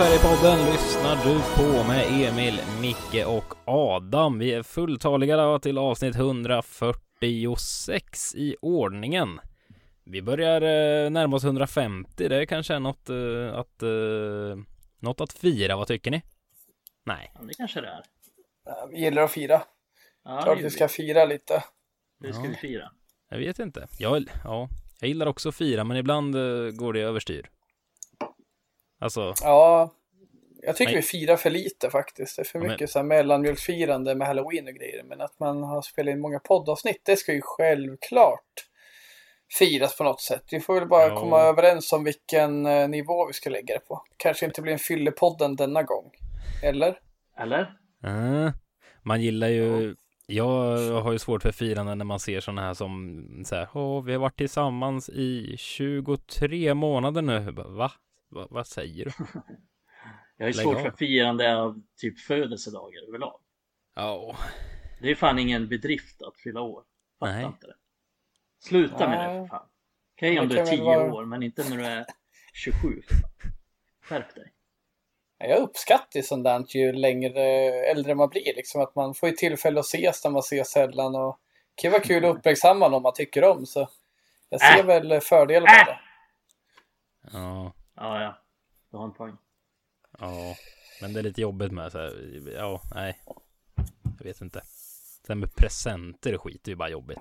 [0.00, 4.38] Sverige-podden lyssnar du på med Emil, Micke och Adam.
[4.38, 9.40] Vi är fulltaliga då till avsnitt 146 i ordningen.
[10.04, 12.28] Vi börjar eh, närma oss 150.
[12.28, 13.88] Det kanske är något eh, att eh,
[14.98, 15.76] något att fira.
[15.76, 16.22] Vad tycker ni?
[17.04, 17.32] Nej.
[17.34, 18.02] Ja, det kanske det är.
[18.90, 19.62] Vi gillar att fira.
[20.24, 21.64] Ja, Klart det, vi ska fira lite.
[22.20, 22.48] det ska Ja.
[22.48, 22.90] vi fira.
[23.30, 23.88] Jag vet inte.
[23.98, 24.68] Jag, ja,
[25.00, 27.50] jag gillar också att fira, men ibland eh, går det överstyr.
[29.00, 29.90] Alltså, Ja,
[30.62, 31.00] jag tycker Nej.
[31.00, 32.36] vi firar för lite faktiskt.
[32.36, 35.02] Det är för Ja, men- mycket så här mellanmjölksfirande med halloween och grejer.
[35.04, 38.66] Men att man har spelat in många poddavsnitt, det ska ju självklart
[39.58, 40.42] firas på något sätt.
[40.50, 41.20] Vi får väl bara Ja.
[41.20, 44.02] komma överens om vilken eh, nivå vi ska lägga det på.
[44.16, 46.10] Kanske inte blir en fyllepodden denna gång.
[46.62, 46.98] Eller?
[47.38, 47.60] Eller?
[48.04, 48.50] eh,
[49.02, 49.94] man gillar ju
[50.26, 54.04] Jag har ju svårt för firande när man ser sådana här som så här, Åh,
[54.04, 57.50] vi har varit tillsammans i 23 månader nu.
[57.50, 57.92] Va?
[58.30, 58.46] Va?
[58.50, 59.10] Vad säger du?
[60.36, 60.82] Jag ju Lägg svårt av.
[60.82, 63.40] för firande av typ födelsedagar överlag.
[63.94, 64.36] Ja,
[65.02, 66.84] Det är fan ingen bedrift att fylla år.
[67.18, 67.44] Fattar Nej.
[67.44, 67.74] inte det.
[68.58, 69.48] Sluta med det Nej.
[69.48, 69.66] för fan.
[70.16, 72.06] Okej Det om du är väl 10 vara- år, men inte när du är
[72.54, 73.02] 27.
[73.08, 73.30] för fan.
[74.02, 74.52] Skärp dig.
[75.38, 77.42] Ja, Jag uppskattar ju sånt där ju längre
[77.90, 78.54] äldre man blir.
[78.56, 81.14] Liksom att man får ju tillfälle att ses när man ses sällan.
[81.14, 81.40] Och
[81.74, 83.66] det kan vara kul att uppmärksamma någon man tycker om.
[83.66, 83.88] Så
[84.48, 84.86] jag ser Äh.
[84.86, 85.86] väl fördelar med Äh.
[85.86, 85.98] det.
[87.32, 88.42] ja, Ja, ja.
[88.90, 89.36] Du har en poäng.
[90.18, 90.56] ja.
[91.02, 93.20] Men det är lite jobbigt med så här, ja, nej.
[94.18, 94.60] Jag vet inte.
[95.26, 97.18] Sen med presenter och skit är ju bara jobbigt.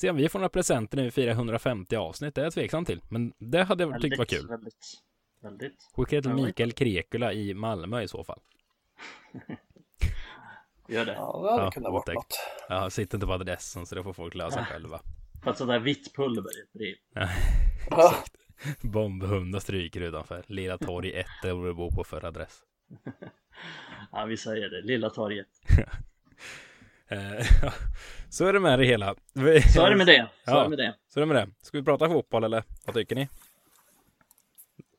[0.00, 2.84] Se om vi får några presenter när vi firar 150 avsnitt, det är jag tveksam
[2.84, 3.00] till.
[3.10, 4.48] Men det hade jag tyckt var kul.
[4.48, 4.86] Väldigt,
[5.42, 5.90] väldigt.
[5.94, 8.40] Skicka det till Ja, Mikael Krekula i Malmö i så fall.
[10.88, 11.12] Gör det.
[11.12, 12.38] Ja, det hade Ja, kunnat vara något.
[12.68, 15.00] Jag sitter inte på adressen så det får folk lösa själva.
[15.44, 16.94] Fast sådär vitt pulver i ett brev.
[17.90, 18.14] Ja,
[18.82, 20.44] Bombhundar stryker utanför.
[20.46, 22.60] Lilla torg 1 där du bor på för adress.
[24.12, 24.82] Ja, vi säger det.
[24.82, 25.46] Lilla torget.
[27.12, 27.46] Eh,
[28.28, 29.14] så är det med det hela.
[29.74, 30.28] Så är det med det.
[30.44, 30.58] Så Ja.
[30.58, 30.94] är det med det.
[31.08, 31.48] Så är det med det.
[31.62, 33.28] Ska vi prata fotboll eller vad tycker ni?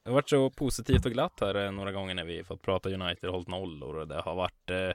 [0.04, 2.90] Det har varit så positivt och glatt här eh, några gånger när vi fått prata
[2.90, 4.90] United och hållit nollor och det har varit eh,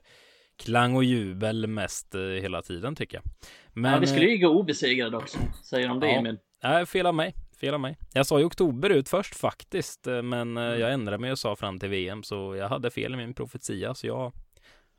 [0.56, 3.25] klang och jubel mest eh, hela tiden tycker jag.
[3.72, 5.38] Men, ja, vi skulle eh, ju gå obesegrade också.
[5.65, 6.19] Säger de det Ja.
[6.19, 6.38] Emil?
[6.62, 7.34] Nej, fel av mig.
[7.61, 7.97] Fel av mig.
[8.12, 10.81] Jag sa i oktober ut först faktiskt, eh, men eh, Mm.
[10.81, 13.94] jag ändrade mig och sa fram till VM, så jag hade fel i min profetia,
[13.94, 14.33] så jag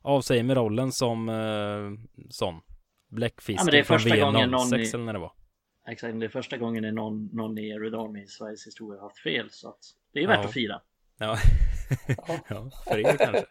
[0.01, 2.53] avsäger mig rollen som eh, sån.
[2.55, 2.61] Ja,
[3.15, 5.31] Bläckfisk men det är från första VM gången någon 06 i- eller när det var.
[5.89, 9.07] Exakt, det är första gången är någon, någon i Red Army i Sveriges historia har
[9.07, 9.47] haft fel.
[9.51, 9.79] Så att
[10.13, 10.45] det är värt Ja.
[10.47, 10.81] att fira.
[11.19, 11.37] Ja.
[12.49, 13.45] ja, för er kanske.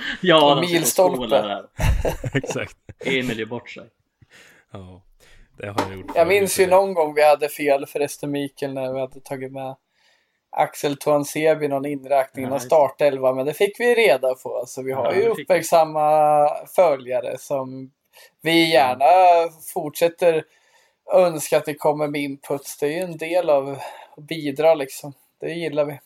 [0.20, 1.64] ja, milstolpe.
[2.34, 2.76] Exakt.
[3.04, 3.90] Emil är bort sig.
[4.70, 5.02] Ja,
[5.58, 6.12] det har jag gjort.
[6.14, 9.76] jag minns ju någon gång vi hade fel förresten Mikael när vi hade tagit med
[10.50, 12.60] Axel Tuanzebe någon inräkning det.
[12.60, 17.38] startelva men det fick vi reda på så vi har Ja, ju det uppmärksamma följare
[17.38, 17.90] som
[18.42, 19.04] vi gärna
[19.74, 20.44] fortsätter
[21.14, 22.78] önska att det kommer med inputs.
[22.78, 23.68] Det är ju en del av
[24.16, 25.12] att bidra liksom.
[25.40, 26.00] Det gillar vi.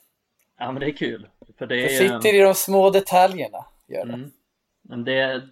[0.58, 1.28] Ja, men det är kul.
[1.58, 1.98] För det Det är...
[1.98, 3.64] sitter i de små detaljerna.
[3.88, 4.12] Gör det.
[4.12, 4.30] Mm.
[4.82, 5.48] Men det är,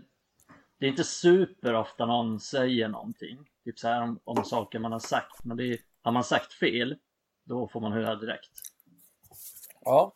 [0.79, 3.39] det är inte super ofta någon säger någonting.
[3.65, 5.45] Typ så här om, om saker man har sagt.
[5.45, 6.97] Men det är, har man sagt fel,
[7.45, 8.51] då får man höra direkt.
[9.85, 10.13] Ja.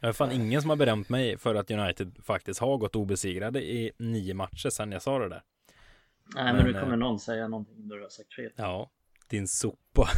[0.00, 3.62] Jag har fan ingen som har berömt mig för att United faktiskt har gått obesegrade
[3.62, 5.42] i nio matcher sedan jag sa det där.
[6.34, 8.50] Nej, men, Men, nu kommer eh, någon säga någonting då du har sagt fel.
[8.56, 8.90] Ja,
[9.28, 10.08] din sopa.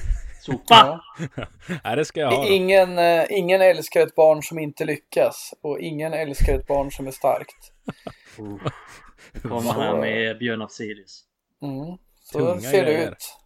[0.43, 1.01] Sopa!
[1.37, 1.47] ja.
[1.85, 2.43] Nej, det ska jag ha.
[2.45, 2.49] då.
[2.49, 7.07] Ingen, eh, ingen älskar ett barn som inte lyckas och ingen älskar ett barn som
[7.07, 7.73] är starkt.
[8.39, 8.61] Oh.
[9.33, 11.25] Nu kommer han här med Björn Afzelius.
[11.63, 11.99] Mm.
[12.33, 13.11] Så Tunga ser det grejer.
[13.11, 13.37] ut.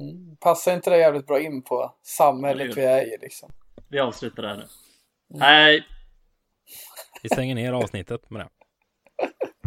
[0.00, 0.36] Mm.
[0.36, 3.50] Passar inte det jävligt bra in på samhället vi är i liksom?
[3.88, 4.64] Vi avslutar det här nu.
[5.28, 5.84] Nej,
[7.22, 8.48] Vi stänger ner avsnittet med det.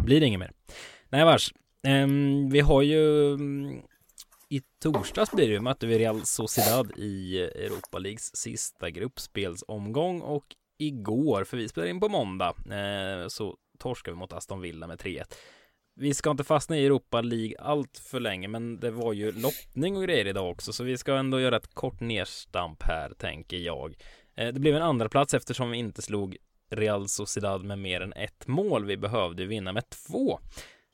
[0.02, 0.52] Blir det inget mer.
[1.08, 1.54] Nej, vars.
[1.86, 3.82] Ehm, vi har ju mm,
[4.48, 10.44] i torsdags blir det ju mötte vi Real Sociedad i Europa Leagues sista gruppspelsomgång och
[10.78, 14.98] igår, för vi spelar in på måndag, eh, så torskade vi mot Aston Villa med
[14.98, 15.34] 3-1.
[15.98, 19.96] Vi ska inte fastna i Europa League allt för länge, men det var ju lottning
[19.96, 23.94] och grejer idag också, så vi ska ändå göra ett kort nedstamp här, tänker jag.
[24.34, 26.36] Eh, det blev en andra plats eftersom vi inte slog
[26.70, 28.84] Real Sociedad med mer än ett mål.
[28.84, 30.40] Vi behövde vinna med två.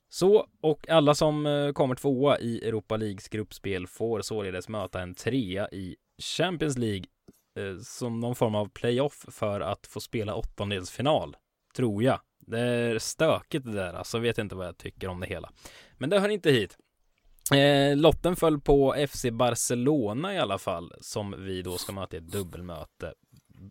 [0.08, 5.14] Så, och alla som eh, kommer tvåa i Europa Leagues gruppspel får således möta en
[5.14, 7.04] trea i Champions League
[7.58, 11.36] eh, som någon form av playoff för att få spela åttondelsfinal.
[11.76, 12.20] Tror jag.
[12.52, 15.50] Det är stökigt det där, alltså vet inte vad jag tycker om det hela.
[15.98, 16.76] Men det hör inte hit.
[17.54, 22.18] Eh, lotten föll på FC Barcelona i alla fall, som vi då ska möta i
[22.18, 23.14] ett dubbelmöte.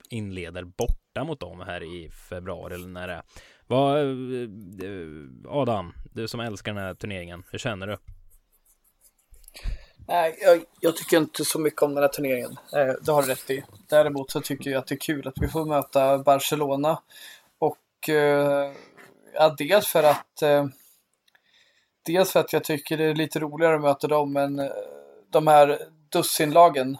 [0.09, 3.23] Inleder borta mot dem här i februari eller när det är.
[3.67, 7.97] Vad, eh, Adam, du som älskar den här turneringen, hur känner du?
[10.07, 12.51] Nej, jag, jag, tycker inte så mycket om den här turneringen.
[12.51, 13.63] Eh, det har du rätt i.
[13.89, 17.01] Däremot så tycker jag att det är kul att vi får möta Barcelona.
[18.01, 18.71] Och eh,
[19.33, 20.65] ja, dels för att eh,
[22.06, 24.71] Dels för att jag tycker det är lite roligare att möta dem än eh,
[25.30, 26.98] de här dussinlagen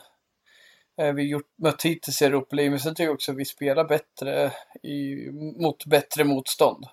[1.16, 2.70] vi gjort, mött hittills i Europa League.
[2.70, 4.52] Men sen tycker jag också att vi spelar bättre
[4.84, 6.86] i, mot bättre motstånd.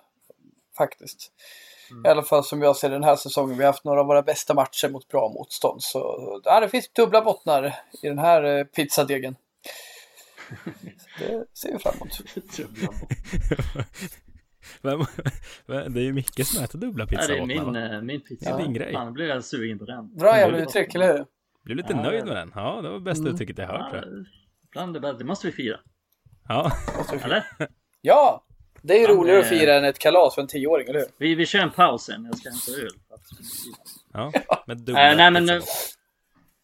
[0.77, 1.31] Faktiskt.
[1.91, 2.05] Mm.
[2.05, 3.57] I alla fall som jag ser den här säsongen.
[3.57, 5.83] Vi har haft några av våra bästa matcher mot bra motstånd.
[5.83, 5.99] Så
[6.43, 9.35] ja, det finns dubbla bottnar i den här pizzadegen.
[11.19, 12.21] Det ser vi fram emot.
[15.65, 17.35] Vem, det är ju Micke som äter dubbla pizza.
[17.35, 18.49] Ja, det är min, äh, min pizza.
[18.49, 18.57] Ja.
[18.57, 18.93] Din grej.
[18.93, 20.15] Fan, blev jag sugen på den.
[20.15, 21.25] Bra jävla uttryck, eller hur?
[21.63, 22.51] Blev lite ja, nöjd med den?
[22.55, 23.33] Ja, det var bästa mm.
[23.33, 23.93] uttrycket jag hört.
[23.93, 24.03] Ja,
[24.67, 25.79] ibland det, det måste vi fira.
[26.47, 26.71] Ja.
[27.23, 27.43] Eller?
[28.01, 28.45] Ja!
[28.81, 31.07] Det är ju roligare att fira än ett kalas för en tioåring, eller hur?
[31.17, 32.91] Vi, vi kör en paus sen, jag ska hämta öl.
[34.13, 34.31] Ja,
[34.67, 35.61] med dubbla äh, nej, men, äh,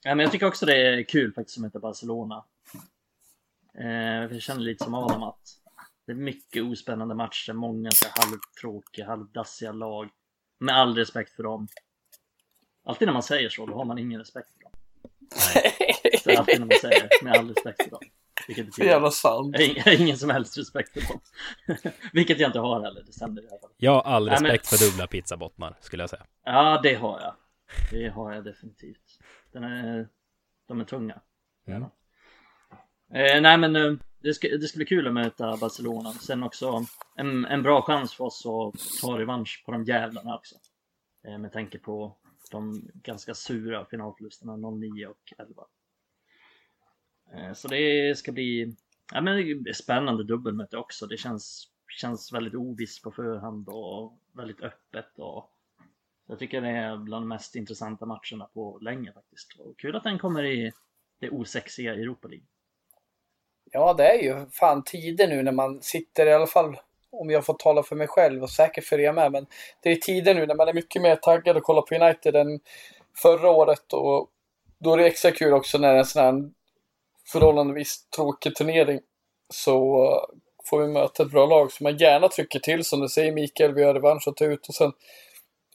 [0.04, 2.46] men jag tycker också det är kul faktiskt som heter Barcelona.
[3.80, 5.60] Eh, jag känner lite som Adam att
[6.06, 10.10] det är mycket ospännande matcher, många så halvtråkiga, halvdassiga lag.
[10.60, 11.68] Med all respekt för dem.
[12.84, 14.72] Alltid när man säger så, då har man ingen respekt för dem.
[16.24, 18.02] Så alltid när man säger med all respekt för dem.
[18.48, 19.56] Vilket betyder, jävla sant.
[19.60, 21.22] Jag har ingen som helst respekt för dem.
[22.14, 23.70] Vilket jag inte har heller, det stämmer i alla fall.
[23.78, 24.80] Jag har all respekt Nej, men...
[24.80, 26.26] för dubbla pizzabottnar, skulle jag säga.
[26.44, 27.36] Ja, det har jag.
[27.92, 29.20] Det har jag definitivt.
[29.52, 30.08] Den är,
[30.68, 31.22] de är tunga.
[31.68, 31.86] Mm.
[33.14, 36.12] Eh, nej men eh, det ska, det ska bli kul att möta Barcelona.
[36.12, 36.86] Sen också
[37.16, 40.56] en, en bra chans för oss att ta revansch på de jävlarna också.
[41.28, 42.18] Eh, med tanke på
[42.52, 45.64] de ganska sura finalförlusterna 09 och 11.
[47.34, 48.76] Eh, så det ska bli
[49.14, 51.06] ja, men spännande dubbelmöte också.
[51.06, 51.70] Det känns,
[52.00, 55.20] känns väldigt ovisst på förhand och väldigt öppet.
[55.20, 55.52] Och
[56.28, 59.60] jag tycker det är bland de mest intressanta matcherna på länge faktiskt.
[59.60, 60.72] Och kul att den kommer i
[61.20, 62.46] det osexiga Europa League.
[63.72, 66.78] Ja, det är ju fan tider nu när man sitter i alla fall
[67.12, 69.32] om jag får tala för mig själv och säkert för er med.
[69.32, 69.46] Men
[69.84, 72.60] det är tider nu när man är mycket mer taggad att kolla på United än
[73.22, 73.94] förra året.
[73.94, 74.30] Och
[74.80, 76.52] då är det extra kul också när det är en sån här
[77.32, 79.00] förhållandevis tråkig turnering.
[79.54, 80.08] Så
[80.70, 83.74] får vi möta ett bra lag som man gärna trycker till som du säger Mikael.
[83.74, 84.92] Vi har revansch att ta ut och sen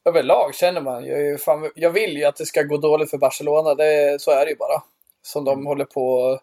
[0.05, 3.75] överlag känner man ju fan, jag vill ju att det ska gå dåligt för Barcelona.
[3.75, 4.83] Det, så är det ju bara.
[5.23, 6.39] Som de håller på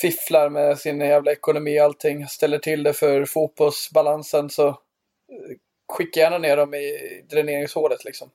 [0.00, 4.76] fifflar med sin jävla ekonomi och allting, ställer till det för fotbollsbalansen så eh,
[5.92, 6.98] skicka gärna ner dem i
[7.30, 8.30] dräneringshålet liksom.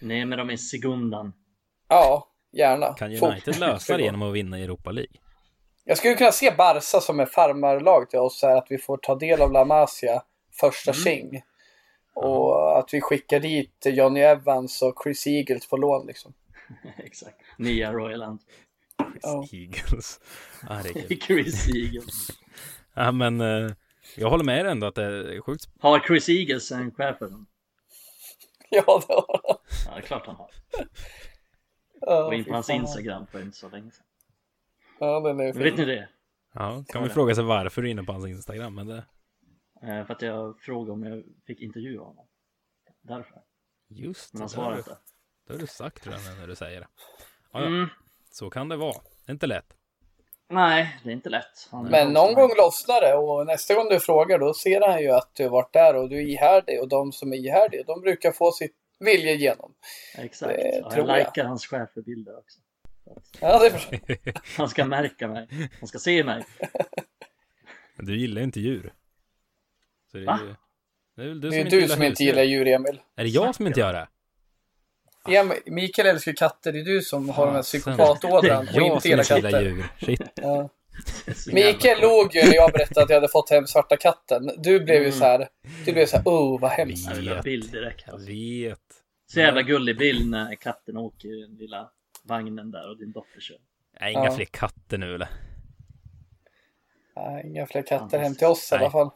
[0.00, 1.32] Ner med dem i segundan.
[1.88, 2.94] Ja, gärna.
[2.94, 5.12] Kan United lösa det genom att vinna i Europa League?
[5.84, 9.14] Jag skulle kunna se Barca som en farmarlag till oss, här, att vi får ta
[9.14, 10.22] del av La Masia
[10.60, 11.02] första mm.
[11.02, 11.42] sing.
[12.14, 12.78] Och mm.
[12.78, 16.34] att vi skickar dit Johnny Evans och Chris Eagles på lån liksom.
[16.98, 17.36] Exakt.
[17.58, 18.56] Nya Royal Antwerp.
[19.10, 19.54] Chris oh.
[19.54, 20.20] Eagles.
[20.68, 20.82] Ah,
[21.26, 22.30] Chris Eagles.
[22.94, 23.72] ja, men eh,
[24.16, 25.68] jag håller med ändå att det är sjukt.
[25.80, 27.46] Har Chris Eagles en chef för dem?
[28.70, 29.56] Ja, det har han.
[29.86, 30.50] Ja, det är klart han har.
[32.00, 34.04] Oh, och in på hans Instagram för inte så länge sedan.
[35.00, 35.62] Ja, den är fin.
[35.62, 36.08] Vet ni det?
[36.54, 39.04] Ja, kan vi fråga sig varför du är inne på hans Instagram, men det...
[39.82, 42.26] Eh, för att jag frågade om jag fick intervjua honom.
[43.02, 43.42] Därför.
[43.88, 44.36] Just det.
[44.36, 44.98] Men han svarade inte.
[45.46, 46.88] Det har du sagt redan när du säger det.
[47.52, 47.66] Ja, ja.
[47.66, 47.88] Mm.
[48.32, 48.92] Så kan det vara.
[49.26, 49.74] Det är inte lätt.
[50.48, 51.70] Nej, det är inte lätt.
[51.90, 55.30] Men någon gång lossnar det och nästa gång du frågar då ser han ju att
[55.34, 58.32] du har varit där och du är ihärdig och de som är ihärdiga de brukar
[58.32, 59.74] få sitt vilja igenom.
[60.18, 60.52] Exakt.
[60.52, 62.58] Det, ja, jag likar hans cheferbilder också.
[63.40, 65.48] Ja, det är Han ska märka mig.
[65.80, 66.44] Han ska se mig.
[67.96, 68.92] Men du gillar inte djur.
[70.10, 70.40] Så det är Va?
[70.42, 70.54] Ju...
[71.16, 73.00] Det är väl du det är som, du inte, som inte gillar djur, Emil.
[73.16, 74.08] Är det jag som inte gör det?
[75.28, 79.24] Ja, Mikael älskar katter, det är du som har den här psykopatådran och inte gillar
[79.24, 79.62] katter.
[79.62, 79.84] Djur.
[80.00, 80.20] Shit.
[80.34, 80.68] Ja.
[81.52, 84.50] Mikael låg ju när jag berättade att jag hade fått hem svarta katten.
[84.58, 85.18] Du blev ju mm.
[85.18, 85.48] så här,
[85.84, 87.10] du blev så här, oh vad hemskt.
[87.16, 87.44] Jag vet.
[87.44, 88.04] bild direkt.
[88.06, 88.80] Jag vet.
[89.26, 91.90] Så jävla gullig bild när katten åker i den lilla
[92.22, 93.56] vagnen där och din dotter kör.
[94.00, 94.32] Nej, inga ja.
[94.36, 95.28] fler katter nu eller?
[97.16, 99.10] Nej, inga fler katter hem till oss i alla fall.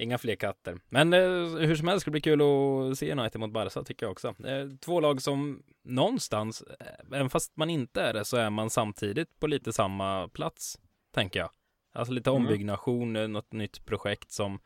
[0.00, 0.78] Inga fler katter.
[0.88, 1.20] Men eh,
[1.66, 4.28] hur som helst ska det bli kul att se United mot Barca tycker jag också.
[4.28, 8.70] Eh, två lag som någonstans, eh, även fast man inte är det, så är man
[8.70, 10.78] samtidigt på lite samma plats,
[11.14, 11.50] tänker jag.
[11.92, 12.42] Alltså lite mm.
[12.42, 13.32] ombyggnation, mm.
[13.32, 14.58] något nytt projekt som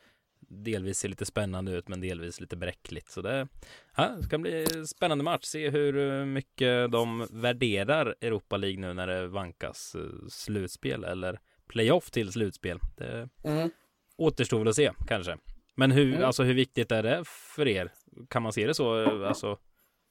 [0.49, 3.11] delvis ser lite spännande ut, men delvis lite bräckligt.
[3.11, 3.49] Så det,
[3.97, 5.45] ja, ska bli spännande match.
[5.45, 9.97] Se hur mycket de värderar Europa League nu när det vankas
[10.29, 12.79] slutspel eller playoff till slutspel.
[12.97, 13.71] Det Mm.
[14.18, 15.37] Återstår väl att se kanske.
[15.75, 16.25] Men hur, Mm.
[16.25, 17.92] alltså hur viktigt är det för er?
[18.30, 19.25] Kan man se det så?
[19.26, 19.59] Alltså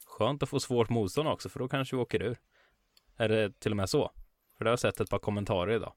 [0.05, 2.38] skönt att få svårt motstånd också, för då kanske vi åker ur.
[3.17, 4.12] Är det till och med så?
[4.57, 5.93] För det har jag sett ett par kommentarer idag.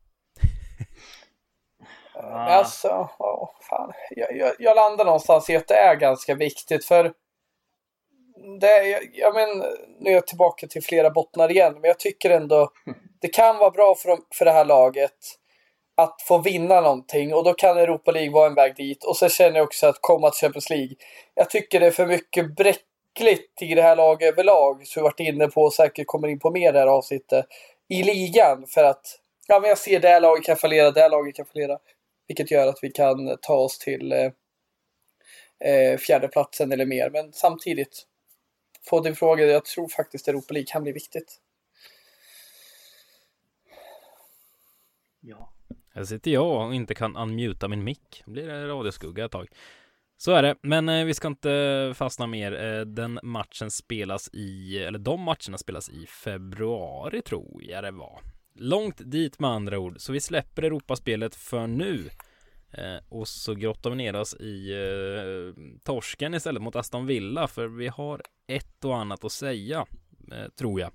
[2.15, 2.39] Ah.
[2.39, 3.93] Alltså, ja, fan.
[4.11, 7.13] Jag, jag, jag landar någonstans i att det är ganska viktigt för
[8.61, 9.59] det, jag, jag men,
[10.01, 12.71] nu är jag tillbaka till flera bottnar igen, men jag tycker ändå
[13.21, 15.19] det kan vara bra för, för det här laget
[15.99, 19.05] att få vinna någonting och då kan Europa League vara en väg dit.
[19.05, 20.97] Och sen känner jag också att komma till Champions League.
[21.35, 25.21] Jag tycker det är för mycket bräckligt i det här laget överlag, som vi varit
[25.21, 27.47] inne på och säkert kommer in på mer i det här avsnittet,
[27.89, 31.11] i ligan för att ja, men jag ser det här laget kan fallera, det här
[31.11, 31.79] laget kan fallera.
[32.27, 34.31] Vilket gör att vi kan ta oss till eh,
[35.71, 37.11] eh, fjärdeplatsen eller mer.
[37.11, 38.07] Men samtidigt,
[38.91, 41.41] på din fråga, jag tror faktiskt Europa League kan bli viktigt.
[45.21, 45.53] Ja.
[45.97, 48.23] Här sitter jag och inte kan unmuta min mick.
[48.25, 49.49] Då blir det radioskugga ett tag.
[50.17, 52.65] Så är det, men eh, vi ska inte fastna mer.
[52.65, 58.21] Eh, den matchen spelas i, eller de matcherna spelas i februari tror jag det var.
[58.55, 62.11] Långt dit med andra ord, så vi släpper Europaspelet för nu.
[62.73, 67.67] Eh, och så grottar vi ner oss i eh, torsken istället mot Aston Villa, för
[67.67, 69.87] vi har ett och annat att säga,
[70.33, 70.91] eh, tror jag.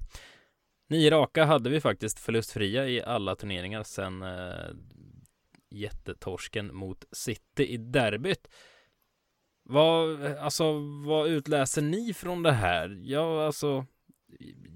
[0.92, 4.70] Nio raka hade vi faktiskt förlustfria i alla turneringar sen eh,
[5.70, 8.48] jättetorsken mot City i derbyt.
[9.64, 10.74] Vad, alltså,
[11.06, 13.00] vad utläser ni från det här?
[13.04, 13.86] Ja, alltså,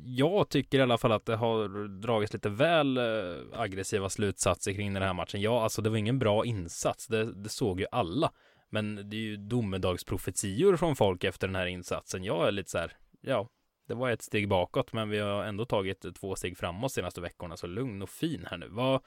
[0.04, 4.94] jag tycker i alla fall att det har dragits lite väl eh, aggressiva slutsatser kring
[4.94, 5.42] den här matchen.
[5.42, 7.08] Ja, alltså det var ingen bra insats.
[7.08, 8.32] Det, det såg ju alla.
[8.70, 12.24] Men det är ju domedagsprofetior från folk efter den här insatsen.
[12.24, 13.50] Jag är lite så här, ja,
[13.88, 17.58] det var ett steg bakåt, men vi har ändå tagit två steg framåt senaste veckorna,
[17.58, 18.68] så lugn och fin här nu.
[18.70, 19.02] Vad,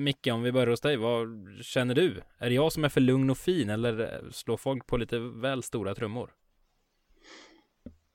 [0.00, 1.28] Micke, om vi börjar hos dig, vad
[1.62, 2.22] känner du?
[2.38, 5.18] Är det jag som är för lugn och fin, eller eh, slår folk på lite
[5.18, 6.34] väl stora trummor?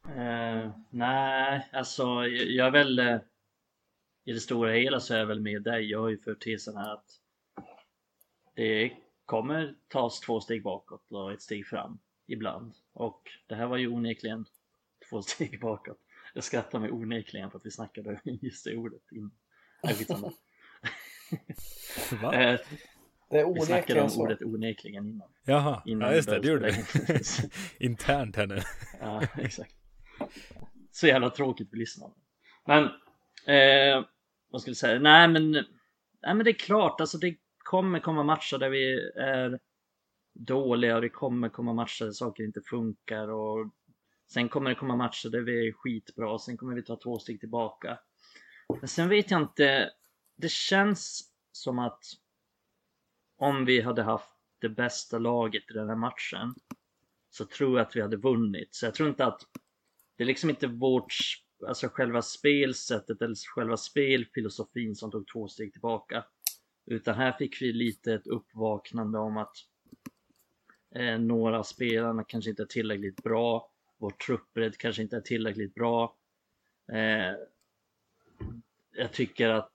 [0.07, 3.19] Uh, nej, alltså jag jag är väl uh,
[4.25, 5.91] i det stora hela så är jag väl med dig.
[5.91, 7.05] Jag har ju för tesen här att
[8.55, 8.91] det
[9.25, 12.73] kommer tas två steg bakåt och ett steg fram ibland.
[12.93, 14.45] Och det här var ju onekligen
[15.09, 15.97] två steg bakåt.
[16.33, 19.31] Jag skrattar mig onekligen för att vi snackade just det ordet in.
[19.83, 20.31] Nej, skitsamma.
[22.21, 22.33] Va?
[22.33, 22.59] Eh,
[23.29, 24.21] Det är vi snackade om så.
[24.21, 25.29] ordet onekligen innan.
[25.45, 27.19] Jaha, Innan ja just det, det gjorde vi.
[27.85, 28.59] Internt här nu.
[28.99, 29.75] Ja, exakt.
[30.91, 32.13] Så jävla tråkigt för lyssnarna.
[32.67, 32.83] Men,
[33.47, 34.05] eh,
[34.49, 34.99] vad ska vi säga?
[34.99, 35.65] Nej men, nej
[36.21, 39.59] men det är klart, alltså det kommer komma matcher där vi är
[40.33, 43.73] dåliga och det kommer komma matcher där saker inte funkar och
[44.27, 47.39] sen kommer det komma matcher där vi är skitbra sen kommer vi ta två steg
[47.39, 47.99] tillbaka.
[48.79, 49.91] Men sen vet jag inte,
[50.37, 52.03] det känns som att
[53.37, 54.29] om vi hade haft
[54.61, 56.55] det bästa laget i den här matchen
[57.29, 58.75] så tror jag att vi hade vunnit.
[58.75, 59.41] Så jag tror inte att
[60.17, 61.13] det är liksom inte vårt,
[61.67, 66.25] alltså själva spelsättet eller själva spelfilosofin som tog två steg tillbaka.
[66.85, 69.55] Utan här fick vi lite ett uppvaknande om att
[70.95, 73.71] eh, några av spelarna kanske inte är tillräckligt bra.
[74.05, 76.15] Vår truppbredd kanske inte är tillräckligt bra.
[76.91, 77.33] Eh,
[78.91, 79.73] jag tycker att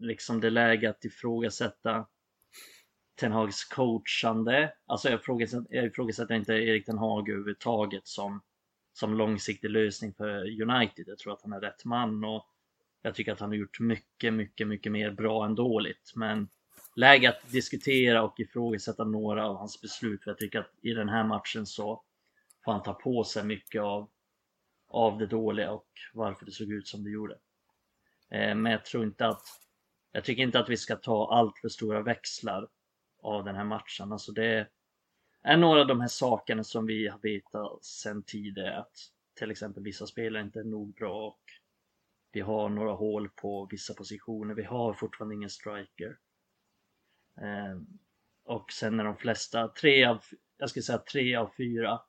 [0.00, 2.06] liksom det är läge att ifrågasätta
[3.20, 4.74] Ten Hags coachande.
[4.86, 8.42] Alltså jag ifrågasätter, jag ifrågasätter inte Erik Ten Hag överhuvudtaget som,
[8.92, 11.04] som långsiktig lösning för United.
[11.08, 12.46] Jag tror att han är rätt man och
[13.02, 16.12] jag tycker att han har gjort mycket, mycket, mycket mer bra än dåligt.
[16.14, 16.48] Men
[16.96, 20.24] läge att diskutera och ifrågasätta några av hans beslut.
[20.24, 22.02] För jag tycker att i den här matchen så
[22.64, 24.10] får han ta på sig mycket av,
[24.88, 27.34] av det dåliga och varför det såg ut som det gjorde.
[28.30, 29.46] Eh, men jag tror inte att
[30.12, 32.68] jag tycker inte att vi ska ta allt för stora växlar
[33.22, 34.12] av den här matchen.
[34.12, 34.68] Alltså det
[35.42, 38.96] är några av de här sakerna som vi har vetat sedan tidigare att
[39.34, 41.42] till exempel vissa spelare inte är nog bra och
[42.32, 44.54] vi har några hål på vissa positioner.
[44.54, 46.18] Vi har fortfarande ingen striker.
[47.40, 47.80] Eh,
[48.44, 50.24] och sen är de flesta, tre av,
[50.56, 52.00] jag skulle säga tre av fyra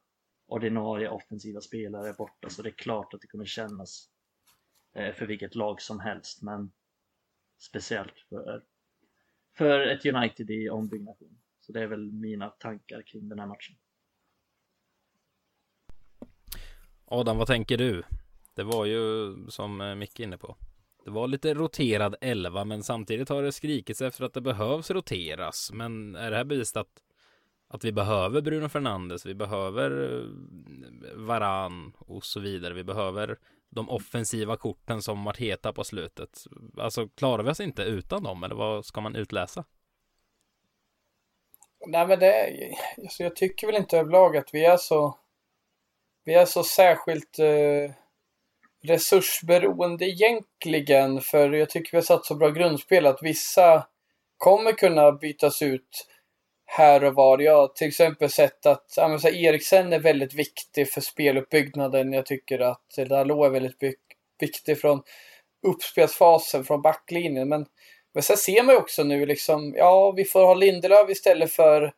[0.48, 4.10] ordinarie offensiva spelare borta så det är klart att det kommer kännas
[4.96, 6.72] eh, för vilket lag som helst men
[7.58, 8.64] speciellt för,
[9.58, 11.42] för ett United i ombyggnation.
[11.60, 13.76] Så det är väl mina tankar kring den här matchen.
[17.06, 18.04] Adam, vad tänker du?
[18.54, 20.58] Det var ju som eh, Micke är inne på.
[21.06, 25.72] Det var lite roterad elva, men samtidigt har det skrikits efter att det behövs roteras.
[25.74, 27.02] Men är det här bevisat att,
[27.76, 32.74] att vi behöver Bruno Fernandes, vi behöver eh, Varan och så vidare.
[32.74, 33.38] Vi behöver
[33.70, 36.30] de offensiva korten som varit heta på slutet.
[36.78, 39.64] Alltså klarar vi oss inte utan dem eller vad ska man utläsa?
[41.88, 45.18] Nej men det är, alltså jag tycker väl inte överlag att vi är så
[46.24, 47.92] vi är så särskilt eh,
[48.84, 53.88] resursberoende egentligen för jag tycker vi har satt så bra grundspel att vissa
[54.38, 56.08] kommer kunna bytas ut
[56.66, 57.40] här och var.
[57.40, 62.14] Jag har till exempel sett att ja, så Eriksen är väldigt viktig för speluppbyggnaden.
[62.14, 63.84] Jag tycker att Dalot är väldigt
[64.40, 65.02] viktig från
[65.68, 67.50] uppspelsfasen, från backlinjen.
[67.50, 67.66] Men,
[68.14, 71.94] men sen ser man ju också nu liksom, ja, vi får ha Lindelöf istället för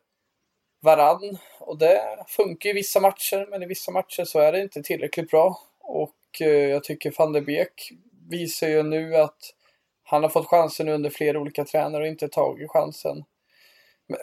[0.82, 1.38] Varann.
[1.60, 5.30] Och det funkar i vissa matcher, men i vissa matcher så är det inte tillräckligt
[5.30, 5.60] bra.
[5.80, 7.92] Och eh, jag tycker van der Beek
[8.30, 9.54] visar ju nu att
[10.02, 13.24] han har fått chansen under flera olika tränare och inte tagit chansen.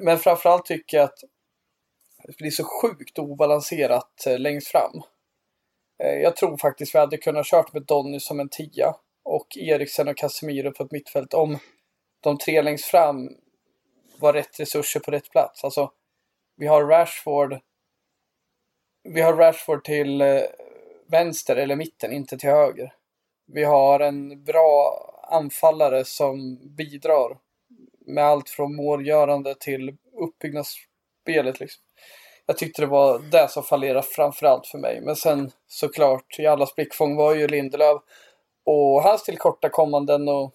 [0.02, 1.20] Men framförallt tycker jag att
[2.24, 5.02] det blir så sjukt obalanserat eh, längst fram.
[6.04, 10.08] Eh, jag tror faktiskt vi hade kunnat kört med Donny som en tia och Eriksen
[10.08, 11.58] och Casemiro på ett mittfält om
[12.22, 13.30] de tre längst fram
[14.20, 15.64] var rätt resurser på rätt plats.
[15.64, 15.92] Alltså,
[16.58, 17.60] vi har Rashford
[19.10, 20.42] vi har Rashford till eh,
[21.08, 22.94] vänster eller mitten, inte till höger.
[23.48, 25.00] Vi har en bra
[25.32, 27.38] anfallare som bidrar
[28.08, 31.60] med allt från målgörande till uppbyggnadsspelet.
[31.60, 31.84] Liksom.
[32.46, 35.02] Jag tyckte det var det som fallerade framförallt för mig.
[35.02, 38.02] Men sen såklart, i allas blickfång var ju Lindelöf
[38.64, 40.54] och hans tillkortakommanden och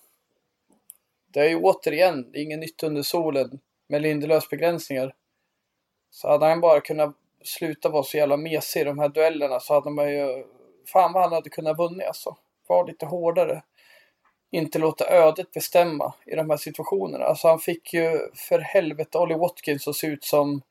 [1.33, 5.14] det är ju återigen, inget nytt under solen med Lindelöfs begränsningar.
[6.11, 9.75] Så hade han bara kunnat sluta vara så jävla mesig i de här duellerna så
[9.75, 10.45] hade man ju,
[10.87, 12.37] fan vad han hade kunnat vunnit alltså.
[12.66, 13.62] Var lite hårdare
[14.50, 17.24] inte låta ödet bestämma i de här situationerna.
[17.24, 20.62] Alltså han fick ju för helvete Ollie Watkins att se ut som...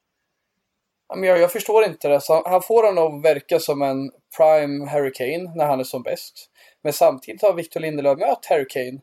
[1.16, 2.22] Jag, jag förstår inte det.
[2.22, 6.04] Så han får honom att verka som en prime Harry Kane när han är som
[6.04, 6.50] bäst.
[6.82, 9.00] Men samtidigt har Victor Lindelöf mött Harry Kane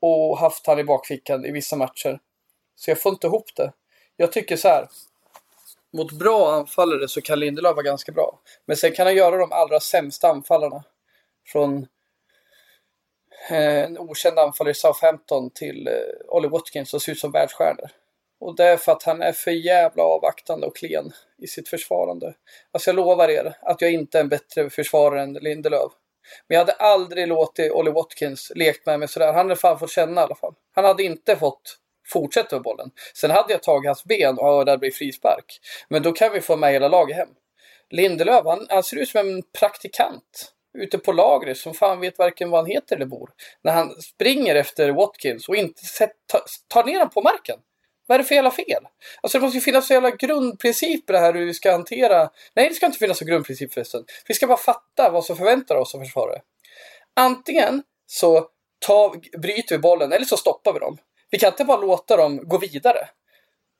[0.00, 2.20] och haft han i bakfickan i vissa matcher.
[2.76, 3.72] Så jag får inte ihop det.
[4.16, 4.88] Jag tycker så här.
[5.92, 8.40] Mot bra anfallare så kan Lindelöf vara ganska bra.
[8.66, 10.84] Men sen kan han göra de allra sämsta anfallarna.
[11.46, 11.86] Från
[13.48, 15.92] Eh, en okänd anfallare i Southampton till eh,
[16.28, 17.90] Ollie Watkins som ser ut som världsstjärnor.
[18.40, 22.34] Och det är för att han är för jävla avvaktande och klen i sitt försvarande.
[22.72, 25.92] Alltså jag lovar er att jag inte är en bättre försvarare än Lindelöf.
[26.48, 29.26] Men jag hade aldrig låtit Ollie Watkins lekt med mig sådär.
[29.26, 30.54] Han hade fan fått känna i alla fall.
[30.74, 32.90] Han hade inte fått fortsätta med bollen.
[33.14, 35.60] Sen hade jag tagit hans ben och det blir frispark.
[35.88, 37.28] Men då kan vi få med hela laget hem.
[37.90, 42.50] Lindelöf, han, han ser ut som en praktikant ute på lagret som fan vet varken
[42.50, 43.30] vad han heter eller bor.
[43.62, 45.82] När han springer efter Watkins och inte
[46.68, 47.58] tar ner honom på marken.
[48.06, 48.86] Vad är det för jävla fel?
[49.20, 52.30] Alltså det måste ju finnas så jävla grundprinciper här hur vi ska hantera...
[52.54, 54.04] Nej, det ska inte finnas några grundprinciper förresten.
[54.26, 56.40] Vi ska bara fatta vad som förväntar oss som försvarare.
[57.16, 58.48] Antingen så
[58.86, 60.98] tar, bryter vi bollen eller så stoppar vi dem.
[61.30, 63.08] Vi kan inte bara låta dem gå vidare.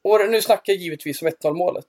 [0.04, 1.86] Och nu snackar jag givetvis om 1-0 målet.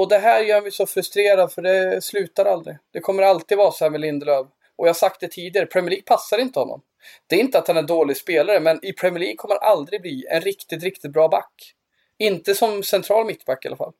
[0.00, 2.76] Och det här gör mig så frustrerad för det slutar aldrig.
[2.92, 4.46] Det kommer alltid vara så här med Lindelöf.
[4.76, 6.82] Och jag har sagt det tidigare, Premier League passar inte honom.
[7.26, 9.70] Det är inte att han är en dålig spelare, men i Premier League kommer han
[9.72, 11.74] aldrig bli en riktigt, riktigt bra back.
[12.18, 13.92] Inte som central mittback i alla fall.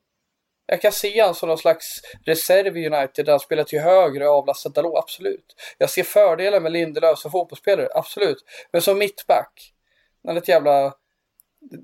[0.65, 4.21] Jag kan se honom som någon slags reserv i United där han spelar till höger
[4.21, 5.55] och avlastar Dalot, absolut.
[5.77, 8.37] Jag ser fördelar med Lindelöf som fotbollsspelare, absolut.
[8.71, 9.73] Men som mittback,
[10.27, 10.93] han är ett jävla...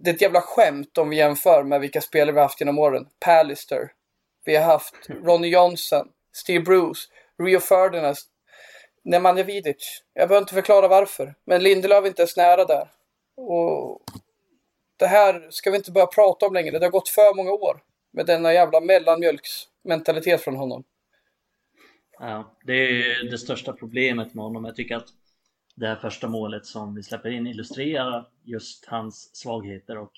[0.04, 2.80] Det är ett jävla skämt om vi jämför med vilka spelare vi har haft genom
[2.80, 3.06] åren.
[3.20, 3.92] Pallister,
[4.48, 7.02] vi har haft Ronny Johnson, Steve Bruce,
[7.44, 8.18] Rio Ferdinand,
[9.04, 10.04] Nemanja Vidic.
[10.14, 11.36] Jag behöver inte förklara varför.
[11.46, 12.90] Men Lindelöf är inte ens nära där.
[13.36, 14.02] Och
[14.98, 16.80] det här ska vi inte börja prata om längre.
[16.80, 17.82] Det har gått för många år
[18.12, 20.84] med denna jävla mellanmjölksmentalitet från honom.
[22.20, 24.66] Ja, det är det största problemet med honom.
[24.66, 25.10] Jag tycker att
[25.76, 30.12] det här första målet som vi släpper in illustrerar just hans svagheter och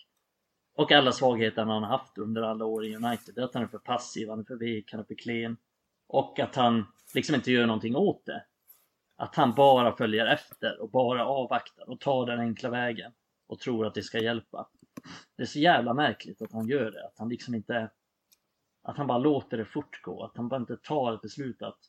[0.80, 3.40] och alla svagheter han har haft under alla år i United.
[3.40, 5.58] Att han är för passiv, han är för vek, han är för klen.
[6.08, 8.44] Och att han liksom inte gör någonting åt det.
[9.16, 13.12] Att han bara följer efter och bara avvaktar och tar den enkla vägen.
[13.48, 14.70] Och tror att det ska hjälpa.
[15.36, 17.06] Det är så jävla märkligt att han gör det.
[17.06, 17.90] Att han liksom inte...
[18.84, 20.24] Att han bara låter det fortgå.
[20.24, 21.80] Att han bara inte tar ett beslut att...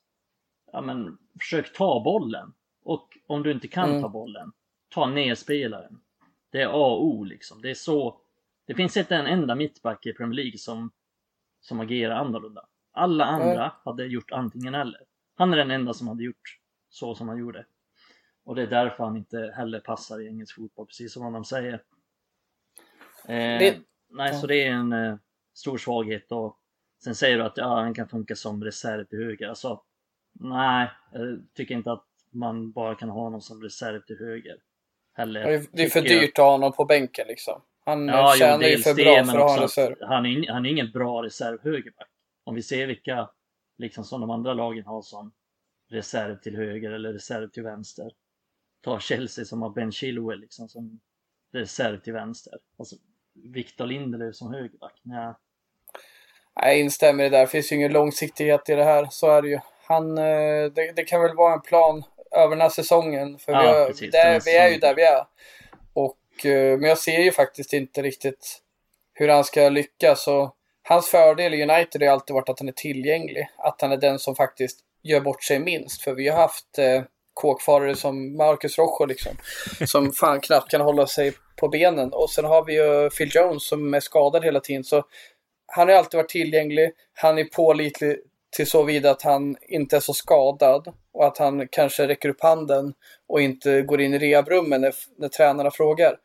[0.72, 2.52] Ja men, försök ta bollen.
[2.82, 4.02] Och om du inte kan mm.
[4.02, 4.52] ta bollen,
[4.88, 6.00] ta ner spelaren.
[6.50, 7.62] Det är A och O liksom.
[7.62, 8.20] Det är så
[8.70, 10.92] det finns inte en enda mittback i Premier League som,
[11.60, 12.66] som agerar annorlunda.
[12.92, 13.70] Alla andra mm.
[13.84, 15.00] hade gjort antingen eller.
[15.34, 17.66] Han är den enda som hade gjort så som han gjorde.
[18.44, 21.74] Och det är därför han inte heller passar i engelsk fotboll, precis som de säger.
[23.28, 23.78] Eh, det...
[24.08, 25.16] Nej, så det är en eh,
[25.54, 26.56] stor svaghet och
[27.04, 29.48] sen säger du att ja, han kan funka som reserv till höger.
[29.48, 29.82] Alltså,
[30.32, 34.56] nej, jag tycker inte att man bara kan ha honom som reserv till höger.
[35.12, 37.62] Heller, det är för dyrt att ha honom på bänken liksom.
[37.84, 39.96] Han ja, tjänar ju för bra för att ha en reserv.
[40.00, 42.08] Han är, han är ingen bra reserv högerback.
[42.44, 43.30] Om vi ser vilka
[43.78, 45.32] liksom som de andra lagen har som
[45.90, 48.10] reserv till höger eller reserv till vänster.
[48.84, 51.00] Ta Chelsea som har Ben Chilwell liksom som
[51.52, 52.58] reserv till vänster.
[52.78, 52.96] Alltså,
[53.34, 55.00] Victor Lindelöf som högerback.
[55.02, 55.34] Nej.
[56.54, 57.40] Jag instämmer i det där.
[57.40, 59.08] Det finns ju ingen långsiktighet i det här.
[59.10, 59.58] Så är det ju.
[59.86, 63.38] Han, eh, det, det kan väl vara en plan över den här säsongen.
[63.38, 65.24] För ja, vi, har, precis, där, vi är ju där vi är.
[66.44, 68.60] Och, eh, men jag ser ju faktiskt inte riktigt
[69.14, 70.26] hur han ska lyckas.
[70.28, 73.48] Och hans fördel i United har alltid varit att han är tillgänglig.
[73.58, 76.02] Att han är den som faktiskt gör bort sig minst.
[76.02, 77.02] För vi har haft eh,
[77.34, 79.32] kåkfarare som Marcus Rojo liksom.
[79.86, 82.12] Som fan knappt kan hålla sig på benen.
[82.12, 84.84] Och sen har vi ju Phil Jones som är skadad hela tiden.
[84.84, 85.04] Så
[85.66, 86.90] han har alltid varit tillgänglig.
[87.14, 88.16] Han är pålitlig
[88.56, 90.92] till så vida att han inte är så skadad.
[91.12, 92.92] Och att han kanske räcker upp handen
[93.28, 96.16] och inte går in i rehabrummen när, när tränarna frågar.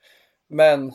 [0.49, 0.93] Men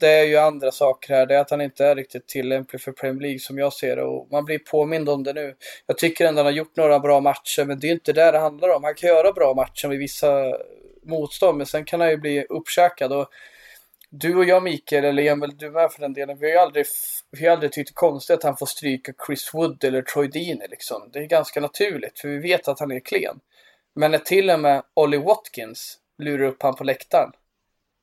[0.00, 1.26] det är ju andra saker här.
[1.26, 4.02] Det är att han inte är riktigt tillämplig för Premier League som jag ser det.
[4.02, 5.54] Och man blir påmind om det nu.
[5.86, 8.38] Jag tycker ändå han har gjort några bra matcher, men det är inte det det
[8.38, 8.84] handlar om.
[8.84, 10.54] Han kan göra bra matcher med vissa
[11.02, 13.12] motstånd, men sen kan han ju bli uppkäkad.
[13.12, 13.28] Och
[14.10, 16.86] du och jag Mikael, eller Emil, du med för den delen, vi har ju aldrig,
[17.30, 20.68] vi har aldrig tyckt det konstigt att han får stryka Chris Wood eller Troy Deeney
[20.68, 21.10] liksom.
[21.12, 23.40] Det är ganska naturligt, för vi vet att han är klen.
[23.94, 27.32] Men när till och med Ollie Watkins lurar upp han på läktaren,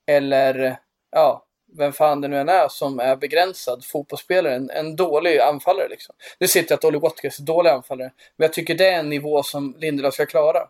[0.08, 0.80] eller
[1.12, 1.46] ja,
[1.78, 6.16] vem fan det nu än är som är begränsad fotbollsspelare, en, en dålig anfallare liksom.
[6.40, 9.10] Nu sitter jag att Ollie Watkins är dålig anfallare, men jag tycker det är en
[9.10, 10.70] nivå som Lindelöf ska klara.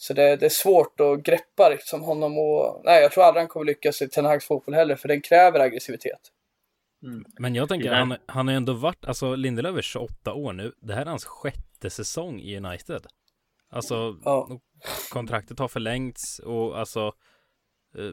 [0.00, 3.48] Så det, det, är svårt att greppa liksom honom och nej, jag tror aldrig han
[3.48, 6.20] kommer lyckas i Ten Hags fotboll heller, för den kräver aggressivitet.
[7.02, 7.24] Mm.
[7.38, 10.72] Men jag tänker, han, han har ju ändå varit, alltså Lindelöf är 28 år nu,
[10.80, 13.06] det här är hans sjätte säsong i United.
[13.70, 14.60] Alltså, ja.
[15.10, 17.12] kontraktet har förlängts och alltså
[17.98, 18.12] eh,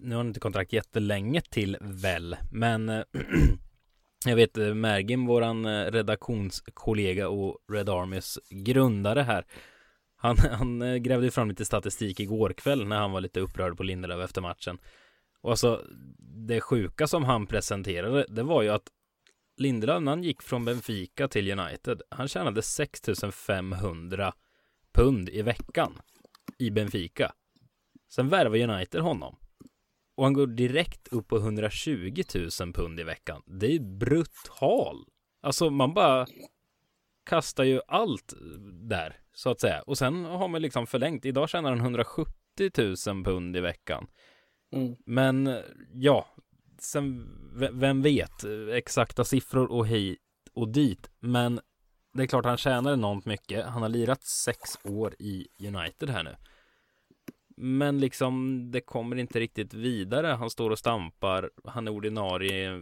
[0.00, 3.02] nu har han inte kontrakt jättelänge till väl, men eh,
[4.26, 9.44] jag vet eh, Mergim, våran redaktionskollega och Red Armys grundare här.
[10.20, 13.82] Han, han eh, grävde fram lite statistik igår kväll när han var lite upprörd på
[13.82, 14.78] Lindelöf efter matchen.
[15.40, 15.84] Och alltså
[16.46, 18.88] det sjuka som han presenterade, det var ju att
[19.56, 24.34] Lindelöf när han gick från Benfica till United, han tjänade 6500
[24.92, 25.98] pund i veckan
[26.58, 27.32] i Benfica.
[28.08, 29.36] Sen värvade United honom
[30.16, 32.22] och han går direkt upp på 120
[32.60, 33.42] 000 pund i veckan.
[33.46, 34.96] Det är brutal.
[35.42, 36.26] Alltså man bara
[37.28, 38.34] kastar ju allt
[38.88, 39.82] där så att säga.
[39.82, 41.24] Och sen har man liksom förlängt.
[41.24, 42.34] Idag tjänar han 170
[43.06, 44.06] 000 pund i veckan.
[44.72, 44.96] Mm.
[45.06, 45.62] Men
[45.92, 46.26] ja,
[46.78, 47.28] sen
[47.72, 50.18] vem vet exakta siffror och hit
[50.54, 51.10] och dit.
[51.20, 51.60] Men
[52.12, 53.66] det är klart han tjänar enormt mycket.
[53.66, 56.36] Han har lirat sex år i United här nu.
[57.60, 60.26] Men liksom det kommer inte riktigt vidare.
[60.26, 61.50] Han står och stampar.
[61.64, 62.80] Han är ordinarie eh,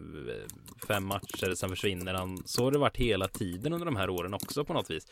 [0.89, 1.55] fem matcher.
[1.55, 2.43] Sen försvinner han.
[2.45, 5.07] Så har det varit hela tiden under de här åren också på något vis.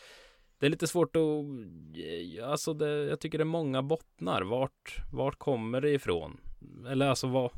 [0.58, 4.42] Det är lite svårt att, eh, alltså det, jag tycker det är många bottnar.
[4.42, 6.40] Vart, vart kommer det ifrån?
[6.88, 7.50] Eller alltså vad?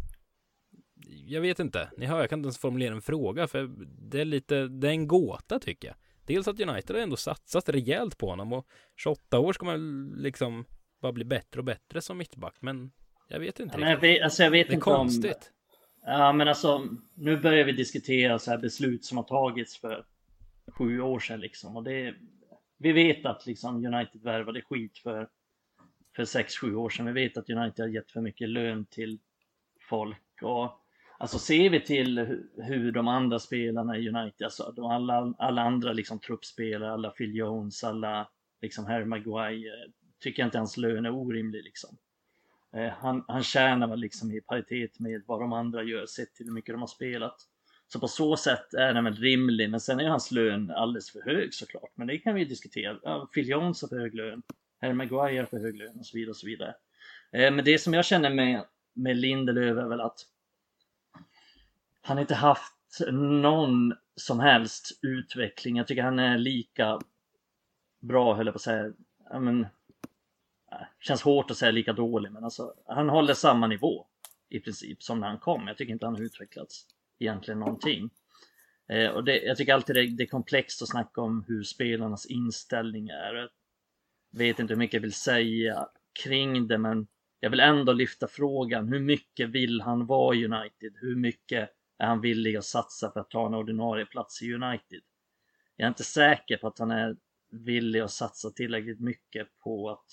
[1.27, 1.91] Jag vet inte.
[1.97, 3.71] Ni hör, jag kan inte ens formulera en fråga för
[4.11, 5.97] det är lite, det är en gåta tycker jag.
[6.25, 8.67] Dels att United har ändå satsat rejält på honom och
[8.97, 10.65] 28 år ska man liksom
[11.07, 12.55] bara blir bättre och bättre som mittback.
[12.61, 12.91] Men
[13.29, 13.81] jag vet inte.
[13.81, 15.53] Ja, jag vet, alltså jag vet det är inte konstigt.
[16.03, 20.05] Om, ja, men alltså nu börjar vi diskutera så här beslut som har tagits för
[20.67, 21.77] sju år sedan liksom.
[21.77, 22.15] Och det,
[22.79, 25.29] vi vet att liksom United värvade skit för,
[26.17, 27.07] för sex, sju år sedan.
[27.07, 29.19] Vi vet att United har gett för mycket lön till
[29.89, 30.43] folk.
[30.43, 30.83] Och
[31.19, 35.93] Alltså ser vi till hur de andra spelarna i United, alltså de alla, alla andra
[35.93, 38.29] liksom truppspelare, alla Phil Jones, alla
[38.63, 39.87] liksom Harry Maguire,
[40.21, 41.97] tycker jag inte hans lön är orimlig liksom.
[42.77, 46.47] Eh, han, han tjänar väl liksom i paritet med vad de andra gör sett till
[46.47, 47.37] hur mycket de har spelat.
[47.89, 51.23] Så på så sätt är den väl rimlig, men sen är hans lön alldeles för
[51.23, 51.91] hög såklart.
[51.95, 52.99] Men det kan vi diskutera.
[53.03, 54.43] Ja, Phil Jones har för hög lön,
[54.81, 56.75] Harry Maguire har för hög lön och så vidare och så vidare.
[57.33, 60.19] Eh, men det som jag känner med, med Lindelöf är väl att
[62.03, 62.73] han inte haft
[63.11, 65.77] någon som helst utveckling.
[65.77, 67.01] Jag tycker han är lika
[68.01, 68.93] bra, höll jag på att säga,
[69.41, 69.67] men,
[71.01, 74.07] känns hårt att säga lika dålig, men alltså han håller samma nivå
[74.49, 75.67] i princip som när han kom.
[75.67, 76.87] Jag tycker inte han har utvecklats
[77.19, 78.11] egentligen någonting.
[78.89, 82.27] Eh, och det, jag tycker alltid det, det, är komplext att snacka om hur spelarnas
[82.27, 83.35] inställning är.
[83.35, 83.49] Jag
[84.39, 85.89] vet inte hur mycket jag vill säga
[86.25, 87.07] kring det, men
[87.41, 88.89] jag vill ändå lyfta frågan.
[88.89, 90.93] Hur mycket vill han vara United?
[91.01, 95.01] Hur mycket är han villig att satsa för att ta en ordinarie plats i United?
[95.77, 97.17] Jag är inte säker på att han är
[97.51, 100.07] villig att satsa tillräckligt mycket på att,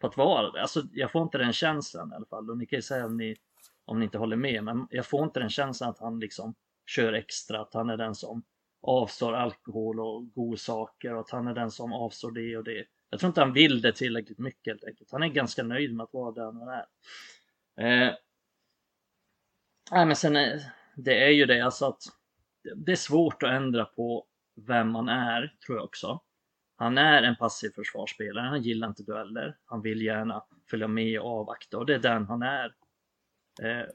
[0.00, 0.62] på att vara det.
[0.62, 2.50] Alltså, jag får inte den känslan i alla fall.
[2.50, 3.36] Och ni kan ju säga om ni,
[3.84, 6.54] om ni inte håller med, men jag får inte den känslan att han liksom
[6.86, 8.42] kör extra, att han är den som
[8.82, 12.84] avstår alkohol och godsaker och att han är den som avstår det och det.
[13.10, 15.12] Jag tror inte han vill det tillräckligt mycket helt enkelt.
[15.12, 16.86] Han är ganska nöjd med att vara där han är.
[17.80, 18.14] Eh,
[19.90, 20.60] nej, men sen är,
[20.96, 22.02] det är ju det alltså att
[22.76, 24.26] det är svårt att ändra på
[24.66, 26.20] vem man är, tror jag också.
[26.80, 29.56] Han är en passiv försvarsspelare, han gillar inte dueller.
[29.64, 32.74] Han vill gärna följa med och avvakta och det är den han är.
[33.62, 33.86] Eh,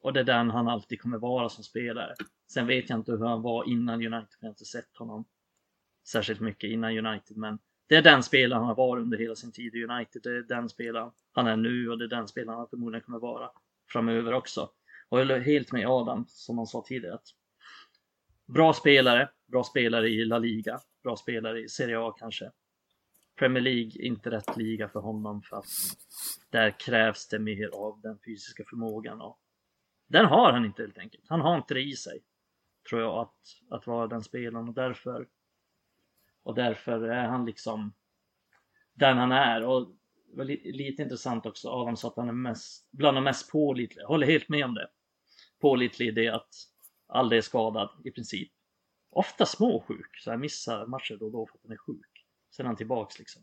[0.00, 2.14] och det är den han alltid kommer vara som spelare.
[2.52, 5.24] Sen vet jag inte hur han var innan United, jag har inte sett honom
[6.08, 9.52] särskilt mycket innan United, men det är den spelaren han har varit under hela sin
[9.52, 10.22] tid i United.
[10.22, 13.18] Det är den spelaren han är nu och det är den spelaren han förmodligen kommer
[13.18, 13.50] vara
[13.88, 14.60] framöver också.
[15.08, 17.28] Och jag håller helt med Adam, som han sa tidigare, att
[18.46, 22.50] bra spelare, bra spelare i La Liga, bra spelare i Serie A kanske.
[23.38, 25.64] Premier League, inte rätt liga för honom för att
[26.50, 29.38] där krävs det mer av den fysiska förmågan och
[30.06, 31.24] den har han inte helt enkelt.
[31.28, 32.22] Han har inte det i sig,
[32.88, 33.36] tror jag, att,
[33.70, 35.28] att vara den spelaren och därför
[36.42, 37.92] och därför är han liksom
[38.94, 39.88] den han är och
[40.64, 44.48] lite intressant också, Adam sa att han är mest, bland de mest pålitliga, håller helt
[44.48, 44.88] med om det.
[45.60, 46.54] Pålitlig i det att
[47.06, 48.52] aldrig är skadad i princip.
[49.12, 52.26] Ofta småsjuk, så jag missar matcher då och då för att han är sjuk.
[52.50, 53.42] Sen är han tillbaks liksom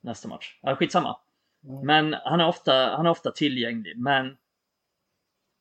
[0.00, 0.58] nästa match.
[0.62, 1.16] Ja, skitsamma.
[1.64, 1.86] Mm.
[1.86, 4.36] Men han är, ofta, han är ofta tillgänglig, men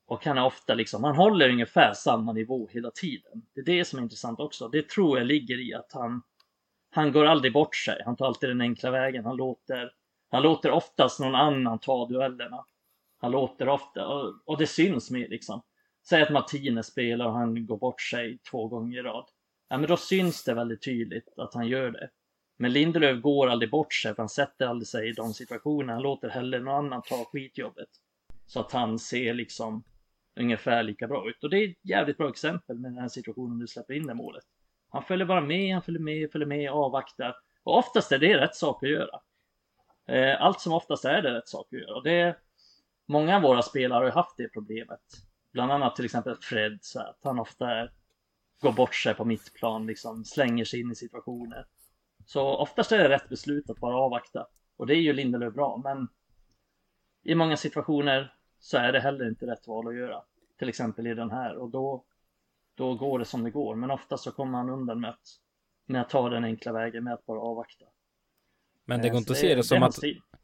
[0.06, 3.46] och han är ofta liksom, han håller ungefär samma nivå hela tiden.
[3.54, 4.68] Det är det som är intressant också.
[4.68, 6.22] Det tror jag ligger i att han
[6.92, 8.02] han går aldrig bort sig.
[8.06, 9.26] Han tar alltid den enkla vägen.
[9.26, 9.92] Han låter,
[10.32, 12.66] han låter oftast någon annan ta duellerna.
[13.18, 15.62] Han låter ofta, och, och det syns med liksom.
[16.10, 19.26] Säg att Martinez spelar och han går bort sig två gånger i rad.
[19.70, 22.10] Ja, men då syns det väldigt tydligt att han gör det.
[22.58, 25.94] Men Lindelöf går aldrig bort sig, för han sätter aldrig sig i de situationerna.
[25.94, 27.90] Han låter hellre någon annan ta skitjobbet.
[28.46, 29.84] Så att han ser liksom
[30.40, 31.44] ungefär lika bra ut.
[31.44, 34.14] Och det är ett jävligt bra exempel med den här situationen du släpper in det
[34.14, 34.44] målet.
[34.90, 37.36] Han följer bara med, han följer med, följer med, avvaktar.
[37.64, 39.22] Och oftast är det rätt sak att göra.
[40.08, 41.96] Eh, allt som oftast är det rätt sak att göra.
[41.96, 42.38] Och det,
[43.08, 45.02] många av våra spelare har ju haft det problemet.
[45.52, 47.90] Bland annat till exempel Fred, så att han ofta
[48.62, 51.66] går bort sig på mittplan, liksom slänger sig in i situationer.
[52.26, 54.48] Så oftast är det rätt beslut att bara avvakta.
[54.78, 56.08] Och det är ju Lindelöf bra, men
[57.24, 60.22] i många situationer så är det heller inte rätt val att göra.
[60.60, 62.04] Till exempel i den här och då
[62.76, 63.76] då går det som det går.
[63.76, 65.28] Men ofta så kommer han undan med att,
[65.86, 67.86] med att ta den enkla vägen med att bara avvakta.
[68.86, 70.00] Men det går eh, inte att se det som att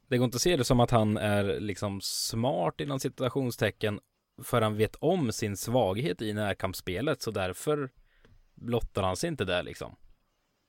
[0.07, 3.99] det går inte att se det som att han är liksom smart inom citationstecken
[4.43, 7.89] för han vet om sin svaghet i närkampsspelet så därför
[8.55, 9.95] blottar han sig inte där liksom.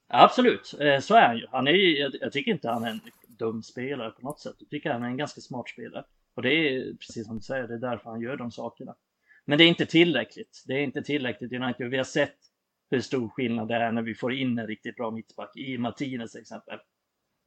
[0.08, 1.46] Absolut, eh, så är han ju.
[1.50, 4.56] Han är ju, jag tycker inte han är en dum spelare på något sätt.
[4.58, 6.04] Jag tycker han är en ganska smart spelare.
[6.34, 8.94] Och det är precis som du säger, det är därför han gör de sakerna.
[9.44, 10.64] Men det är inte tillräckligt.
[10.66, 11.90] Det är inte tillräckligt United.
[11.90, 12.36] Vi har sett
[12.90, 16.32] hur stor skillnad det är när vi får in en riktigt bra mittback i Martinez
[16.32, 16.78] till exempel.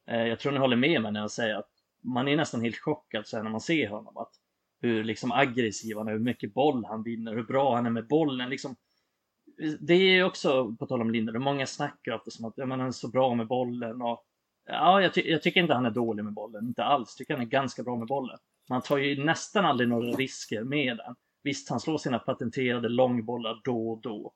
[0.07, 1.69] Eh, jag tror ni håller med mig när jag säger att
[2.03, 4.17] man är nästan helt chockad sen när man ser honom.
[4.17, 4.33] Att
[4.81, 8.07] hur liksom aggressiv han är, hur mycket boll han vinner, hur bra han är med
[8.07, 8.49] bollen.
[8.49, 8.75] Liksom,
[9.79, 12.91] det är också, på tal om Linder, många snackar ofta som att ja, han är
[12.91, 14.01] så bra med bollen.
[14.01, 14.25] Och,
[14.65, 17.09] ja, jag, ty jag, tycker inte han är dålig med bollen, inte alls.
[17.09, 18.37] Jag tycker han är ganska bra med bollen.
[18.69, 21.15] Man tar ju nästan aldrig några risker med den.
[21.43, 24.33] Visst, han slår sina patenterade långbollar då och då.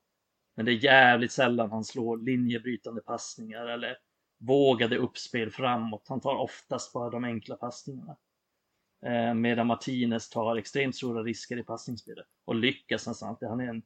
[0.55, 3.97] Men det är jävligt sällan han slår linjebrytande passningar eller
[4.39, 6.05] vågade uppspel framåt.
[6.10, 8.15] Han tar oftast bara de enkla passningarna.
[9.06, 13.50] Eh, medan Martinez tar extremt stora risker i passningsspelet och lyckas nästan alltid.
[13.50, 13.84] Han är en,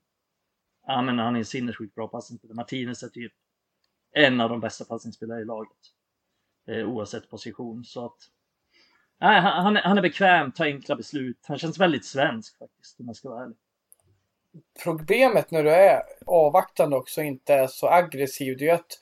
[0.87, 2.55] ja, men han är en sinnessjukt bra passningsspelare.
[2.55, 3.33] Martinez är typ
[4.11, 5.77] en av de bästa passningsspelare i laget.
[6.67, 7.85] Eh, oavsett position.
[7.85, 8.17] Så att
[9.21, 11.45] Nej, han, han är bekväm, tar enkla beslut.
[11.47, 13.57] Han känns väldigt svensk faktiskt, om jag ska vara ärlig.
[14.83, 18.99] Problemet när du är avvaktande också inte är så aggressiv, det är ju att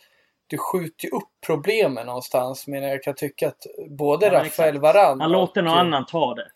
[0.47, 2.67] du skjuter upp problemen någonstans.
[2.67, 6.47] Men jag kan tycka att både ja, Rafael Varan Han låter någon annan ta det.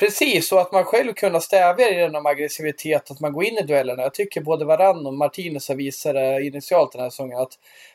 [0.00, 4.02] Precis, och att man själv kunna stävja genom aggressivitet, att man går in i duellerna.
[4.02, 7.52] Jag tycker både Varann och Martinez har visat det initialt den här säsongen att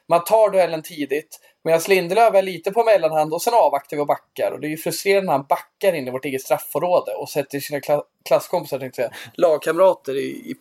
[0.10, 1.40] man tar duellen tidigt.
[1.64, 4.52] Medan Lindelöf är lite på mellanhand och sen avvaktar vi och backar.
[4.52, 7.60] Och det är ju frustrerande när han backar in i vårt eget straffområde och sätter
[7.60, 10.56] sina kla klasskompisar, tänkte jag lagkamrater i, i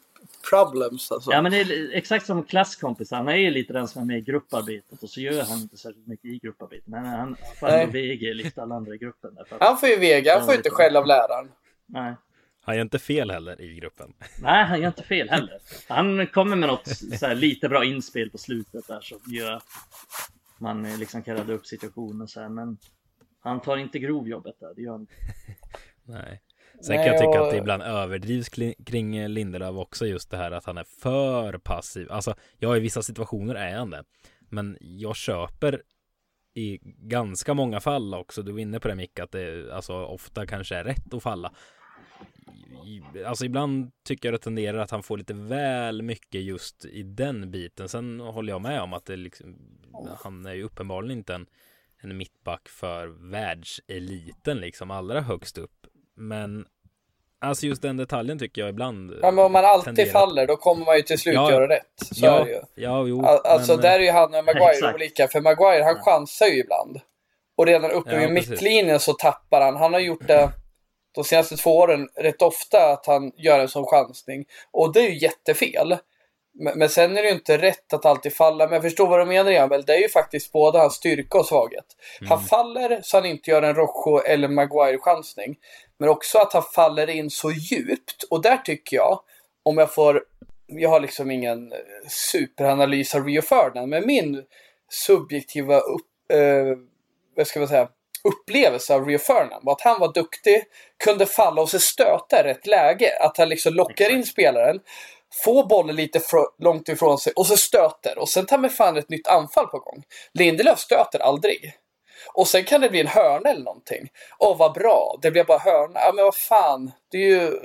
[0.50, 1.12] problems.
[1.12, 1.32] Alltså.
[1.32, 3.16] Ja men det är exakt som klasskompisar.
[3.16, 5.76] Han är ju lite den som är med i grupparbetet och så gör han inte
[5.76, 6.86] särskilt mycket i grupparbetet.
[6.86, 9.38] Men han får ändå VG likt alla andra i gruppen.
[9.60, 11.48] han får ju VG, han får inte skäll av läraren.
[11.86, 12.14] Nej.
[12.60, 14.12] Han gör inte fel heller i gruppen.
[14.42, 15.58] Nej, han gör inte fel heller.
[15.88, 19.66] Han kommer med något så här, lite bra inspel på slutet där som gör att
[20.58, 22.78] man liksom kan rädda upp situationen så här, men
[23.40, 25.14] han tar inte grovjobbet där, det gör han inte.
[26.04, 26.40] Nej.
[26.80, 28.48] Sen kan jag tycka att det ibland överdrivs
[28.86, 32.12] kring Lindelöf också just det här att han är för passiv.
[32.12, 34.04] Alltså, ja, i vissa situationer är han det.
[34.48, 35.82] Men jag köper
[36.54, 40.46] i ganska många fall också, du är inne på det Micke, att det alltså ofta
[40.46, 41.52] kanske är rätt att falla.
[43.26, 47.50] Alltså ibland tycker jag det tenderar att han får lite väl mycket just i den
[47.50, 47.88] biten.
[47.88, 49.56] Sen håller jag med om att det liksom,
[50.24, 51.46] han är ju uppenbarligen inte en,
[51.98, 55.86] en mittback för världseliten liksom allra högst upp.
[56.16, 56.66] Men
[57.40, 60.12] Alltså just den detaljen tycker jag ibland Ja men om man alltid tenderar...
[60.12, 61.92] faller då kommer man ju till slut ja, göra rätt.
[61.96, 62.60] Så ja, är det ju.
[62.74, 63.80] Ja, jo, alltså men...
[63.80, 65.28] där är ju han och Maguire olika.
[65.28, 67.00] För Maguire han chansar ju ibland.
[67.56, 69.76] Och redan uppe ja, vid mittlinjen så tappar han.
[69.76, 70.50] Han har gjort det
[71.14, 74.44] de senaste två åren rätt ofta att han gör en sån chansning.
[74.72, 75.96] Och det är ju jättefel.
[76.54, 78.64] Men, men sen är det ju inte rätt att alltid falla.
[78.64, 79.84] Men jag förstår vad du menar Emil.
[79.86, 81.84] Det är ju faktiskt både hans styrka och svaghet.
[82.20, 82.30] Mm.
[82.30, 85.56] Han faller så han inte gör en Rojo eller Maguire-chansning.
[85.98, 88.22] Men också att han faller in så djupt.
[88.30, 89.20] Och där tycker jag,
[89.62, 90.24] om jag får,
[90.66, 91.72] jag har liksom ingen
[92.08, 94.42] superanalys av Rio Ferdinand, men min
[94.90, 96.78] subjektiva upp, eh,
[97.36, 97.88] vad ska man säga,
[98.24, 100.64] upplevelse av Rio Ferdinand var att han var duktig,
[101.04, 103.18] kunde falla och så stöta i rätt läge.
[103.20, 104.80] Att han liksom lockar in spelaren,
[105.44, 106.20] får bollen lite
[106.58, 108.18] långt ifrån sig och så stöter.
[108.18, 110.02] Och sen tar med fan ett nytt anfall på gång.
[110.34, 111.74] Lindelöf stöter aldrig.
[112.34, 114.08] Och sen kan det bli en hörna eller någonting.
[114.38, 115.18] Åh, vad bra.
[115.22, 116.00] Det blev bara hörna.
[116.00, 116.92] Ja, men vad fan.
[117.10, 117.60] Det är ju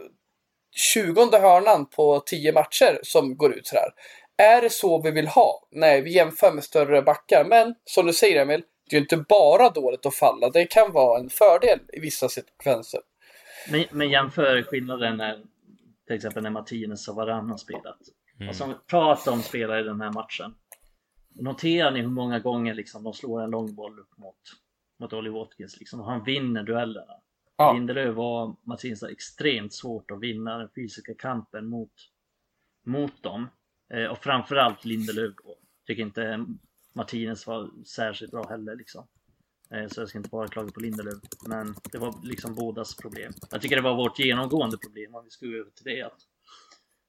[0.75, 3.89] tjugonde hörnan på tio matcher som går ut sådär.
[4.37, 5.67] Är det så vi vill ha?
[5.71, 7.45] Nej, vi jämför med större backar.
[7.45, 10.49] Men som du säger Emil, det är ju inte bara dåligt att falla.
[10.49, 13.01] Det kan vara en fördel i vissa sekvenser.
[13.69, 15.43] Men, men jämför skillnaden när
[16.09, 17.99] till exempel när Martinez och Varann har spelat.
[18.39, 18.53] Mm.
[18.53, 20.55] Som pratar om spelare i den här matchen.
[21.29, 24.35] Noterar ni hur många gånger liksom de slår en långboll upp mot,
[24.99, 27.13] mot Ollie Watkins liksom, och han vinner duellerna?
[27.57, 27.73] Ja.
[27.73, 31.93] Lindelöf och Martinez extremt svårt att vinna den fysiska kampen mot,
[32.85, 33.49] mot dem.
[33.93, 35.33] Eh, och framförallt Lindelöf
[35.87, 36.45] tycker inte
[36.93, 39.07] Martinez var särskilt bra heller liksom.
[39.73, 41.19] Eh, så jag ska inte bara klaga på Lindelöf.
[41.47, 43.33] Men det var liksom bådas problem.
[43.51, 46.01] Jag tycker det var vårt genomgående problem om vi skulle gå över till det.
[46.01, 46.21] Att,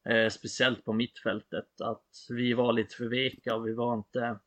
[0.08, 1.80] eh, speciellt på mittfältet.
[1.80, 4.38] Att vi var lite för veka och vi var inte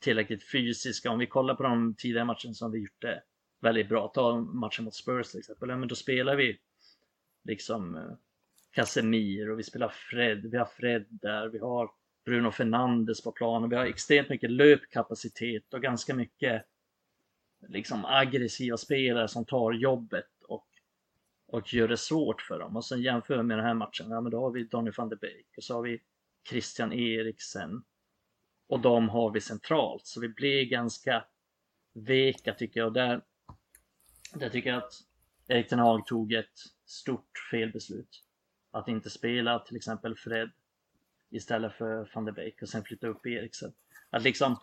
[0.00, 1.10] tillräckligt fysiska.
[1.10, 3.22] Om vi kollar på de tidigare matcherna som vi gjort det
[3.60, 4.08] väldigt bra.
[4.08, 5.68] Ta matchen mot Spurs till exempel.
[5.68, 6.58] Ja, men då spelar vi
[7.44, 8.12] liksom eh,
[8.70, 10.50] Casemir och vi spelar Fred.
[10.50, 11.48] Vi har Fred där.
[11.48, 11.90] Vi har
[12.24, 13.70] Bruno Fernandes på planen.
[13.70, 16.66] Vi har extremt mycket löpkapacitet och ganska mycket
[17.68, 20.66] liksom aggressiva spelare som tar jobbet och,
[21.46, 22.76] och gör det svårt för dem.
[22.76, 25.16] Och sen jämför med den här matchen, ja men då har vi Donny van de
[25.16, 26.02] Beek och så har vi
[26.48, 27.82] Christian Eriksen
[28.66, 30.06] och de har vi centralt.
[30.06, 31.24] Så vi blir ganska
[31.92, 32.86] veka tycker jag.
[32.86, 33.20] Och där,
[34.34, 34.92] där tycker jag att
[35.48, 38.24] Erik Ten Hag tog ett stort felbeslut.
[38.70, 40.50] Att inte spela till exempel Fred
[41.30, 43.72] istället för van de Beek och sen flytta upp Eriksen.
[44.10, 44.56] Att liksom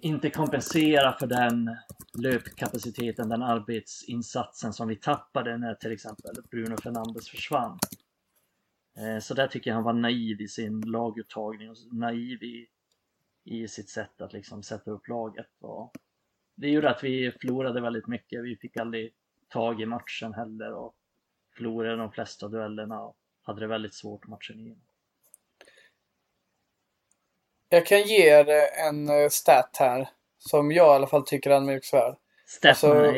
[0.00, 1.76] inte kompensera för den
[2.18, 7.78] löpkapaciteten, den arbetsinsatsen som vi tappade när till exempel Bruno Fernandes försvann.
[8.96, 12.66] Eh, så där tycker jag han var naiv i sin laguttagning och naiv i,
[13.44, 15.50] i sitt sätt att liksom sätta upp laget.
[15.60, 15.92] Och
[16.54, 18.44] det gjorde att vi förlorade väldigt mycket.
[18.44, 19.14] Vi fick aldrig
[19.48, 20.94] tag i matchen heller och
[21.56, 24.91] förlorade de flesta duellerna och hade det väldigt svårt matchen igenom.
[27.72, 28.46] Jag kan ge er
[28.86, 30.08] en eh, stat här.
[30.38, 32.14] Som jag i alla fall tycker är anmärkningsvärd.
[32.68, 33.12] Alltså.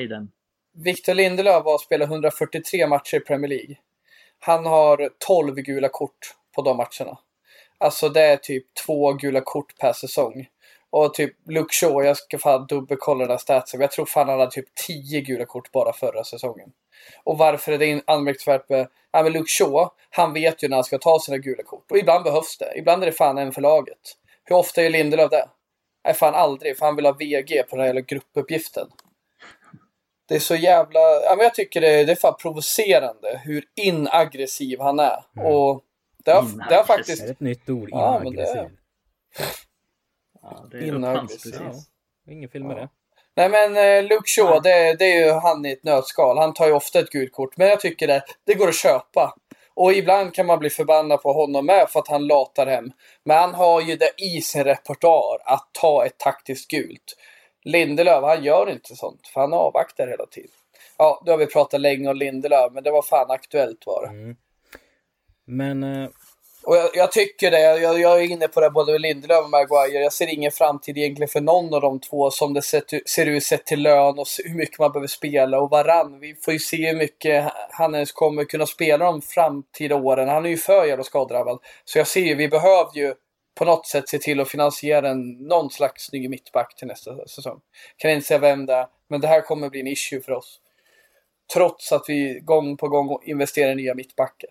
[0.85, 3.77] Victor Lindelöf har spelat 143 matcher i Premier League.
[4.39, 7.19] Han har 12 gula kort på de matcherna.
[7.79, 10.47] Alltså det är typ två gula kort per säsong.
[10.91, 13.81] Och typ Luke Shaw, jag ska fan dubbelkolla den här statsen.
[13.81, 16.73] Jag tror fan han hade typ 10 gula kort bara förra säsongen.
[17.25, 18.89] Och varför är det anmärkningsvärt med...
[19.13, 21.91] Ja men Luke Shaw, han vet ju när han ska ta sina gula kort.
[21.91, 22.73] Och ibland behövs det.
[22.77, 24.17] Ibland är det fan en för laget.
[24.45, 25.49] Hur ofta är Lindelöf det?
[26.05, 26.79] Nej, fan aldrig.
[26.79, 28.89] För han vill ha VG på den här jävla gruppuppgiften.
[30.29, 31.01] Det är så jävla...
[31.01, 35.25] Ja, men jag tycker det, är, det är fan provocerande hur inaggressiv han är.
[35.37, 35.47] Mm.
[35.47, 35.85] Och
[36.25, 37.23] det har, det har faktiskt...
[37.23, 38.57] Det är ett nytt ord, inaggressiv.
[39.39, 39.45] Ja,
[40.45, 41.55] Ja, det är inaggressiv.
[41.61, 42.81] Ja, ingen fel med ja.
[42.81, 42.89] det.
[43.37, 46.39] Nej men eh, Luke Shaw, det, det, är ju han i ett nötskal.
[46.39, 47.57] Han tar ju ofta ett gult kort.
[47.57, 49.35] Men jag tycker det, det går att köpa.
[49.77, 52.93] Och ibland kan man bli förbannad på honom med för att han latar hem.
[53.25, 57.17] Men han har ju det i sin repertoar att ta ett taktiskt gult.
[57.65, 59.27] Lindelöf, han gör inte sånt.
[59.27, 60.51] För han avvaktar hela tiden.
[60.99, 64.09] Ja, då har vi pratat länge om Lindelöf, men det var fan aktuellt var det.
[64.09, 64.37] Mm.
[65.47, 66.09] Men eh,
[66.67, 69.51] och jag, jag tycker det, jag, jag är inne på det både med Lindelöf och
[69.51, 70.03] Maguire.
[70.03, 73.45] Jag ser ingen framtid egentligen för någon av de två som det sett, ser ut
[73.45, 75.61] sett till lön och hur mycket man behöver spela.
[75.61, 79.97] Och Varann, vi får ju se hur mycket han ens kommer kunna spela de framtida
[79.97, 80.29] åren.
[80.29, 81.59] Han är ju för jävla skadedrabbad.
[81.85, 83.15] Så jag ser ju, vi behöver ju
[83.55, 87.61] på något sätt se till att finansiera en, någon slags ny mittback till nästa säsong.
[87.97, 90.61] Kan inte säga vem det är, men det här kommer bli en issue för oss.
[91.55, 94.51] Trots att vi gång på gång investerar i nya mittbackar.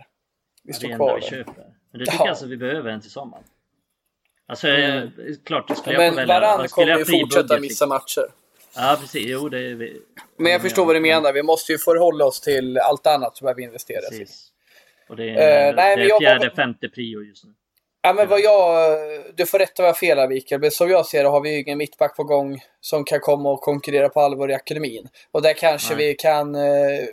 [0.63, 1.82] Vi står kvar där.
[1.93, 2.25] Men det tycker Ja.
[2.25, 3.43] jag alltså vi behöver en till sommaren.
[4.47, 5.03] Alltså Mm.
[5.03, 5.09] eh,
[5.45, 6.39] klart, skulle jag men få välja.
[6.39, 8.25] Varann kommer jag ju fortsätta budget, missa matcher.
[8.75, 10.01] Ja precis, jo det är vi.
[10.37, 11.33] Men jag förstår vad du menar.
[11.33, 14.25] Vi måste ju förhålla oss till allt annat som behöver investeras i.
[15.09, 17.51] Och det är, Eh, nej, det är jag fjärde, var- femte prio just nu.
[18.05, 18.97] Ja, men vad jag...
[19.35, 20.61] Du får rätta vad jag har fel här, Mikael.
[20.61, 23.51] Men som jag ser det har vi ju ingen mittback på gång som kan komma
[23.51, 25.07] och konkurrera på allvar i akademin.
[25.31, 26.07] Och där kanske Nej.
[26.07, 26.61] vi kan eh,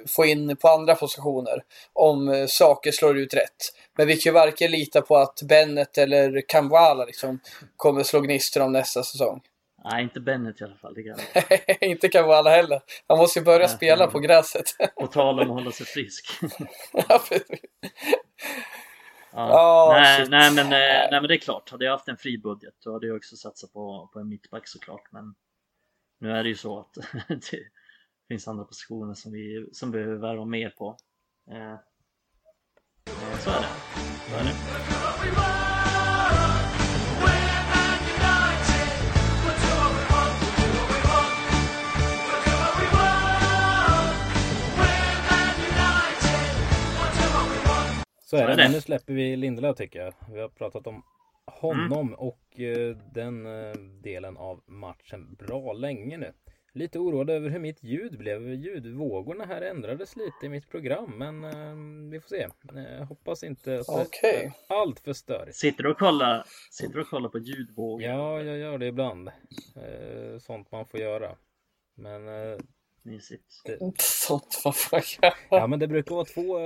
[0.08, 1.62] få in på andra positioner
[1.92, 3.74] om eh, saker slår ut rätt.
[3.96, 7.40] Men vi kan ju varken lita på att Bennett eller Kamwala liksom
[7.76, 9.40] kommer slå gnistor om nästa säsong.
[9.84, 10.94] Nej, inte Bennett i alla fall.
[10.94, 11.18] Det kan.
[11.90, 12.80] Inte Kamwala heller.
[13.06, 14.64] Han måste ju börja Nej, spela på gräset.
[15.00, 16.26] På tal om att hålla sig frisk.
[19.32, 19.86] Ja.
[19.88, 20.30] Åh, nej, shit.
[20.30, 22.92] nej, men, eh, nej men det är klart, hade jag haft en fri budget då
[22.92, 25.12] hade jag också satsat på, på en mittback såklart.
[25.12, 25.34] Men
[26.18, 26.94] nu är det ju så att
[27.28, 27.62] det
[28.28, 30.96] finns andra positioner som vi som behöver värva mer på.
[31.50, 31.78] Eh, eh,
[33.44, 33.68] så är det.
[34.30, 35.79] Så är det.
[48.30, 48.56] Så är det.
[48.56, 50.14] Men nu släpper vi Lindelöf tycker jag.
[50.32, 51.02] Vi har pratat om
[51.46, 52.14] honom Mm.
[52.14, 53.72] och eh, den eh,
[54.02, 56.32] delen av matchen bra länge nu.
[56.72, 58.48] Lite oroad över hur mitt ljud blev.
[58.54, 62.42] Ljudvågorna här ändrades lite i mitt program, men eh, vi får se.
[62.98, 64.52] Eh, hoppas inte att det Okej.
[64.68, 65.56] är allt för störigt.
[65.56, 68.02] Sitter du och kollar, sitter du och kollar på ljudvågor?
[68.02, 69.28] Ja, jag gör det ibland.
[69.76, 71.36] Eh, sånt man får göra.
[71.94, 72.58] Men eh,
[73.02, 73.42] Mysigt.
[73.98, 75.34] Sånt får göra.
[75.50, 76.58] Ja men det brukar vara två,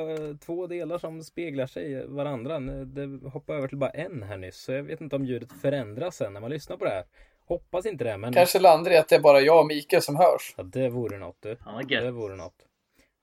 [0.47, 2.61] två delar som speglar sig varandra.
[2.85, 4.57] Det hoppar över till bara en här nyss.
[4.57, 7.05] Så jag vet inte om ljudet förändras sen när man lyssnar på det här.
[7.47, 10.17] Hoppas inte det men Kanske landar i att det är bara jag och Mikael som
[10.17, 10.55] hörs.
[10.57, 11.57] ja, det vore något du.
[11.65, 12.67] Ja, Det vore något.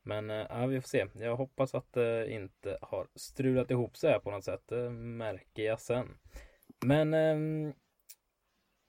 [0.04, 1.06] Men eh, ja, vi får se.
[1.14, 4.62] Jag hoppas att det inte har strulat ihop sig här på något sätt.
[4.66, 6.08] Det märker jag sen.
[6.86, 7.74] Men ehm,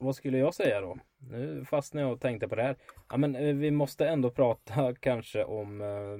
[0.02, 0.98] vad skulle jag säga då?
[1.18, 2.76] Nu fastnade jag och tänkte på det här.
[3.10, 6.18] Ja, men eh, vi måste ändå prata kanske om eh,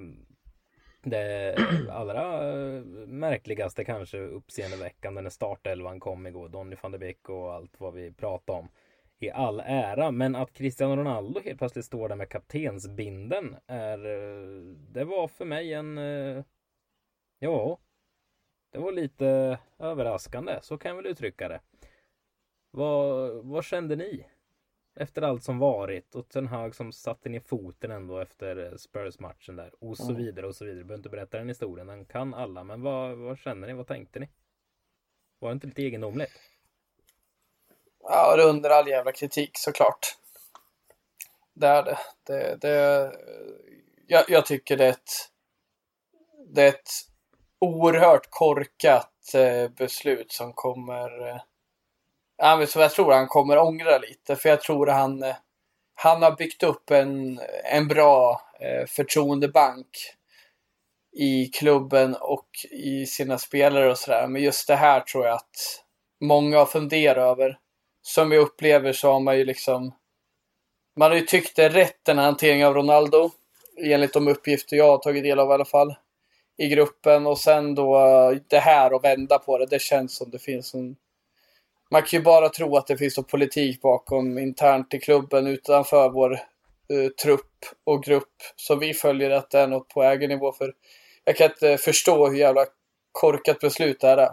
[1.03, 1.57] det
[1.91, 6.49] allra eh, märkligaste kanske uppseendeväckande när startelvan kom igår.
[6.49, 8.69] Donny van de Beek och allt vad vi pratade om.
[9.19, 13.99] I all ära, men att Cristiano Ronaldo helt plötsligt står där med kaptensbinden är...
[14.93, 15.97] Det var för mig en...
[17.39, 17.79] Ja,
[18.73, 21.61] det var lite överraskande, så kan jag väl uttrycka det.
[22.75, 24.27] Vad, vad kände ni?
[24.95, 29.57] Efter allt som varit och Ten Hag som satte ner foten ändå efter eh, Spurs-matchen
[29.57, 30.17] där och så Mm.
[30.17, 30.79] vidare och så vidare.
[30.81, 32.65] Jag behöver inte berätta den historien, den kan alla.
[32.65, 33.73] Men vad, vad känner ni?
[33.73, 34.29] Vad tänkte ni?
[35.39, 36.33] Var det inte lite egendomligt?
[38.03, 40.17] Ja, det är under all jävla kritik såklart.
[41.55, 41.99] Det är det.
[42.27, 43.13] det, det
[44.07, 45.31] jag, jag tycker det är ett,
[46.49, 46.91] det är ett
[47.59, 51.43] oerhört korkat eh, beslut som kommer...
[52.45, 54.37] Ja, jag tror han kommer ångra lite.
[54.37, 55.37] För jag tror han, eh,
[55.95, 59.89] han har byggt upp en, en bra eh, förtroendebank
[61.13, 64.27] i klubben och i sina spelare och sådär.
[64.27, 65.85] Men just det här tror jag att
[66.21, 67.59] många har funderat över
[68.03, 69.95] som jag upplever så har man ju liksom
[70.97, 73.31] man har ju tyckt det är rätt den här hanteringen av Ronaldo
[73.85, 75.95] enligt de uppgifter jag har tagit del av i alla fall
[76.59, 79.67] i gruppen och sen då eh, det här och vända på det.
[79.67, 80.97] Det känns som det finns en
[81.93, 86.09] man kan ju bara tro att det finns en politik bakom internt i klubben utanför
[86.11, 87.51] vår eh, trupp
[87.85, 90.73] och grupp som vi följer att det är något på ägarnivå för
[91.25, 92.65] jag kan inte förstå hur jävla
[93.13, 94.31] korkat beslut det här är.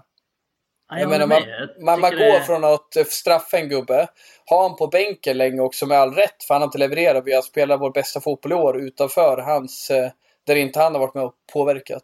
[0.89, 1.41] Ja, Jag menar, man,
[1.81, 4.07] man, man går det- från att eh, straffa en gubbe,
[4.49, 7.23] ha han på bänken länge också med all rätt, för han har inte levererat.
[7.25, 10.11] Vi har spelat vår bästa fotboll i år utanför hans, eh,
[10.47, 12.03] där inte han har varit med och påverkat.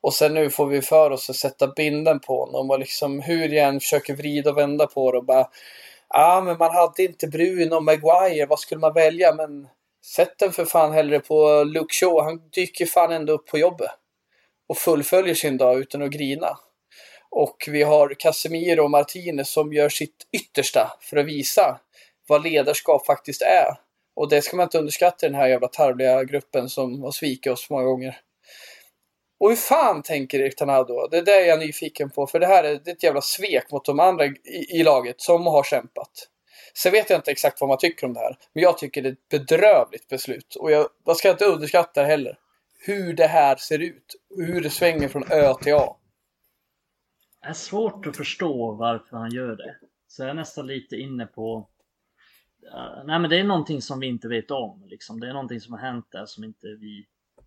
[0.00, 3.48] Och sen nu får vi för oss att sätta binden på honom och liksom hur
[3.48, 5.48] jag än försöker vrida och vända på det och bara
[6.08, 9.34] Ja, ah, men man hade inte Bruno och Maguire, vad skulle man välja?
[9.34, 9.68] Men
[10.04, 13.90] sätt den för fan hellre på Luke Shaw, han dyker fan ändå upp på jobbet.
[14.68, 16.58] Och fullföljer sin dag utan att grina.
[17.30, 21.80] Och vi har Casemiro och Martinez som gör sitt yttersta för att visa
[22.28, 23.78] vad ledarskap faktiskt är.
[24.16, 27.52] Och det ska man inte underskatta i den här jävla tarvliga gruppen som har svikit
[27.52, 28.20] oss många gånger.
[29.38, 31.08] Och hur fan tänker Erik Tanado?
[31.10, 32.26] Det är det jag är nyfiken på.
[32.26, 35.20] För det här är, det är ett jävla svek mot de andra i, i laget
[35.20, 36.28] som har kämpat.
[36.74, 38.38] Sen vet jag inte exakt vad man tycker om det här.
[38.52, 40.54] Men jag tycker det är ett bedrövligt beslut.
[40.54, 42.38] Och jag, jag ska inte underskatta det heller.
[42.86, 44.16] Hur det här ser ut.
[44.36, 45.96] Hur det svänger från Ö till A.
[47.42, 49.76] Det är svårt att förstå varför han gör det.
[50.08, 51.68] Så jag är nästan lite inne på
[53.04, 55.20] nej men det är någonting som vi inte vet om liksom.
[55.20, 57.06] Det är någonting som har hänt där som inte vi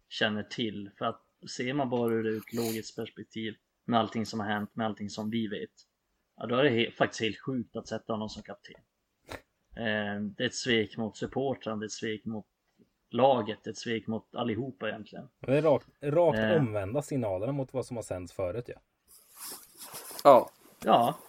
[0.09, 0.89] känner till.
[0.97, 3.53] För att ser man bara ur ett logiskt perspektiv
[3.85, 5.71] med allting som har hänt, med allting som vi vet.
[6.37, 8.75] Ja då är det he faktiskt helt sjukt att sätta honom som kapten.
[9.77, 12.45] Uh, det är ett svek mot supportrarna, det är ett svek mot
[13.09, 15.29] laget, ett svek mot allihopa egentligen.
[15.39, 18.81] Det är rakt, rakt uh, omvända signalerna mot vad som har sänts förut ja.
[20.23, 20.49] Ja.
[20.83, 21.19] Ja,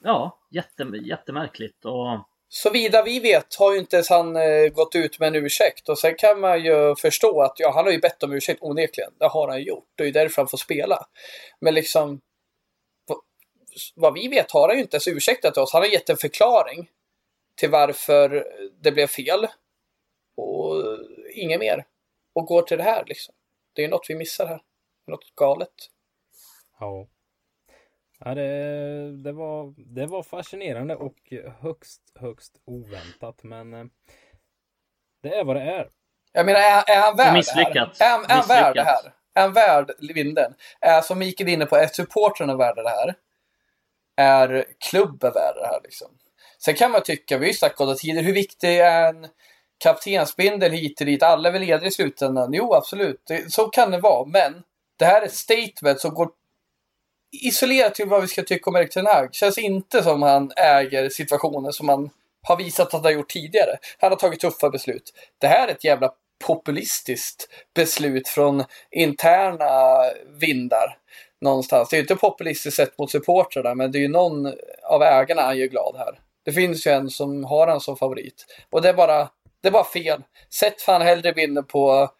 [0.00, 5.18] ja jätte, jättemärkligt och Såvida vi vet har ju inte ens han eh, gått ut
[5.18, 5.88] med en ursäkt.
[5.88, 9.12] Och sen kan man ju förstå att ja, han har ju bett om ursäkt onekligen.
[9.18, 9.88] Det har han gjort.
[9.96, 11.06] Det är ju därför han får spela.
[11.60, 12.20] Men liksom
[13.94, 15.72] vad vi vet har han ju inte ens ursäktat oss.
[15.72, 16.90] Han har gett en förklaring
[17.56, 18.46] till varför
[18.80, 19.46] det blev fel.
[20.36, 20.84] Och
[21.34, 21.86] inget mer.
[22.34, 23.34] Och går till det här liksom.
[23.72, 24.62] Det är ju något vi missar här.
[25.06, 25.74] Något galet.
[26.80, 27.06] Ja.
[28.24, 33.42] Ja, det, det, var, det var fascinerande och högst, högst oväntat.
[33.42, 33.84] Men eh,
[35.22, 35.88] det är vad det är.
[36.32, 37.98] Jag menar, är, är han värd Misslyckat.
[37.98, 38.18] det här?
[38.18, 39.12] Är, är han värd det här?
[39.34, 40.54] Är han värd vindeln?
[40.80, 43.14] Är, som Mikael är inne på, är supportrarna värda det här?
[44.16, 46.08] Är klubben värd det här liksom?
[46.58, 49.28] Sen kan man tycka, vi har ju snackat tidigare, hur viktig är en
[49.78, 51.22] kaptensbindel hit och dit?
[51.22, 52.52] Alla är väl ledare i slutändan?
[52.52, 53.22] Jo, absolut.
[53.26, 54.24] Det, så kan det vara.
[54.24, 54.62] Men
[54.98, 56.30] det här är ett statement som går
[57.32, 59.34] isolerat till vad vi ska tycka om Erik Ten Hag.
[59.34, 62.10] Känns inte som han äger situationen som han
[62.42, 63.78] har visat att han har gjort tidigare.
[63.98, 65.12] Han har tagit tuffa beslut.
[65.38, 66.12] Det här är ett jävla
[66.46, 70.00] populistiskt beslut från interna
[70.40, 70.98] vindar
[71.40, 71.88] någonstans.
[71.88, 74.46] Det är ju inte populistiskt sett mot supportrarna, men det är ju någon
[74.82, 76.20] av ägarna han gör glad här.
[76.44, 78.46] Det finns ju en som har han som favorit.
[78.70, 79.28] Och det är bara,
[79.62, 80.22] det är bara fel.
[80.50, 82.10] Sätt fan hellre bilden på,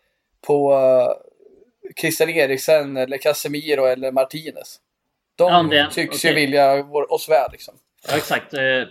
[0.47, 4.81] på eh, Christian Eriksen eller Casemiro eller Martinez.
[5.39, 6.31] De ja, det, tycks okay.
[6.31, 7.75] ju vilja oss väl liksom.
[8.09, 8.85] Ja, exakt, eh,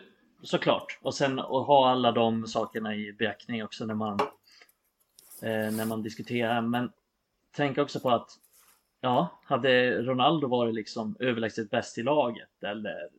[0.44, 1.00] såklart.
[1.02, 4.20] Och sen att ha alla de sakerna i beaktning också när man,
[5.42, 6.62] eh, när man diskuterar.
[6.62, 6.92] Men
[7.56, 8.30] tänk också på att
[9.02, 13.10] ja, hade Ronaldo varit liksom överlägset bäst i laget eller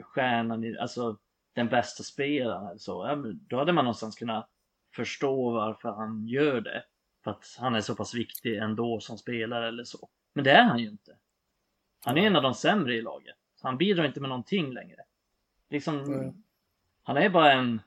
[0.00, 1.16] stjärnan, i, alltså
[1.54, 4.48] den bästa spelaren eller så, då hade man någonstans kunnat
[4.94, 6.84] förstå varför han gör det.
[7.24, 10.08] För att han är så pass viktig ändå som spelare eller så.
[10.34, 11.16] Men det är han ju inte.
[12.06, 13.36] Han är en av de sämre i laget.
[13.62, 15.02] Han bidrar inte med någonting längre.
[15.70, 16.42] Liksom, mm.
[17.02, 17.80] Han är bara en,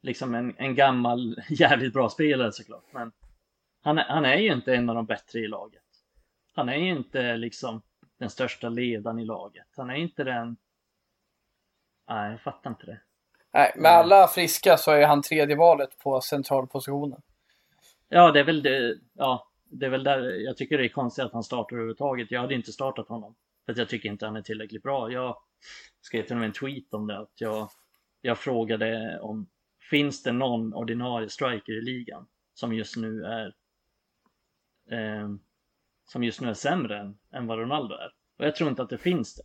[0.00, 2.84] liksom en, en gammal jävligt bra spelare såklart.
[2.92, 3.12] Men
[3.82, 5.82] han, han är ju inte en av de bättre i laget.
[6.54, 7.82] Han är ju inte liksom
[8.18, 9.66] den största ledaren i laget.
[9.76, 10.56] Han är inte den...
[12.08, 13.00] Nej, jag fattar inte det.
[13.52, 17.22] Nej, med alla friska så är han tredje valet på centralpositionen.
[18.08, 18.98] Ja, det är väl det.
[19.12, 22.30] Ja, det är väl där jag tycker det är konstigt att han startar överhuvudtaget.
[22.30, 23.34] Jag hade inte startat honom.
[23.64, 25.12] För att jag tycker inte han är tillräckligt bra.
[25.12, 25.36] Jag
[26.00, 27.18] skrev till och med en tweet om det.
[27.18, 27.68] Att jag,
[28.20, 29.48] jag frågade om
[29.90, 33.54] finns det någon ordinarie striker i ligan som just nu är
[34.90, 35.28] eh,
[36.04, 38.12] som just nu är sämre än, än vad Ronaldo är.
[38.38, 39.42] Och jag tror inte att det finns det.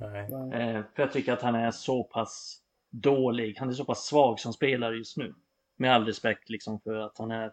[0.00, 3.56] Eh, för jag tycker att han är så pass dålig.
[3.58, 5.34] Han är så pass svag som spelare just nu.
[5.76, 7.52] Med all respekt liksom för att han är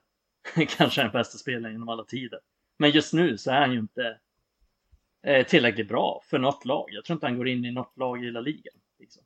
[0.77, 2.39] kanske den bästa spelaren genom alla tider.
[2.77, 4.19] Men just nu så är han ju inte
[5.23, 6.89] eh, tillräckligt bra för något lag.
[6.91, 8.73] Jag tror inte han går in i något lag i hela ligan.
[8.99, 9.23] Liksom.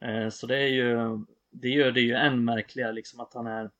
[0.00, 0.96] Eh, så det är ju,
[1.50, 3.70] det gör det ju än märkligare liksom att han är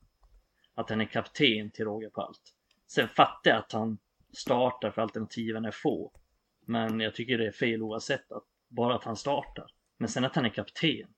[0.76, 2.54] att han är kapten till råga på allt.
[2.86, 3.98] Sen fattar jag att han
[4.32, 6.12] startar för alternativen är få.
[6.66, 9.66] Men jag tycker det är fel oavsett att bara att han startar.
[9.98, 11.08] Men sen att han är kapten.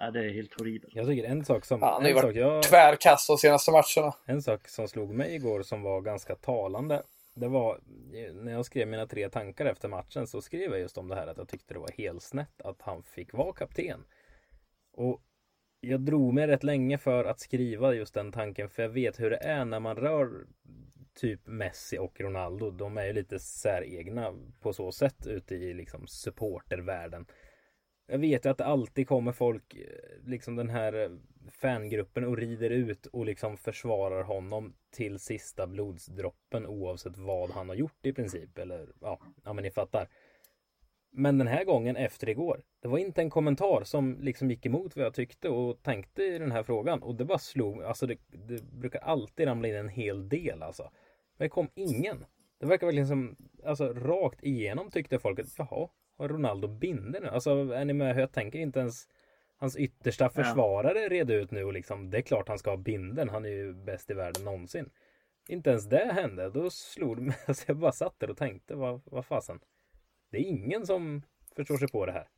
[0.00, 0.94] Ja, det är helt horribelt.
[0.94, 1.80] Jag tycker en sak som...
[1.80, 4.14] Ja, han har ju varit jag, tvärkast de senaste matcherna.
[4.26, 7.02] En sak som slog mig igår som var ganska talande.
[7.34, 7.80] Det var
[8.32, 11.26] när jag skrev mina tre tankar efter matchen så skrev jag just om det här
[11.26, 14.04] att jag tyckte det var helt snett att han fick vara kapten.
[14.92, 15.22] Och
[15.80, 19.30] jag drog mig rätt länge för att skriva just den tanken för jag vet hur
[19.30, 20.46] det är när man rör
[21.14, 22.70] typ Messi och Ronaldo.
[22.70, 27.26] De är ju lite säregna på så sätt ute i liksom supportervärlden.
[28.10, 31.10] Jag vet ju att det alltid kommer folk, eh, liksom den här eh,
[31.50, 37.76] fangruppen och rider ut och liksom försvarar honom till sista blodsdroppen oavsett vad han har
[37.76, 38.58] gjort i princip.
[38.58, 40.08] Eller ja, ja men ni fattar.
[41.10, 44.96] Men den här gången efter igår, det var inte en kommentar som liksom gick emot
[44.96, 47.02] vad jag tyckte och tänkte i den här frågan.
[47.02, 50.82] Och det bara slog Alltså det, det brukar alltid ramla in en hel del alltså.
[51.36, 52.24] Men det kom ingen.
[52.58, 55.88] Det verkar verkligen som, alltså rakt igenom tyckte folk att jaha,
[56.18, 57.28] har Ronaldo binder nu?
[57.28, 58.58] Alltså är ni med hur jag tänker?
[58.58, 59.08] Inte ens
[59.56, 61.08] hans yttersta försvarare ja.
[61.08, 63.28] red ut nu och liksom, det är klart han ska ha binden.
[63.28, 64.90] Han är ju bäst i världen någonsin.
[65.48, 66.50] Inte ens det hände.
[66.50, 67.36] Då slog det mig.
[67.46, 69.60] Alltså jag bara satt där och tänkte, vad, vad fasen.
[70.30, 71.22] Det är ingen som
[71.56, 72.28] förstår sig på det här.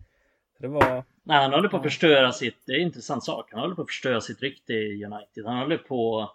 [0.58, 1.04] Det var...
[1.22, 3.52] Nej, han håller på att förstöra sitt, det är en intressant sak.
[3.52, 5.44] Han håller på att förstöra sitt rykte i United.
[5.44, 6.30] Han håller på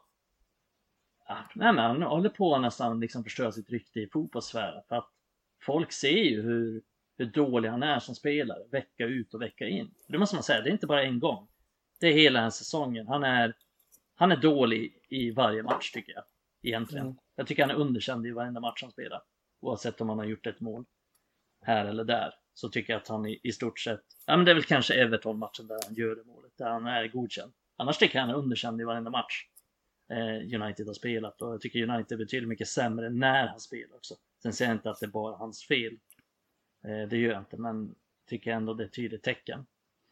[1.53, 4.83] nej men han håller på att nästan liksom förstöra sitt rykte i fotbollssfären.
[4.89, 5.09] För att
[5.61, 6.81] folk ser ju hur,
[7.17, 9.91] hur dålig han är som spelare vecka ut och vecka in.
[10.07, 11.47] Det måste man säga, det är inte bara en gång.
[11.99, 13.07] Det är hela den säsongen.
[13.07, 13.53] Han är,
[14.15, 16.23] han är dålig i varje match tycker jag.
[16.63, 17.05] Egentligen.
[17.05, 17.17] Mm.
[17.35, 19.21] Jag tycker han är underkänd i varenda match han spelar.
[19.61, 20.85] Oavsett om han har gjort ett mål
[21.61, 22.33] här eller där.
[22.53, 24.93] Så tycker jag att han i, i stort sett, ja men det är väl kanske
[24.93, 27.53] Everton-matchen där han gör det målet, där han är godkänd.
[27.77, 29.47] Annars tycker jag han är underkänd i varenda match
[30.11, 33.95] eh, United har spelat och jag tycker United är betydligt mycket sämre när han spelar
[33.95, 34.15] också.
[34.43, 35.97] Sen säger jag inte att det är bara hans fel.
[36.87, 37.95] Eh, det gör jag inte, men
[38.29, 39.65] tycker ändå det är ett tydligt tecken.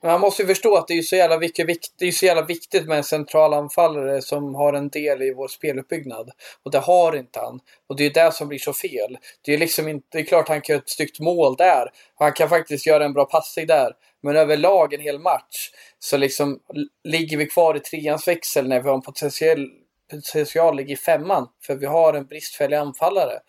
[0.04, 2.88] Man måste ju förstå att det är så jävla, viktigt, det är så jävla viktigt
[2.88, 6.32] med en central anfallare som har en del i vår speluppbyggnad.
[6.64, 7.60] Och det har inte han.
[7.88, 9.18] Och det är det som blir så fel.
[9.42, 11.90] Det är liksom inte, det är klart han kan göra ett styggt mål där.
[12.16, 13.92] Han kan faktiskt göra en bra passning där.
[14.22, 16.60] Men överlag en hel match så liksom
[17.04, 19.70] ligger vi kvar i treans växel när vi har en potentiell
[20.12, 21.48] potential ligger i femman.
[21.66, 23.40] För vi har en bristfällig anfallare.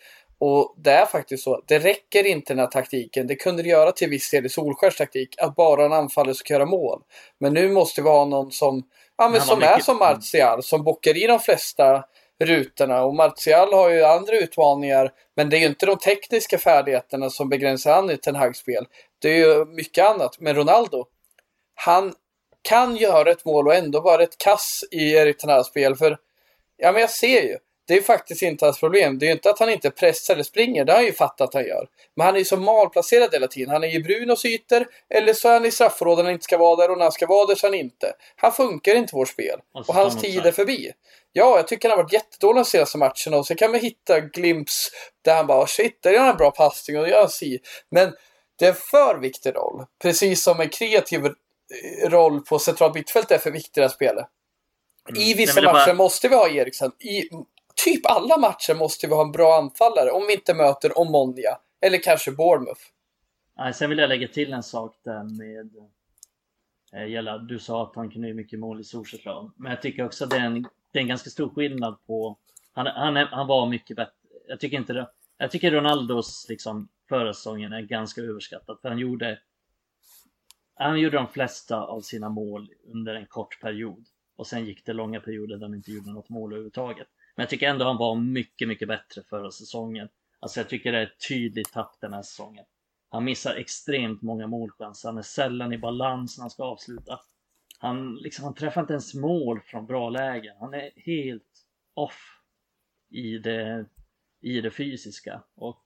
[0.47, 1.63] Och det är faktiskt så.
[1.67, 3.27] Det räcker inte den här taktiken.
[3.27, 5.35] Det kunde det göra till viss del i Solskärs taktik.
[5.39, 7.03] Att bara en anfallare ska göra mål.
[7.39, 8.83] Men nu måste vi ha någon som,
[9.17, 10.63] ja, men som är som Martial.
[10.63, 12.05] Som bockar i de flesta
[12.41, 13.05] rutorna.
[13.05, 15.13] Och Martial har ju andra utmaningar.
[15.37, 18.87] Men det är ju inte de tekniska färdigheterna som begränsar han i Ten Hag spel.
[19.19, 20.37] Det är ju mycket annat.
[20.41, 21.05] Men Ronaldo.
[21.75, 22.15] Han
[22.63, 25.97] kan göra ett mål och ändå vara ett kass i Erik Ten Hag spel.
[25.97, 26.19] För
[26.77, 27.57] Ja, men jag ser ju.
[27.87, 29.19] Det är faktiskt inte hans problem.
[29.19, 30.85] Det är ju inte att han inte pressar eller springer.
[30.85, 31.87] Det har han ju fattat att han gör.
[32.17, 33.71] Men han är ju så malplacerad hela tiden.
[33.71, 34.87] Han är ju Brunos ytor.
[35.11, 36.91] Eller så är han i straffområden när han inte ska vara där.
[36.91, 38.13] Och när han ska vara där så är han inte.
[38.37, 39.61] Han funkar inte vårt spel.
[39.75, 40.93] Och, och hans tid är förbi.
[41.33, 43.37] Ja, jag tycker han har varit jättedålig de senaste matcherna.
[43.37, 44.91] Och så kan vi hitta glimps
[45.25, 47.59] där han bara shit, där gör han en bra passning och gör han si.
[47.91, 48.15] Men
[48.59, 49.85] det är en för viktig roll.
[50.03, 51.33] Precis som en kreativ
[52.05, 54.29] roll på centralt mittfält är för viktig att spela.
[55.09, 55.23] Mm.
[55.23, 55.95] I vissa matcher bara...
[55.95, 56.93] måste vi ha Eriksen.
[57.01, 57.29] I
[57.85, 61.59] typ alla matcher måste vi ha en bra anfallare om vi inte möter Omonia.
[61.81, 62.81] Eller kanske Bournemouth.
[63.57, 65.71] Nej, sen vill jag lägga till en sak där med
[66.93, 70.05] eh, Gälla, du sa att han kunde göra mycket mål i Solskjaer Men jag tycker
[70.05, 72.39] också att det är en, det är en ganska stor skillnad på...
[72.73, 74.13] Han, han, är, han var mycket bättre.
[74.49, 75.11] Jag tycker inte det.
[75.39, 78.79] Jag tycker Ronaldos liksom förra säsongen är ganska överskattad.
[78.83, 79.39] För han gjorde...
[80.75, 84.05] Han gjorde de flesta av sina mål under en kort period.
[84.37, 87.09] Och sen gick det långa perioder där han inte gjorde något mål överhuvudtaget.
[87.37, 90.09] Men jag tycker ändå han var mycket, mycket bättre förra säsongen.
[90.41, 92.65] Alltså jag tycker det är ett tydligt tapp den här säsongen.
[93.09, 95.09] Han missar extremt många målchanser.
[95.09, 97.21] Han är sällan i balans när han ska avsluta.
[97.79, 100.57] Han, liksom, han träffar inte ens mål från bra lägen.
[100.61, 102.41] Han är helt off
[103.11, 103.87] i det,
[104.41, 105.43] i det fysiska.
[105.55, 105.85] Och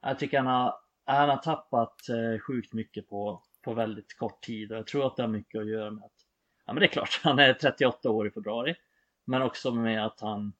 [0.00, 0.74] jag tycker han har,
[1.04, 4.72] han har tappat eh, sjukt mycket på, på väldigt kort tid.
[4.72, 6.28] Och jag tror att det har mycket att göra med att
[6.68, 8.74] Ja men det är klart, han är 38 år i februari.
[9.24, 10.52] Men också med att han,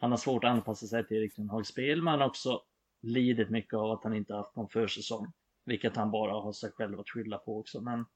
[0.00, 2.02] han har svårt att anpassa sig till Erik Ten spel.
[2.02, 2.62] Men han har också
[3.02, 5.32] lidit mycket av att han inte haft någon försäsong.
[5.64, 7.80] Vilket han bara har sig själv att skylla på också.
[7.80, 8.06] Men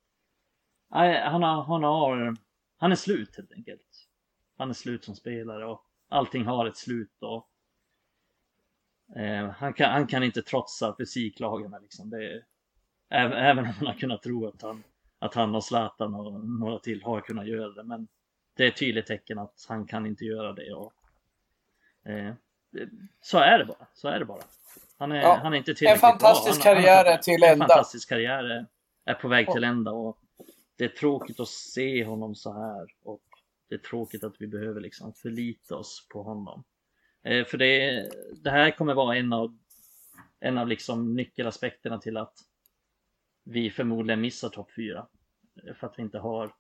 [0.91, 2.37] nej, han, har, han, har,
[2.77, 4.09] han är slut helt enkelt.
[4.57, 7.23] Han är slut som spelare och allting har ett slut.
[7.23, 7.51] Och,
[9.17, 12.11] eh, han, kan, han kan inte trotsa fysiklagarna liksom.
[12.11, 12.43] Det
[13.09, 14.83] är, även om man har kunnat tro att han
[15.25, 17.83] att han och Zlatan och några till har kunnat göra det.
[17.83, 18.09] Men
[18.57, 20.75] det är ett tydligt tecken att han kan inte göra det.
[20.75, 20.93] Och,
[22.09, 22.35] eh,
[23.21, 23.87] så är det bara.
[23.95, 24.43] Så är det bara.
[24.99, 26.05] Han är, ja, han är inte tillräckligt.
[26.05, 26.73] En fantastisk bra.
[26.73, 27.53] Han, karriär är till ända.
[27.53, 28.67] En fantastisk karriär är,
[29.05, 29.91] är på väg till ända.
[29.91, 30.19] Och
[30.77, 32.87] det är tråkigt att se honom så här.
[33.03, 33.23] Och
[33.69, 36.65] det är tråkigt att vi behöver liksom förlita oss på honom.
[37.25, 38.09] Eh, för det,
[38.43, 39.59] det här kommer vara en av,
[40.41, 42.35] en av liksom nyckelaspekterna till att
[43.45, 45.07] vi förmodligen missar topp 4.
[45.81, 46.55] För att vi inte har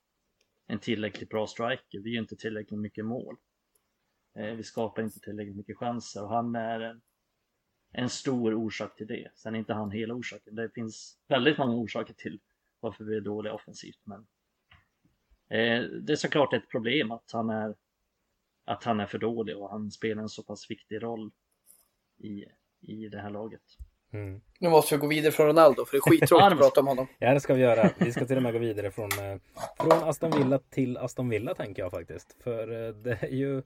[0.66, 1.98] en tillräckligt bra striker.
[1.98, 3.36] Vi gör inte tillräckligt mycket mål.
[4.34, 7.02] Eh, vi skapar inte tillräckligt mycket chanser och han är en,
[7.92, 9.30] en stor orsak till det.
[9.34, 10.54] Sen är inte han hela orsaken.
[10.54, 12.40] Det finns väldigt många orsaker till
[12.80, 14.00] varför vi är dåliga offensivt.
[14.04, 14.26] Men
[15.48, 17.74] eh, det är såklart ett problem att han är
[18.64, 21.30] att han är för dålig och han spelar en så pass viktig roll
[22.18, 22.44] i,
[22.80, 23.62] i det här laget.
[24.12, 24.40] Mm.
[24.58, 27.06] Nu måste vi gå vidare från Ronaldo, för det är skittråkigt att prata om honom.
[27.18, 27.90] Ja, det ska vi göra.
[27.98, 29.38] Vi ska till och med gå vidare från, eh,
[29.78, 32.42] från Aston Villa till Aston Villa, tänker jag faktiskt.
[32.42, 33.62] För det är ju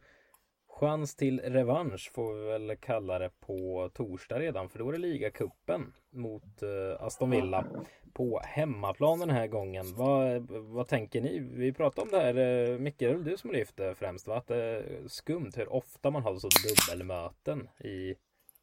[0.80, 4.68] chans till revansch, får vi väl kalla det, på torsdag redan.
[4.68, 7.64] För då är det ligacupen mot eh, Aston Villa
[8.12, 9.94] på hemmaplan den här gången.
[9.96, 11.38] Vad, vad tänker ni?
[11.38, 14.36] Vi pratade om det här, eh, Micke, det du som lyfte främst, va?
[14.36, 18.14] Att det är skumt hur ofta man har så dubbelmöten i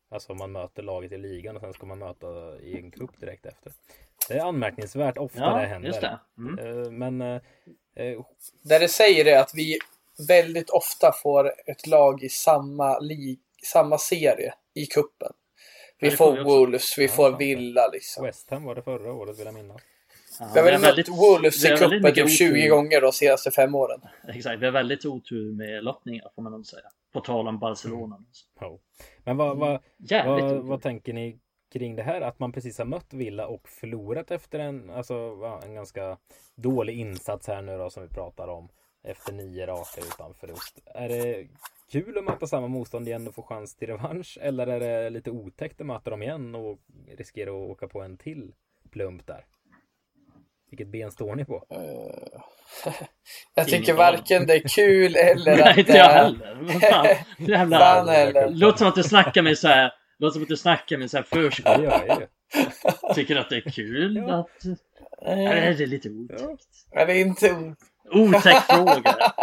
[0.09, 3.45] Alltså man möter laget i ligan och sen ska man möta i en cup direkt
[3.45, 3.71] efter.
[4.29, 5.87] Det är anmärkningsvärt ofta Ja, det händer.
[5.87, 6.19] just det.
[6.37, 6.59] Mm.
[6.59, 7.41] Eh, Men eh,
[7.95, 8.21] eh,
[8.63, 9.77] Det det säger är att vi
[10.27, 15.31] väldigt ofta får ett lag i samma, lig, samma serie i kuppen.
[15.99, 16.43] Vi får vi.
[16.43, 17.37] Wolves, vi Ja, får.
[17.37, 18.25] Villa liksom.
[18.25, 19.81] West Ham var det förra året vill jag minnas.
[20.39, 22.69] Ja, Vi har väl mött Wolves i cupen typ 20 otur.
[22.69, 24.01] gånger de senaste fem åren.
[24.27, 26.89] Exakt, vi har väldigt otur med lottningar får man nog säga.
[27.13, 28.25] På tal om Barcelona.
[28.59, 28.79] Ja.
[29.23, 31.39] Men vad, vad, Jävligt vad, vad tänker ni
[31.73, 32.21] kring det här?
[32.21, 35.13] Att man precis har mött Villa och förlorat efter en, alltså,
[35.63, 36.17] en ganska
[36.55, 38.69] dålig insats här nu då som vi pratar om.
[39.07, 40.79] Efter nio raka utan förlust.
[40.85, 41.47] Är det
[41.91, 44.37] kul att möta samma motstånd igen och få chans till revansch?
[44.41, 46.79] Eller är det lite otäckt att möta dem igen och
[47.17, 48.53] riskera att åka på en till
[48.91, 49.45] plump där?
[50.69, 51.65] Vilket ben står ni på?
[53.55, 56.23] Jag tycker varken det är kul eller Nej, att inte det jag är...
[56.23, 57.17] heller.
[57.49, 57.79] Jävla...
[57.79, 58.49] Fan heller.
[58.49, 59.91] Låter som att du snackar med så här.
[60.17, 61.25] Låter som att du snackar med så här
[61.77, 62.27] Det ju.
[63.13, 64.39] Tycker att det är kul Ja.
[64.39, 64.79] att...
[65.21, 66.87] Nej, det är lite otäckt.
[66.91, 67.75] Ja, det är inte...
[68.11, 69.15] Otäck fråga.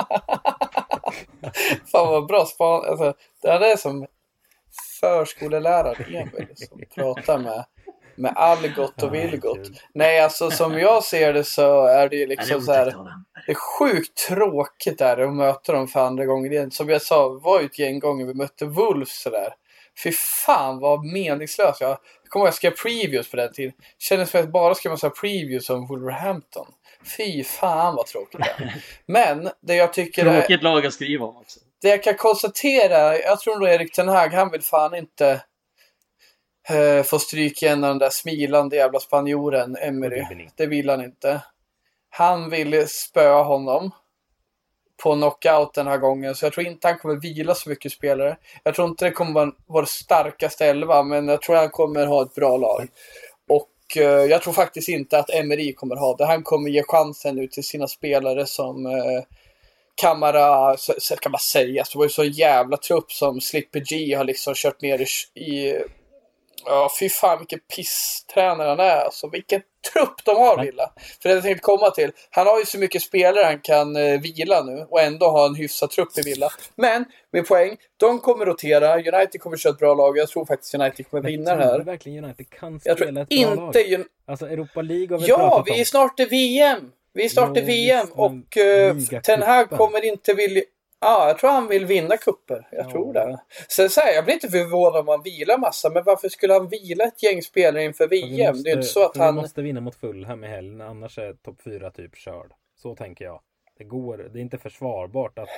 [1.93, 2.85] Fan vad bra span.
[2.85, 4.07] Alltså, det här är som
[5.01, 7.65] förskolelärare Emil som pratar med,
[8.17, 9.57] med Algot och Vilgot.
[9.57, 9.79] kul.
[9.95, 12.95] Nej, alltså som jag ser det så är det ju Nej, det liksom så här.
[13.47, 16.71] Det är sjukt tråkigt där att möta dem för andra gången igen.
[16.71, 19.55] Som jag sa, var ju ett gäng gånger vi mötte Wolves sådär.
[20.05, 21.81] Fy fan vad meningslöst.
[21.81, 21.99] Jag
[22.29, 23.73] kommer ihåg jag skrev previews på den tiden.
[23.99, 26.67] Kändes som att jag bara skrev massa previews om Wolverhampton.
[27.17, 28.85] Fy fan vad tråkigt det är.
[29.07, 30.41] Men det jag tycker är...
[30.41, 31.61] Tråkigt lag att skriva om också.
[31.83, 35.43] Det jag kan konstatera, jag tror nog Erik Ten Hag, han vill fan inte
[36.69, 40.21] eh, få stryk igen av den där smilande jävla spanjoren Emery.
[40.21, 40.51] Det vill ni.
[40.57, 41.43] Det vill han inte.
[42.11, 43.91] Han vill spöa honom
[45.03, 48.37] på knockout den här gången, så jag tror inte han kommer vila så mycket spelare.
[48.63, 52.23] Jag tror inte det kommer vara vår starkaste elva, men jag tror han kommer ha
[52.23, 52.89] ett bra lag.
[53.93, 56.27] Och eh, jag tror faktiskt inte att Emery kommer ha det.
[56.27, 59.23] Han kommer ge chansen nu till sina spelare som eh,
[59.95, 63.81] Kamara, så, så kan man säga, så det var ju så jävla trupp som Slipper
[63.81, 65.83] G har liksom kört ner i, i
[66.67, 68.97] Ja, fy fan vilken pisstränare han är.
[68.97, 70.93] Alltså, vilken trupp de har, Villa.
[71.23, 72.11] För det jag tänkte komma till.
[72.31, 75.55] Han har ju så mycket spelare han kan eh, vila nu och ändå ha en
[75.55, 76.51] hyfsad trupp i Villa.
[76.77, 78.95] Men, med poäng, de kommer rotera.
[78.95, 80.19] United kommer köra ett bra lag.
[80.19, 81.81] Jag tror faktiskt United kommer vinna det här.
[81.81, 83.77] verkligen United kan Jag spela tror ett bra lag?
[83.93, 86.91] Un- Alltså Europa League har vi ja, vi är snart i VM!
[87.15, 89.21] Vi är snart i Jo, VM och uh.
[89.21, 90.63] Ten Hag kommer inte vilja...
[91.03, 92.69] Ja, jag tror han vill vinna kupper.
[92.73, 92.91] Jag Ja.
[92.91, 93.39] tror det.
[93.69, 96.69] Sen så här, jag blir inte förvånad om han vilar massa, men varför skulle han
[96.69, 98.29] vila ett gäng spelare inför För VM?
[98.29, 99.35] vi det är måste- inte så att för Vi han...
[99.35, 102.53] måste vinna mot Fulham i helgen, annars är topp 4 typ körd.
[102.77, 103.41] Så tänker jag.
[103.79, 105.49] Det går, det är inte försvarbart att,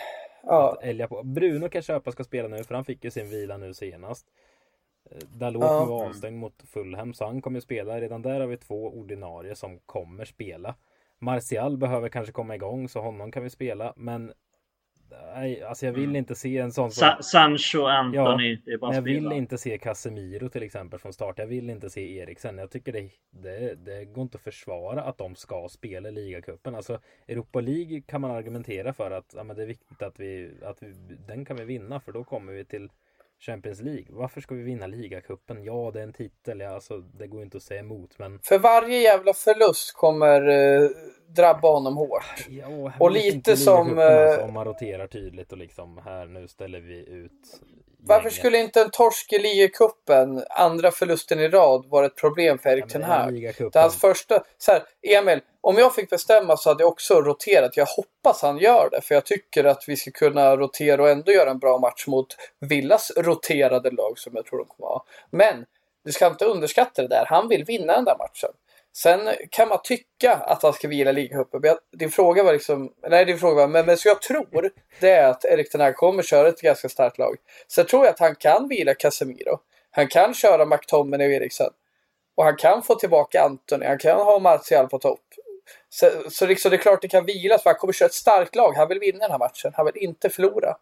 [0.47, 1.23] Ja, att älga på.
[1.23, 4.27] Bruno kan köpa ska spela nu, för han fick ju sin vila nu senast.
[5.11, 5.85] Eh, Dalot Ja.
[5.85, 8.01] var avstängd mot Fulham, så han kommer spela.
[8.01, 10.75] Redan där har vi två ordinarie som kommer spela.
[11.19, 13.93] Martial behöver kanske komma igång, så honom kan vi spela.
[13.97, 14.33] Men
[15.35, 16.17] nej, alltså jag vill Mm.
[16.17, 17.01] inte se en sån som...
[17.09, 19.01] Sa Sancho, Anthony, Men jag spela.
[19.01, 21.39] vill inte se Casemiro till exempel från start.
[21.39, 22.59] Jag vill inte se Eriksen.
[22.59, 26.75] Jag tycker det, det, det går inte att försvara att de ska spela i ligacupen.
[26.75, 30.51] Alltså Europa League kan man argumentera för att ja, men det är viktigt att vi,
[30.63, 30.93] att vi,
[31.27, 32.91] den kan vi vinna för då kommer vi till
[33.41, 34.07] Champions League.
[34.09, 35.65] Varför ska vi vinna ligacupen?
[35.65, 36.61] Ja, det är en titel.
[36.61, 40.91] Ja, alltså, det går inte att säga emot, men för varje jävla förlust kommer eh,
[41.37, 42.47] drabba honom hårt.
[42.49, 46.81] ja, Och lite som, alltså, eh, om man roterar tydligt och liksom här nu ställer
[46.81, 47.61] vi ut.
[48.07, 52.71] Varför skulle inte en torsk i ligacupen, andra förlusten i rad, vara ett problem för
[52.71, 53.33] Erik Ja, Ten Hag?
[53.59, 54.43] Det är hans första...
[54.59, 57.77] Så här, Emil, om jag fick bestämma så hade jag också roterat.
[57.77, 61.33] Jag hoppas han gör det, för jag tycker att vi ska kunna rotera och ändå
[61.33, 62.27] göra en bra match mot
[62.61, 65.05] Villas roterade lag som jag tror de kommer ha.
[65.31, 65.65] Men
[66.05, 67.27] du ska inte underskatta det där.
[67.29, 68.51] Han vill vinna den där matchen.
[68.97, 71.61] Sen kan man tycka att han ska vila ligacupen.
[71.61, 72.93] Men jag- Din fråga var liksom...
[73.09, 73.69] Nej, din fråga var...
[73.69, 74.71] Men, men så jag tror
[75.01, 77.37] det är att Erik Ten Hag kommer köra ett ganska starkt lag.
[77.69, 79.59] Sen tror jag att han kan vila Casemiro.
[79.91, 81.71] Han kan köra McTominay och Eriksen.
[82.37, 83.87] Och han kan få tillbaka Antoni.
[83.87, 85.21] Han kan ha Martial på topp.
[85.89, 88.55] Så, så liksom det är klart det kan vilas för han kommer köra ett starkt
[88.55, 88.73] lag.
[88.77, 89.73] Han vill vinna den här matchen.
[89.75, 90.77] Han vill inte förlora.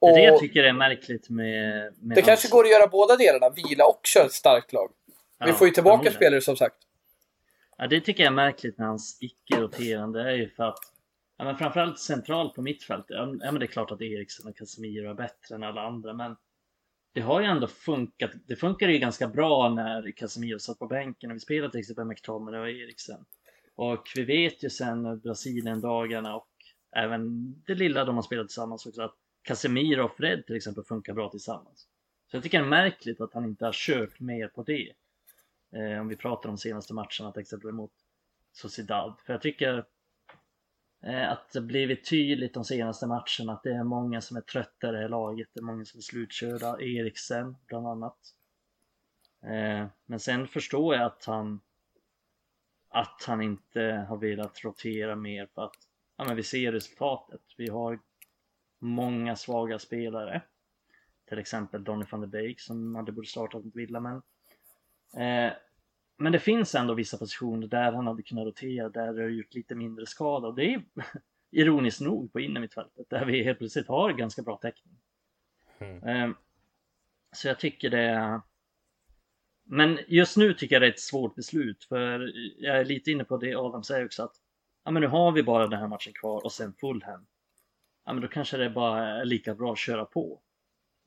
[0.00, 1.44] Det är det jag Och tycker är märkligt med...
[1.44, 3.50] med det hans- kanske går att göra båda delarna.
[3.50, 4.90] Vila och köra ett starkt lag.
[5.46, 6.76] Vi får ju tillbaka spelare som sagt.
[7.80, 10.22] Ja, det tycker jag är märkligt med hans icke-roterande.
[10.22, 10.78] Det är ju för att,
[11.36, 13.16] ja, men framförallt centralt på mittfältet.
[13.16, 16.36] Ja, men det är klart att Eriksen och Casemiro är bättre än alla andra, men
[17.14, 18.30] det har ju ändå funkat.
[18.46, 22.04] Det funkar ju ganska bra när Casemiro satt på bänken och vi spelade till exempel
[22.04, 23.24] McTominay och Eriksen.
[23.74, 26.50] Och vi vet ju sen Brasilien-dagarna och
[26.96, 31.14] även det lilla de har spelat tillsammans också att Casemiro och Fred till exempel funkar
[31.14, 31.88] bra tillsammans.
[32.30, 34.92] Så jag tycker det är märkligt att han inte har kört mer på det.
[35.72, 37.92] Eh, om vi pratar om senaste matcherna till exempel mot
[38.52, 39.20] Sociedad.
[39.26, 39.84] För jag tycker
[41.02, 44.88] eh, att det blivit tydligt de senaste matcherna att det är många som är trötta
[44.88, 45.48] i det här laget.
[45.54, 46.80] Det är många som är slutkörda.
[46.80, 48.18] Eriksen bland annat.
[49.42, 51.60] Eh, men sen förstår jag att han
[52.88, 55.76] att han inte har velat rotera mer för att
[56.16, 57.40] ja, men vi ser resultatet.
[57.56, 58.00] Vi har
[58.78, 60.42] många svaga spelare.
[61.28, 64.22] Till exempel Donny van der Beek som hade borde startat mot Villa men
[65.16, 65.52] eh,
[66.18, 69.54] men det finns ändå vissa positioner där han hade kunnat rotera, där det har gjort
[69.54, 70.82] lite mindre skada och det är
[71.50, 74.98] ironiskt nog på innermittfältet där vi helt plötsligt har ganska bra täckning.
[75.78, 76.08] Mm.
[76.08, 76.36] Eh,
[77.32, 78.40] så jag tycker det är
[79.70, 83.24] men just nu tycker jag det är ett svårt beslut för jag är lite inne
[83.24, 84.34] på det Adam säger också att
[84.84, 87.26] ja men nu har vi bara den här matchen kvar och sen Fulham.
[88.04, 90.40] Ja men då kanske det bara är lika bra att köra på.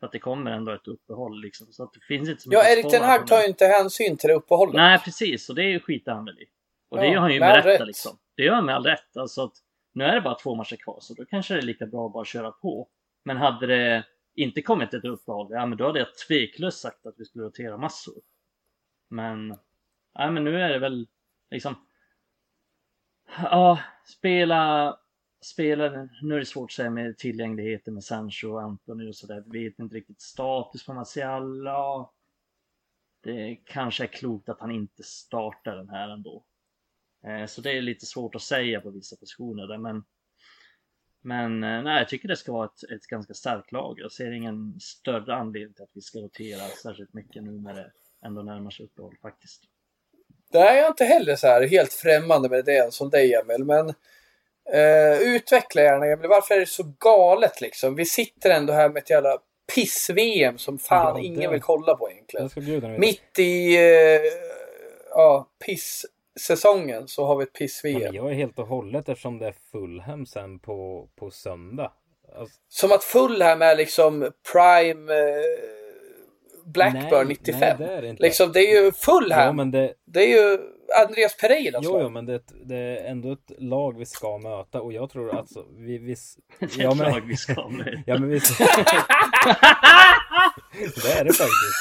[0.01, 1.67] För att det kommer ändå ett uppehåll liksom.
[1.71, 3.47] Så att det finns inte så Ja, mycket Erik Ten spara Hag på tar ju
[3.47, 4.75] inte hänsyn till det uppehållet.
[4.75, 6.45] Nej precis, och det är ju skitar han väl i.
[6.89, 7.87] Och det Ja, gör han ju med rätta rätt.
[7.87, 8.17] liksom.
[8.35, 9.17] Det gör han med all rätt.
[9.17, 9.53] Alltså att
[9.93, 12.13] nu är det bara två matcher kvar så då kanske det är lika bra att
[12.13, 12.87] bara köra på.
[13.25, 14.03] Men hade det
[14.35, 17.77] inte kommit ett uppehåll, ja men då hade jag tveklöst sagt att vi skulle rotera
[17.77, 18.21] massor.
[19.09, 19.57] Men,
[20.13, 21.07] ja men nu är det väl
[21.51, 21.75] liksom
[23.43, 24.97] Ja, spela
[25.43, 29.43] Spelaren, nu är det svårt att säga med tillgängligheten med Sancho och Antoni och sådär.
[29.45, 31.65] Vet inte riktigt status på Martial.
[31.65, 32.13] Ja,
[33.23, 36.45] det kanske är klokt att han inte startar den här ändå.
[37.27, 40.03] Eh, så det är lite svårt att säga på vissa positioner där men
[41.21, 43.99] Men eh, nej, jag tycker det ska vara ett, ett ganska starkt lag.
[43.99, 47.91] Jag ser ingen större anledning till att vi ska rotera särskilt mycket nu när det
[48.25, 49.63] ändå närmar sig uppehåll faktiskt.
[50.53, 53.93] Nej, jag är inte heller så här helt främmande med det som dig Emil, men
[54.73, 56.29] eh, utveckla gärna Emil.
[56.29, 57.95] Varför är det så galet liksom?
[57.95, 59.37] Vi sitter ändå här med ett jävla
[59.75, 62.99] piss-VM som fan Ja, det- ingen vill kolla på egentligen.
[62.99, 64.21] Mitt i eh,
[65.09, 68.15] ja, piss-säsongen så har vi ett piss-VM.
[68.15, 71.91] jag är helt och hållet eftersom det är Fulham sen på, på söndag.
[72.35, 75.45] Alltså, Som att Fulham är liksom prime eh,
[76.65, 77.59] Blackburn nej, 95.
[77.59, 78.23] Nej, det är det inte.
[78.23, 79.59] Liksom, det är ju Fulham.
[79.59, 80.57] Ja, det, Det är ju
[81.07, 82.01] Andreas Pereiras jo, lag.
[82.01, 85.65] jo, men det, det är ändå ett lag vi ska möta och jag tror alltså
[85.77, 85.97] vi...
[85.97, 86.11] vi
[86.59, 88.03] är ja, ett men, lag vi ska med.
[88.05, 88.39] ja, men vi...
[91.03, 91.79] det är det faktiskt.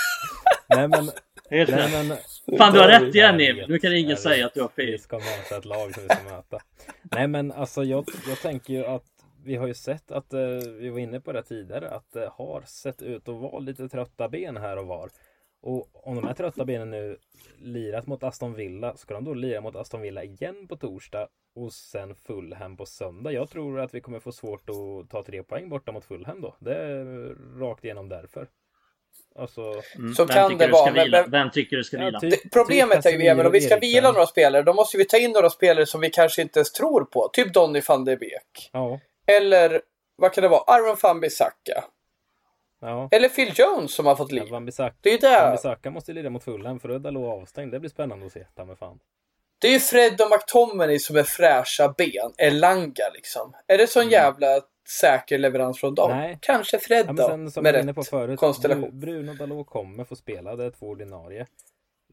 [0.68, 1.10] Nej, men...
[1.50, 2.16] Helt Nej, men
[2.58, 3.64] Fan du har rätt igen Emil.
[3.68, 4.98] Nu kan ingen säga att du har Vi fel.
[5.00, 6.58] ska möta ett lag som vi ska möta.
[7.02, 9.04] Nej men alltså jag, jag tänker ju att
[9.44, 10.40] vi har ju sett att, eh,
[10.80, 14.28] vi var inne på det tidigare, att det har sett ut att vara lite trötta
[14.28, 15.10] ben här och var.
[15.62, 17.16] Och om de här trötta benen nu
[17.58, 21.72] lirat mot Aston Villa, ska de då lira mot Aston Villa igen på torsdag och
[21.72, 23.32] sen Fulham på söndag?
[23.32, 26.54] Jag tror att vi kommer få svårt att ta tre poäng borta mot Fulham då.
[26.58, 28.48] Det är rakt igenom därför.
[29.38, 30.14] Alltså, Mm.
[30.14, 32.20] Så kan det vara, men- men- Vem tycker du ska Ja, vila?
[32.20, 32.30] typ.
[32.42, 33.80] Det, problemet är ju Emil, om vi ska Eriksen.
[33.80, 36.72] vila några spelare, då måste vi ta in några spelare som vi kanske inte ens
[36.72, 37.30] tror på.
[37.32, 38.70] Typ Donny van de Beek.
[38.72, 39.00] ja.
[39.26, 39.80] Eller,
[40.16, 40.60] vad kan det vara?
[40.66, 41.84] Aron van Bissaka.
[42.80, 43.08] Ja.
[43.10, 44.42] Eller Phil Jones som har fått liv.
[44.50, 45.28] Wan-Bissaka Det är ju det.
[45.56, 47.72] Wan-Bissaka måste lira mot Fulham för då är Dalot avstängd.
[47.72, 48.46] Det blir spännande att se.
[48.54, 49.00] Ta mig fan.
[49.58, 52.32] Det är ju Fred och McTominay som är fräscha ben.
[52.38, 53.52] Elanga liksom.
[53.66, 54.46] Är det sån jävla
[55.00, 56.10] säker leverans från dem?
[56.10, 56.22] Mm.
[56.22, 56.38] Nej.
[56.42, 57.28] Kanske Fred Ja, då.
[57.28, 58.40] men sen som med inne på rätt förut.
[58.40, 58.84] konstellation.
[58.90, 60.56] Bru- Bruno Dalot kommer få spela.
[60.56, 61.46] Det är två ordinarie.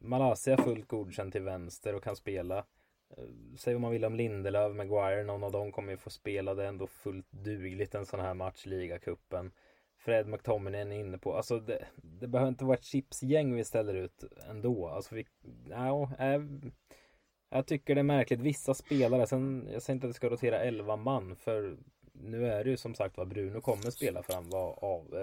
[0.01, 2.57] Malaysia fullt godkänd till vänster och kan spela.
[2.57, 2.63] Eh,
[3.57, 6.53] Säg vad man vill om Lindelöf, Maguire, någon av dem kommer ju få spela.
[6.53, 9.51] Det är ändå fullt dugligt en sån här match, ligacupen.
[10.08, 11.34] Fred McTominay är inne på.
[11.34, 14.88] Alltså det, det behöver inte vara ett chipsgäng vi ställer ut ändå.
[14.88, 15.26] Alltså vi,
[15.70, 16.72] ja, jag,
[17.49, 18.39] jag tycker det är märkligt.
[18.39, 21.78] Vissa spelare, sen, jag säger inte att det ska rotera 11 man för
[22.14, 25.16] nu är det ju som sagt vad Bruno kommer spela för han var av,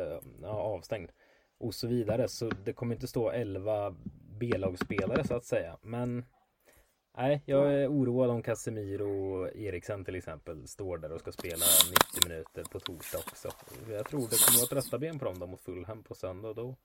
[0.43, 1.11] äh, avstängd.
[1.59, 2.29] Och så vidare.
[2.29, 3.95] Så det kommer inte stå 11
[4.39, 5.79] B-lagsspelare så att säga.
[5.83, 6.25] Men
[7.17, 11.65] nej, jag är oroad om Casemiro och Eriksen till exempel står där och ska spela
[12.15, 13.49] 90 minuter på torsdag också.
[13.91, 16.49] Jag tror det kommer vara trötta ben på dem då mot Fulham på söndag.
[16.49, 16.77] och Då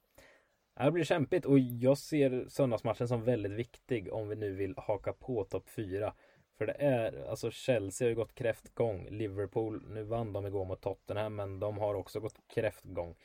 [0.84, 5.14] Det blir kämpigt och jag ser söndagsmatchen som väldigt viktig om vi nu vill haka
[5.14, 6.14] på topp 4.
[6.58, 9.08] För det är, alltså Chelsea har ju gått kräftgång.
[9.10, 13.16] Liverpool, nu vann de igår mot Tottenham men de har också gått kräftgång.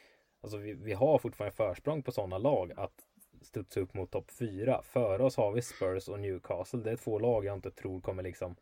[0.40, 3.06] Alltså vi, vi har fortfarande försprång på sådana lag att
[3.44, 4.82] studsa upp mot topp fyra.
[4.82, 6.80] Före oss har vi Spurs och Newcastle.
[6.80, 8.56] Det är två lag jag inte tror kommer liksom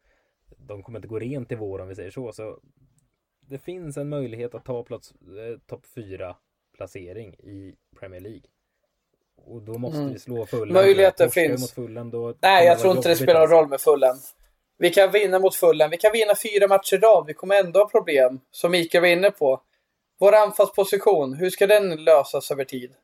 [0.56, 2.32] de kommer inte gå rent i vår om vi säger så.
[2.32, 2.58] Så
[3.40, 6.36] det finns en möjlighet att ta plats, eh, topp fyra
[6.76, 8.42] placering i Premier League.
[9.36, 10.12] Och då måste Mm.
[10.12, 10.74] vi slå fullen.
[10.74, 11.60] Möjligheten finns.
[11.60, 13.56] Mot fullen, då Nej, jag tror inte det spelar alltså.
[13.56, 14.16] roll med fullen.
[14.78, 15.90] Vi kan vinna mot fullen.
[15.90, 17.24] Vi kan vinna fyra matcher i rad.
[17.26, 19.62] Vi kommer ändå ha problem, som Mikael var inne på.
[20.18, 22.94] Vår anfallsposition, hur ska den lösas över tid?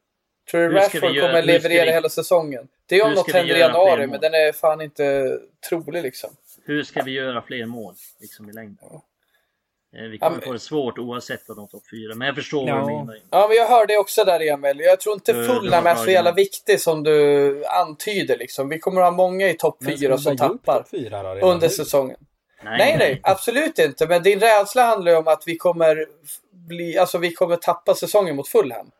[0.51, 2.68] Tror du Hur ska vi Rashford göra- kommer ska leverera vi- hela säsongen?
[2.86, 4.09] Det är om något händer i göra fler januari, mål?
[4.11, 5.38] men den är fan inte
[5.68, 6.30] trolig liksom.
[6.64, 8.88] Hur ska vi göra fler mål liksom i längden?
[9.96, 12.34] Eh, Vi Ja, kommer men- få det svårt oavsett vad de topp fyra, men jag
[12.36, 12.74] förstår vad Ja.
[12.80, 13.18] du menar.
[13.30, 14.80] Ja, men jag hörde också där Emil.
[14.80, 18.68] Jag tror inte Fulham är så jävla viktig som du antyder liksom.
[18.68, 21.74] Vi kommer ha många i topp fyra som tappar fyra då under nu?
[21.74, 22.16] säsongen.
[22.64, 24.07] Nej, nej, absolut inte.
[24.07, 26.07] Men din rädsla handlar ju om att vi kommer
[26.51, 28.90] bli, alltså vi kommer tappa säsongen mot Fulham.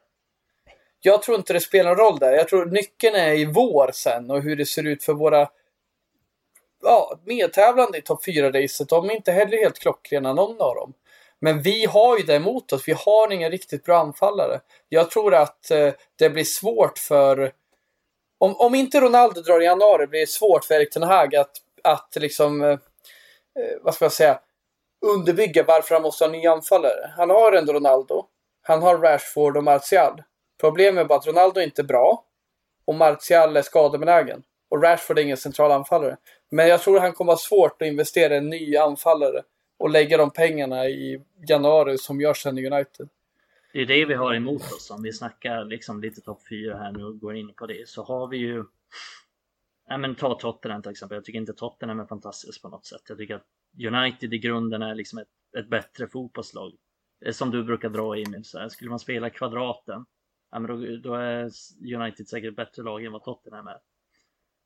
[1.01, 2.33] Jag tror inte det spelar någon roll där.
[2.33, 5.49] Jag tror nyckeln är i vår sen och hur det ser ut för våra
[6.83, 8.89] ja, medtävlande i topp 4-racet.
[8.89, 10.95] De är inte heller helt klockrena, någon av dem.
[11.41, 12.89] Men vi har ju det emot oss.
[12.89, 14.61] Vi har inga riktigt bra anfallare.
[14.89, 17.53] Jag tror att eh, det blir svårt för...
[18.39, 21.53] Om, om inte Ronaldo drar i januari blir det svårt för Erik Ten Hag att,
[21.85, 22.63] att liksom...
[22.63, 22.79] Eh, eh
[23.83, 24.41] vad ska jag säga?
[25.07, 27.13] Underbygga varför han måste ha nya anfallare.
[27.17, 28.25] Han har ändå Ronaldo.
[28.63, 30.23] Han har Rashford och Martial.
[30.61, 32.25] Problemet är bara att Ronaldo inte är bra.
[32.85, 34.43] Och Martial är skadebenägen.
[34.69, 36.17] Och Rashford är ingen central anfallare.
[36.51, 39.43] Men jag tror han kommer ha svårt att investera i en ny anfallare.
[39.79, 43.09] Och lägga de pengarna i januari som görs sen i United.
[43.73, 44.91] Det är det vi har emot oss.
[44.91, 48.03] Om vi snackar liksom lite topp 4 här nu och går in på det så
[48.03, 48.65] har vi ju
[49.89, 51.17] Ja, men ta Tottenham till exempel.
[51.17, 53.03] Jag tycker inte Tottenham är fantastiskt på något sätt.
[53.09, 53.47] Jag tycker att
[53.87, 55.29] United i grunden är liksom ett,
[55.59, 56.73] ett bättre fotbollslag.
[57.33, 60.07] Som du brukar dra Emil, så här, skulle man spela kvadraten,
[60.51, 61.51] ja, men då, då är
[61.95, 63.79] United säkert ett bättre lag än vad Tottenham är.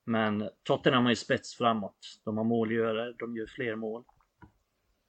[0.04, 2.20] Men Tottenham har ju spets framåt.
[2.24, 4.04] De har målgörare, de gör fler mål.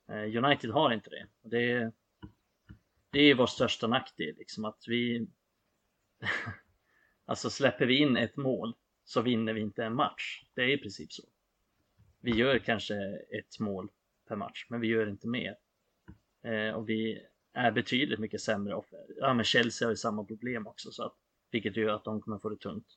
[0.09, 1.27] Eh, United har inte det.
[1.41, 1.91] Det är,
[3.09, 5.27] det är vår största nackdel, liksom att vi...
[7.25, 10.43] alltså släpper vi in ett mål så vinner vi inte en match.
[10.53, 11.23] Det är i princip så.
[12.19, 12.95] Vi gör kanske
[13.39, 13.89] ett mål
[14.27, 15.55] per match, men vi gör inte mer.
[16.43, 18.81] Eh, och vi är betydligt mycket sämre.
[19.17, 21.13] Ja, men Chelsea har ju samma problem också, så att,
[21.51, 22.87] vilket gör att de kommer få det tungt.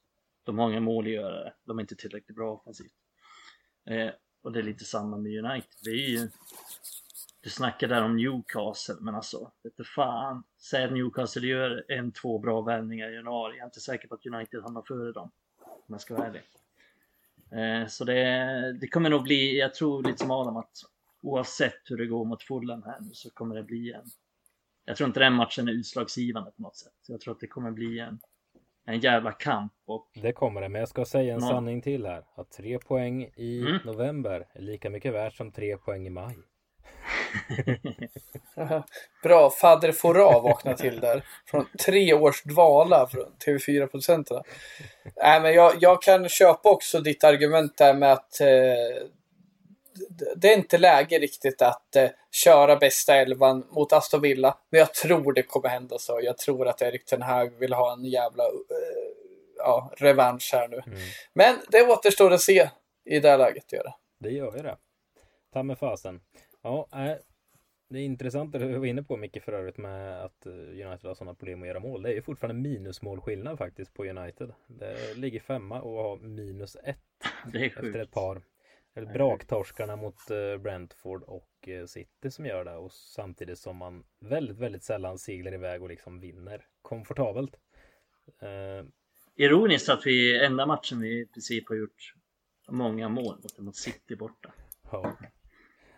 [0.44, 2.94] De har inga målgörare, de är inte tillräckligt bra offensivt.
[3.84, 4.10] Eh,
[4.42, 5.74] och det är lite samma med United.
[5.84, 6.28] Det är ju...
[7.40, 10.42] Du snackar där om Newcastle, men alltså, vet du fan.
[10.58, 13.56] Säg att Newcastle gör en, två bra vändningar i januari.
[13.56, 15.30] Jag är inte säker på att United hamnar före dem.
[15.58, 16.42] Om jag ska vara ärlig.
[17.50, 20.82] Eh, så det, det kommer nog bli, jag tror lite som Adam att
[21.20, 24.10] oavsett hur det går mot Fulham här nu så kommer det bli en...
[24.88, 26.92] Jag tror inte den matchen är utslagsgivande på något sätt.
[27.08, 28.18] Jag tror att det kommer bli en,
[28.86, 32.06] en jävla kamp och Det kommer det, men jag ska säga en Nå- sanning till
[32.06, 32.24] här.
[32.36, 33.78] Att tre poäng i Mm.
[33.84, 36.36] november är lika mycket värt som tre poäng i maj.
[39.22, 41.24] Bra, Fader Fora vakna till där.
[41.46, 44.42] Från tre års dvala från TV4-producenterna.
[45.16, 48.46] Nej, men jag, jag kan köpa också ditt argument där med att eh,
[50.36, 54.58] det är inte läge riktigt att eh, köra bästa elvan mot Aston Villa.
[54.70, 56.20] Men jag tror det kommer hända så.
[56.22, 58.50] Jag tror att Erik Ten Hag vill ha en jävla eh,
[59.56, 60.82] ja, revansch här nu.
[60.86, 60.98] Mm.
[61.32, 62.70] Men det återstår att se
[63.04, 63.64] i det här läget.
[63.64, 63.94] att Göra.
[64.18, 64.76] Det gör ju det.
[65.52, 66.20] Ta med fasen.
[66.62, 67.18] Ja, nej.
[67.88, 71.04] Det är intressant det du var inne på Micke för övrigt med att eh, United
[71.04, 72.02] har sådana problem att göra mål.
[72.02, 74.52] Det är ju fortfarande minusmålskillnad faktiskt på United.
[74.66, 76.98] Det ligger femma och har minus ett
[77.52, 78.42] det är efter ett par.
[78.96, 84.04] Är braktorskarna mot eh, Brentford och eh, City som gör det och samtidigt som man
[84.20, 87.56] väldigt, väldigt sällan seglar iväg och liksom vinner komfortabelt.
[88.42, 88.86] Eh,
[89.34, 92.14] Ironiskt att vi, enda matchen vi i princip har gjort
[92.68, 94.52] många mål mot, mot City borta.
[94.92, 95.16] ja,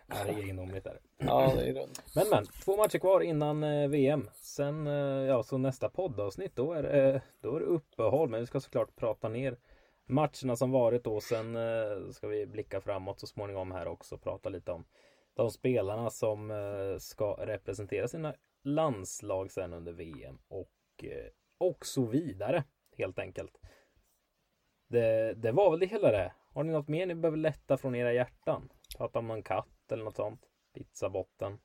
[0.07, 0.99] det är egendomligt där.
[1.17, 1.87] Ja, det är det.
[2.15, 4.29] Men men, två matcher kvar innan VM.
[4.33, 8.29] Sen, ja, så nästa poddavsnitt då är, det, då är det uppehåll.
[8.29, 9.57] Men vi ska såklart prata ner
[10.09, 11.21] matcherna som varit då.
[11.21, 14.17] Sen eh, ska vi blicka framåt så småningom här också.
[14.17, 14.85] Prata lite om
[15.33, 20.39] de spelarna som eh, ska representera sina landslag sen under VM.
[20.47, 22.63] Och, eh, och så vidare
[22.97, 23.59] helt enkelt.
[24.87, 26.33] Det, det var väl det hela det.
[26.53, 28.69] Har ni något mer ni behöver lätta från era hjärtan?
[28.97, 30.41] Prata om någon katt eller något sånt?
[30.73, 31.59] Pizzabotten.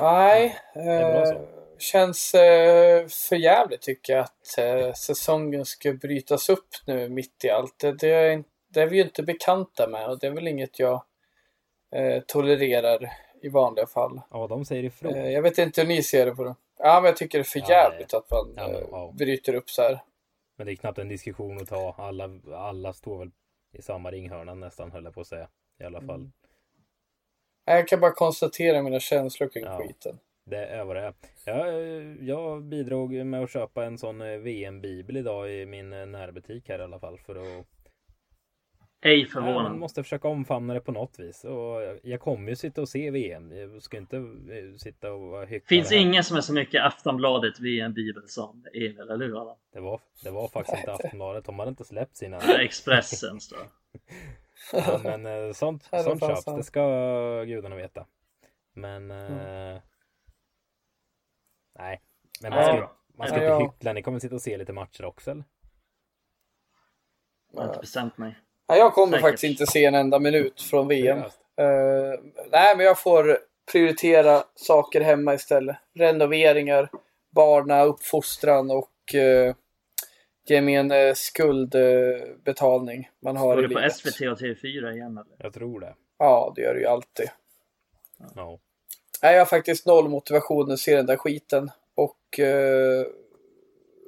[0.00, 1.55] Nej, är bra så.
[1.78, 7.50] Känns eh, för jävligt tycker jag att eh, säsongen ska brytas upp nu mitt i
[7.50, 7.78] allt.
[7.78, 10.78] Det, det, är, det är vi ju inte bekanta med och det är väl inget
[10.78, 11.04] jag
[11.96, 13.12] eh, tolererar
[13.42, 14.20] i vanliga fall.
[14.30, 15.14] Ja, de säger ifrån.
[15.14, 16.54] Eh, jag vet inte hur ni ser det på det.
[16.78, 18.88] Ja, men jag tycker det är för Ja, jävligt det- att man Ja, men, eh,
[18.90, 19.12] ja.
[19.18, 20.00] bryter upp så här.
[20.56, 21.94] Men det är knappt en diskussion att ta.
[21.98, 23.30] Alla, alla står väl
[23.72, 25.48] i samma ringhörna nästan höll jag på att säga.
[25.80, 26.16] I alla fall.
[26.20, 26.32] Mm.
[27.64, 29.78] Jag kan bara konstatera mina känslor kring Ja.
[29.78, 30.18] skiten.
[30.50, 31.14] Det är vad det är.
[31.44, 36.68] Jag, jag bidrog med att köpa en sån eh, VM-bibel idag i min eh, närbutik
[36.68, 37.18] här i alla fall.
[37.18, 37.66] För att
[39.00, 41.44] Ej ja, man måste försöka omfamna det på något vis.
[41.44, 43.52] Och jag, kommer ju sitta och se VM.
[43.52, 47.84] Jag ska inte eh, sitta och hyckla Finns ingen som är så mycket Aftonbladet via
[47.84, 49.56] en bibel som Emil, eller hur Allan?
[49.72, 51.44] Det var, det var faktiskt inte Aftonbladet.
[51.44, 52.38] De hade inte släppt sina.
[52.60, 53.56] Expressens då.
[54.72, 56.44] Ja, men sånt, sånt köps.
[56.44, 56.82] Det ska
[57.44, 58.06] gudarna veta.
[58.74, 59.10] Men...
[59.10, 59.80] Eh,
[61.78, 62.00] nej.
[62.42, 63.70] Men man ska, man ska Ja, inte ja.
[63.72, 63.92] hyckla.
[63.92, 65.44] Ni kommer sitta och se lite matcher också eller?
[67.52, 68.38] Jag har inte bestämt mig.
[68.68, 69.22] Nej, jag kommer Säkert.
[69.22, 71.18] faktiskt inte se en enda minut från VM.
[71.18, 71.40] Seriöst?
[71.56, 73.38] Eh, nej, men jag får
[73.72, 75.76] prioritera saker hemma istället.
[75.94, 76.90] Renoveringar,
[77.30, 79.54] barna, uppfostran och uh,
[80.48, 83.96] gemen uh, skuldbetalning man har Går i du på livet.
[83.96, 85.36] SVT och TV4 igen eller?
[85.38, 85.94] Jag tror det.
[86.18, 87.28] Ja, det gör det ju alltid.
[88.34, 88.58] Ja.
[89.22, 91.70] Nej, jag har faktiskt noll motivation att se den där skiten.
[91.94, 93.06] Och eh,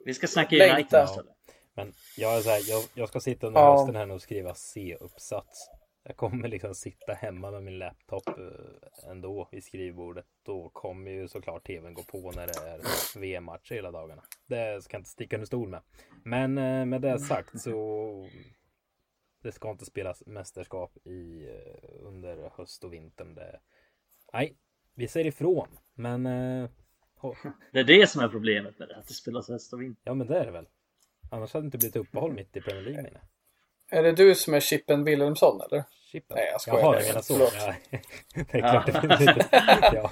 [0.05, 0.77] Vi ska snacka Längta.
[0.77, 1.35] United istället.
[1.75, 3.73] Men jag, är så här, jag, jag ska sitta under Ja.
[3.79, 5.71] hösten här nu och skriva C-uppsats.
[6.03, 10.27] Jag kommer liksom sitta hemma med min laptop eh, ändå vid skrivbordet.
[10.43, 12.81] Då kommer ju såklart tvn gå på när det är
[13.19, 14.23] VM-matcher hela dagarna.
[14.47, 15.83] Det ska jag inte sticka under stol med.
[16.25, 18.29] Men eh, med det sagt så
[19.43, 23.35] det ska inte spelas mästerskap i, eh, under höst och vintern.
[23.35, 23.61] Det,
[24.33, 24.57] nej,
[24.99, 25.69] vi säger ifrån.
[25.95, 26.71] Men eh,
[27.73, 30.03] Det är det som är problemet med det, att det spelas höst och vinter.
[30.05, 30.67] ja, men det är det väl.
[31.31, 33.03] Annars hade det inte blivit uppehåll mitt i Premier League.
[33.03, 33.21] menar
[33.91, 35.85] är det du som är Chippen Wilhelmsson eller?
[36.13, 36.35] Chippen?
[36.37, 36.81] Nej, jag skojar.
[36.81, 37.35] Jaha, Nej, du menar så.
[37.35, 37.55] förlåt.
[37.91, 37.99] Ja.
[38.53, 39.47] det är klart det finns inte.
[39.93, 40.11] Ja.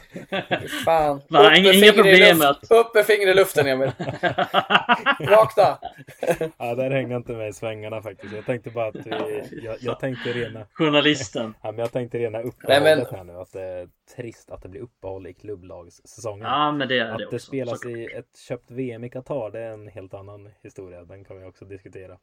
[0.85, 1.21] Fan.
[1.29, 3.93] Med inga- inga problem luft- Upp med fingret i luften Emil.
[5.31, 5.79] Vakna!
[6.59, 8.33] ja, där hänger inte med i svängarna faktiskt.
[8.35, 9.11] Jag tänkte bara att vi,
[9.63, 11.55] jag, jag tänkte rena, Journalisten.
[11.63, 13.33] ja, men jag tänkte rena Nej, uppehållet men- här nu.
[13.41, 16.47] Att det är trist att det blir uppehåll i klubblagssäsongen.
[16.47, 17.39] Ja, men det är att det det också.
[17.39, 17.97] spelas såklart.
[17.99, 21.05] i ett köpt VM i Qatar, det är en helt annan historia.
[21.05, 22.17] Den kan vi också diskutera.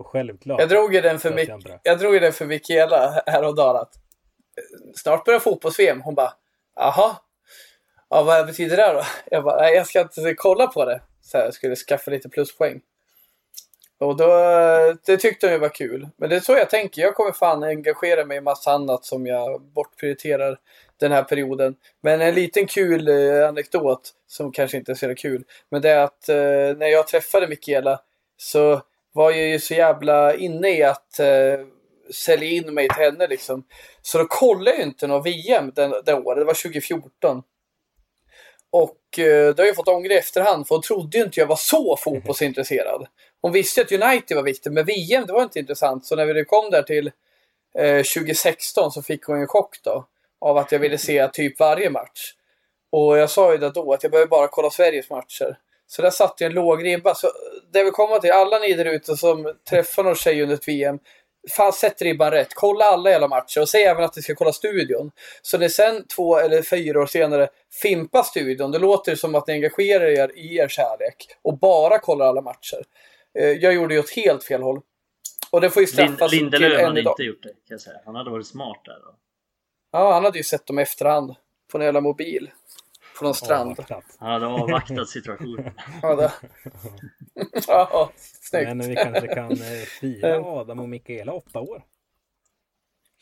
[0.00, 0.60] Och självklart.
[0.60, 4.92] Jag drog ju den för, Mik- jag drog ju den för Mikaela häromdagen att eh,
[4.94, 6.00] snart börjar fotbolls-VM.
[6.00, 6.32] Hon bara,
[6.76, 7.16] jaha.
[8.10, 9.02] Ja, vad betyder det då?
[9.30, 11.00] Jag bara, nej jag ska inte kolla på det.
[11.22, 12.80] Så här, jag skulle skaffa lite pluspoäng.
[13.98, 14.26] Och då,
[15.06, 16.08] det tyckte hon ju var kul.
[16.16, 17.02] Men det är så jag tänker.
[17.02, 20.58] Jag kommer fan engagera mig i massa annat som jag bortprioriterar
[21.00, 21.74] den här perioden.
[22.00, 25.44] Men en liten kul eh, anekdot som kanske inte är så kul.
[25.68, 28.00] Men det är att eh, när jag träffade Mikaela
[28.36, 28.82] så
[29.12, 31.66] var jag ju så jävla inne i att eh,
[32.14, 33.64] sälja in mig till henne liksom.
[34.02, 36.38] Så då kollade jag ju inte något VM den, det året.
[36.38, 37.42] Det var 2014.
[38.70, 41.46] Och eh, det har jag fått ångra i efterhand för hon trodde ju inte jag
[41.46, 43.06] var så fotbollsintresserad.
[43.42, 46.06] Hon visste att United var viktigt men VM det var inte intressant.
[46.06, 47.10] Så när vi kom där till
[47.74, 50.06] eh, 2016 så fick hon en chock då.
[50.38, 52.34] Av att jag ville se typ varje match.
[52.92, 55.58] Och jag sa ju det då att jag behöver bara kolla Sveriges matcher.
[55.90, 57.14] Så där satte jag en låg ribba.
[57.14, 57.30] Så
[57.72, 60.98] det vill komma till, alla ni där ute som träffar någon tjej under ett VM.
[61.56, 62.54] Fan sätt ribban rätt.
[62.54, 65.10] Kolla alla jävla matcher och säg även att ni ska kolla studion.
[65.42, 67.48] Så när sen två eller fyra år senare
[67.82, 71.98] fimpar studion, då låter det som att ni engagerar er i er kärlek och bara
[71.98, 72.82] kollar alla matcher.
[73.38, 74.80] Eh, Jag gjorde ju åt helt fel håll.
[75.50, 77.80] Och det får ju Lind, straffas till Lindelöf än hade inte gjort det, kan jag
[77.80, 77.96] säga.
[78.04, 78.92] Han hade varit smart där.
[79.04, 79.14] Då.
[79.92, 81.34] Ja, han hade ju sett dem efterhand.
[81.72, 82.50] På en jävla mobil.
[83.20, 83.70] På någon strand.
[83.70, 84.04] Avvaktat.
[84.18, 85.70] Han hade avvaktat situationen.
[86.02, 86.32] Ja, det.
[87.68, 88.68] ja, snyggt.
[88.76, 89.58] Men vi kanske kan eh,
[90.00, 91.82] fira Adam och Mikaela åtta år.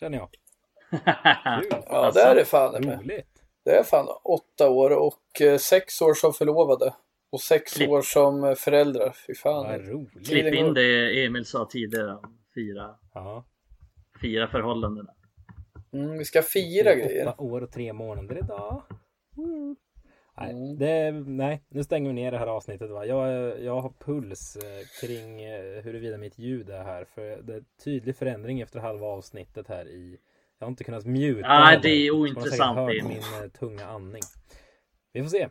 [0.01, 0.29] Känner jag.
[1.63, 1.83] Kul.
[1.87, 2.99] Ja, det är det fan med.
[3.01, 3.43] Roligt.
[3.65, 6.95] Det är fan åtta år och eh, sex år som förlovade.
[7.31, 7.91] Och sex Klipp.
[7.91, 9.17] år som eh, föräldrar.
[9.27, 9.79] Fy Vad fan.
[9.79, 10.29] roligt.
[10.29, 13.45] Klipp in det Emil sa tidigare om fyra, Ja.
[14.23, 15.07] fyra förhållanden.
[15.93, 17.29] Mm, vi ska fira grejer.
[17.29, 18.83] Åtta år och tre månader idag.
[19.37, 19.77] Mm.
[20.41, 20.79] Nej, Mm.
[20.79, 22.91] det, nej, nu stänger vi ner det här avsnittet.
[22.91, 23.07] Va?
[23.07, 27.05] Jag, jag har puls eh, kring eh, huruvida mitt ljud är här.
[27.05, 30.19] För det är tydlig förändring efter halva avsnittet här i...
[30.59, 31.49] Jag har inte kunnat muta.
[31.49, 33.05] Nej, det är har ointressant, hört Emil.
[33.05, 34.23] min eh, tunga andning.
[35.13, 35.49] Vi får se.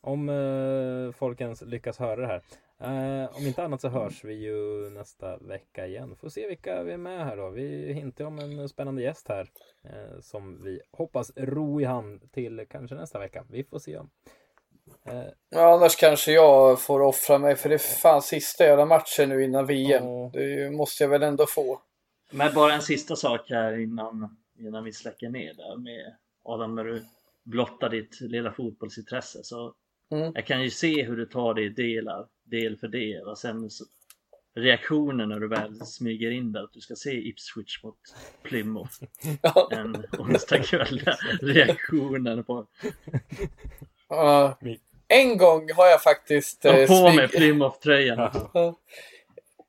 [0.00, 2.42] Om eh, folk ens lyckas höra det här.
[2.80, 6.16] Eh, om inte annat så hörs vi ju nästa vecka igen.
[6.16, 7.50] Får se vilka vi är med här då.
[7.50, 9.50] Vi hintar om en spännande gäst här.
[9.84, 13.44] Eh, som vi hoppas ro i hand till kanske nästa vecka.
[13.50, 14.10] Vi får se om.
[15.04, 19.28] Eh, Ja, annars kanske jag får offra mig för det är fan sista jävla matchen
[19.28, 20.04] nu innan VM.
[20.04, 20.30] Ja.
[20.32, 21.82] Det måste jag väl ändå få.
[22.30, 26.84] Men bara en sista sak här innan, innan vi släcker ner där med Adam när
[26.84, 27.04] du
[27.44, 29.74] blottar ditt lilla fotbollsintresse så
[30.10, 30.32] Mm.
[30.34, 33.70] Jag kan ju se hur du tar det i delar, del för del och sen
[34.56, 37.98] reaktionen när du väl smyger in där att du ska se Ipswich mot
[38.42, 38.92] Plymouth
[39.42, 39.68] Ja.
[39.72, 41.10] en onsdagkväll.
[41.40, 42.66] Reaktionen på
[44.08, 44.58] Ja.
[45.08, 47.30] en gång har jag faktiskt eh, på smyg...
[47.30, 48.30] Plymouth-tröjan.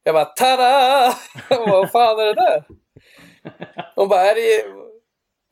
[0.03, 1.13] Jag bara tada!
[1.49, 2.63] Vad fan är det där?
[3.95, 4.65] Hon bara, är det,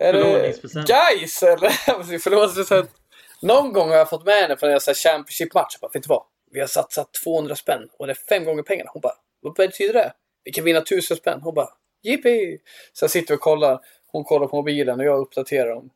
[0.06, 0.54] är det
[0.88, 1.70] guys eller?
[2.20, 2.92] Förlovningspresent.
[3.42, 5.78] Någon gång har jag fått med henne från en Championship-match.
[5.82, 6.24] Jag bara, vet du vad?
[6.52, 8.90] Vi har satsat 200 spänn och det är fem gånger pengarna.
[8.94, 10.14] Hon bara, vad betyder det?
[10.44, 11.42] Vi kan vinna 1000 spänn.
[11.42, 11.70] Hon bara,
[12.02, 12.60] jippi!
[12.94, 13.80] Så jag sitter och kollar.
[14.08, 15.90] Hon kollar på mobilen och jag uppdaterar dem.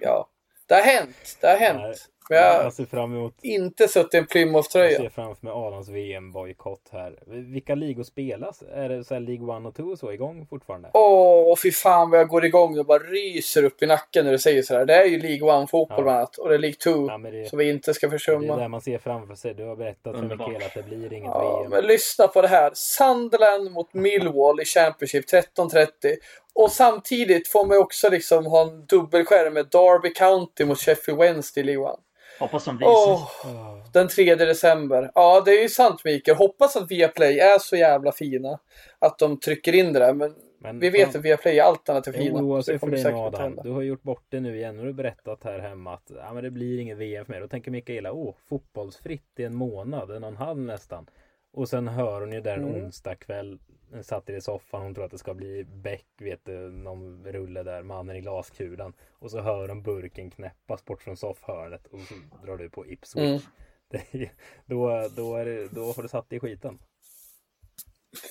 [0.00, 0.28] Ja,
[0.66, 1.38] det har hänt.
[1.40, 2.08] Det har hänt.
[2.28, 4.98] Men jag Jag ser fram emot inte suttit i en Jag Plymouth-tröja.
[4.98, 7.18] ser framför mig Adams VM-bojkott här.
[7.26, 8.62] Vilka ligor spelas?
[8.72, 10.90] Är det så här League 1 och 2 och så igång fortfarande?
[10.94, 14.38] Åh, fy fan vad jag går igång och bara ryser upp i nacken när du
[14.38, 14.84] säger sådär.
[14.86, 16.02] Det är ju League 1 fotboll Ja.
[16.02, 18.18] bland annat och det är League 2 Ja, det, som vi inte ska det är
[18.18, 18.56] försumma.
[18.56, 19.54] där man ser framför sig.
[19.54, 20.22] Du har berättat för.
[20.22, 21.70] Mikael att det blir inget Ja, VM.
[21.70, 22.70] men lyssna på det här.
[22.74, 26.16] Sunderland mot Millwall i Championship 13.30.
[26.54, 31.62] Och samtidigt får man också liksom ha en dubbelskärm med Derby County mot Sheffield Wednesday
[31.62, 31.96] i League 1.
[32.38, 32.90] Hoppas de visar.
[32.90, 35.10] Åh, Ah, den 3 december.
[35.14, 36.36] Ja, det är ju sant Mikael.
[36.36, 38.58] Hoppas att Viaplay är så jävla fina.
[38.98, 40.14] Att de trycker in det där.
[40.14, 42.56] Men Men vi vet att Viaplay är alternativt jag fina.
[42.56, 43.58] det sig för inte Adam.
[43.62, 44.74] Du har gjort bort det nu igen.
[44.76, 47.40] Nu har du berättat här hemma att ja, men det blir inget VM för mig.
[47.40, 51.06] Då tänker Mikaela, åh, fotbollsfritt i en månad, en och en halv nästan.
[51.52, 52.84] Och sen hör hon ju där en Mm.
[52.84, 53.58] onsdag kväll
[54.02, 57.82] satt i soffan, hon tror att det ska bli Beck, vet du, någon rulle där,
[57.82, 58.92] mannen i glaskulan.
[59.12, 62.14] Och så hör hon burken knäppas bort från soffhörnet och så
[62.46, 63.24] drar du på Ipswich.
[63.24, 63.40] Mm.
[63.90, 64.30] Det,
[64.66, 66.78] då, då, är det, då har du satt dig i skiten.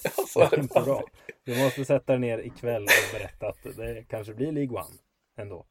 [0.36, 1.04] Det är inte bra.
[1.44, 4.96] Du måste sätta dig ner ikväll och berätta att det kanske blir League One
[5.38, 5.66] ändå.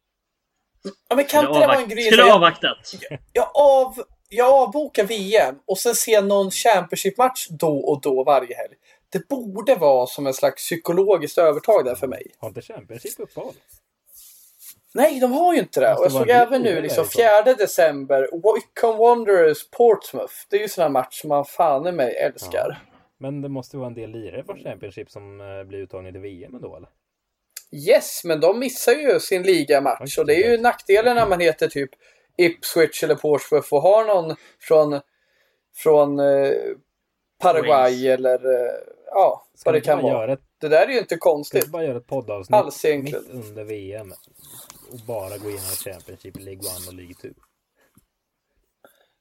[1.09, 2.05] Ja, men kan inte det vara en grej?
[2.05, 2.95] Skulle Jag, avvaktat.
[3.33, 8.75] jag, av, jag avbokar VM och sen ser någon Championship-match då och då varje helg.
[9.13, 12.27] Det borde vara som en slags psykologiskt övertag där för mig.
[12.39, 13.55] Har inte Championship uppehåll?
[14.95, 15.95] Nej, de har ju inte det.
[15.95, 20.35] Och jag såg en även nu, liksom det, 4 december, Wycombe Wanderers Portsmouth.
[20.51, 22.83] Det är ju sådana match som man fan i mig älskar.
[23.19, 26.55] Men det måste vara en del lirare från Championship som eh, blir uttagna till VM
[26.55, 26.89] ändå eller?
[27.73, 30.19] Yes, men de missar ju sin ligamatch.
[30.19, 31.91] Och det är ju nackdelen när man heter typ
[32.37, 35.01] Ipswich eller Portsmouth och har någon från,
[35.75, 36.53] från eh,
[37.39, 38.03] Paraguay Wales.
[38.05, 38.73] eller eh,
[39.07, 40.13] ja, Ska vad det kan vara.
[40.13, 41.59] göra ett, Det där är ju inte ska konstigt.
[41.59, 43.25] inte bara göra ett poddavsnitt Alls egentligen.
[43.25, 44.13] mitt under VM
[44.93, 47.29] och bara gå igenom Championship, League 1 och League 2?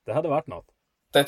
[0.05, 0.65] Det hade varit något.
[1.13, 1.25] Det,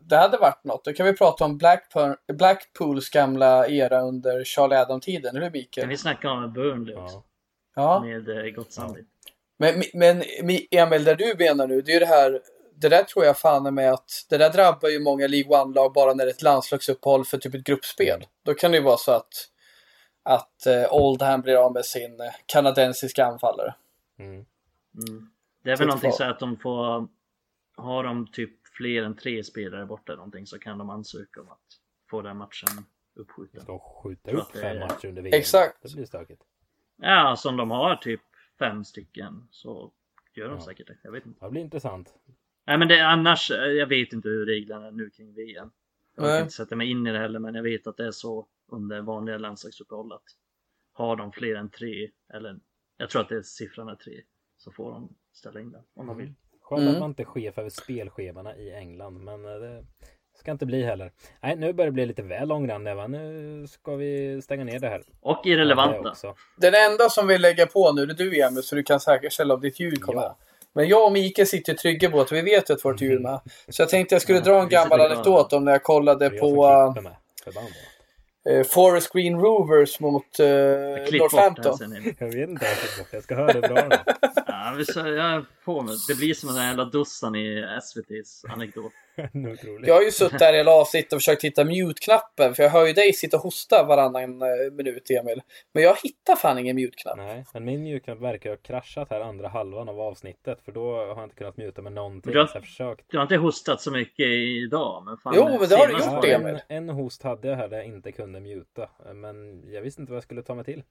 [0.00, 0.84] det hade varit något.
[0.84, 5.52] Då kan vi prata om Blackpool, Blackpools gamla era under Charlie Adam-tiden, eller hur Kan
[5.52, 5.88] Mikael?
[5.88, 7.14] vi snacka om Burnley också?
[7.16, 7.24] Ja.
[7.74, 8.00] Ja.
[8.04, 9.06] Med eh, Gott Sandvik.
[9.58, 12.40] Men, men Mi- Emil, det du menar nu, det är ju det här
[12.80, 15.92] det där tror jag fan är med att det där drabbar ju många League One-lag
[15.92, 18.26] bara när det är ett landslagsuppehåll för typ ett gruppspel.
[18.42, 19.32] Då kan det ju vara så att,
[20.22, 23.74] att eh, Oldham blir av med sin eh, kanadensiska anfallare.
[24.18, 24.32] Mm.
[25.08, 25.30] Mm.
[25.62, 27.08] Det är väl Så någonting så att de får
[27.76, 31.48] Har de typ fler än tre spelare borta eller någonting så kan de ansöka om
[31.48, 31.58] att
[32.10, 32.68] få den matchen
[33.14, 33.78] uppskjuten.
[34.02, 35.38] Skjuta Tror upp fem är- matcher under VM.
[35.38, 35.82] Exakt.
[35.82, 36.42] Det blir stökigt.
[36.96, 38.20] Ja, som de har typ
[38.58, 39.92] fem stycken så
[40.34, 40.64] gör de Ja.
[40.64, 40.96] säkert det.
[41.02, 41.44] Jag vet inte.
[41.44, 42.14] Det blir intressant.
[42.66, 45.70] Nej men det är annars, eh, jag vet inte hur reglerna är nu kring VM.
[46.16, 48.10] Jag kan inte sätta mig in i det heller men jag vet att det är
[48.10, 50.22] så under vanliga landslagsuppehåll att
[50.92, 52.56] har de fler än tre, eller
[52.96, 54.20] jag tror att det är siffran är tre,
[54.56, 56.34] så får de ställa in den om de vill.
[56.62, 56.94] Skönt Mm.
[56.94, 60.82] att man inte är chef över spelscheman i England, men eh, det ska inte bli
[60.82, 61.12] heller.
[61.42, 63.06] Nej, nu börjar det bli lite väl långrandigt va?
[63.06, 65.00] Nu ska vi stänga ner det här.
[65.00, 66.10] Och Ja, det irrelevanta.
[66.10, 66.34] också.
[66.56, 69.54] Den enda som vill lägga på nu, det är du Emil, så du kan säkerställa
[69.54, 70.22] om ditt ljud kommer.
[70.22, 70.38] Ja.
[70.74, 73.18] Men jag och Mikael sitter ju trygga på att vi vet att vårt ljud är
[73.18, 73.40] med.
[73.68, 76.66] Så jag tänkte jag skulle dra en gammal anekdot om när jag kollade på
[78.48, 81.78] uh, Forest Green Rovers mot uh, här Northampton.
[82.18, 82.66] Jag vet inte
[83.10, 83.96] jag ska höra det bra nu.
[84.46, 85.44] Ja, vi så, jag
[85.74, 85.96] på mig.
[86.08, 88.92] Det blir som den där jävla dossan i SVT's anekdot.
[89.86, 92.54] Jag har ju suttit där hela avsnittet och försökt hitta mute-knappen.
[92.54, 95.42] För jag hör ju dig sitta och hosta varannan eh, minut, Emil.
[95.74, 97.16] Men jag hittar fan ingen mute-knapp.
[97.16, 100.60] Nej, men min mjukknapp verkar ha kraschat här andra halvan av avsnittet.
[100.64, 102.32] För då har jag inte kunnat muta med någonting.
[102.32, 103.04] Du har- Så jag har försökt.
[103.10, 105.32] Du har inte hostat så mycket idag, men fan.
[105.36, 106.58] Jo, men det har du gjort, Emil.
[106.68, 108.88] en, en host hade jag här där jag inte kunde muta.
[109.14, 110.82] Men jag visste inte vad jag skulle ta mig till.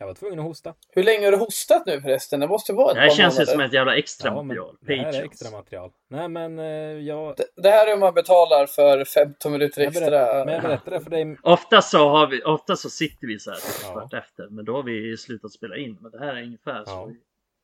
[0.00, 0.74] Jag var tvungen att hosta.
[0.90, 2.40] Hur länge har du hostat nu förresten?
[2.40, 4.76] Det måste vara ett Det här par känns ju som ett jävla extra Ja, material.
[4.80, 5.90] det här är extra material.
[6.08, 6.64] Nej, men eh,
[7.06, 7.36] jag...
[7.36, 10.10] Det- Det här är om man betalar för 15 minuter Jag extra.
[10.10, 11.36] berätt, men jag berättade för dig.
[11.42, 13.92] Ofta så, har vi, ofta så sitter vi så här Ja.
[13.92, 15.98] kvart efter, men då har vi slutat spela in.
[16.00, 16.84] Men det här är ungefär Ja.
[16.86, 17.12] så.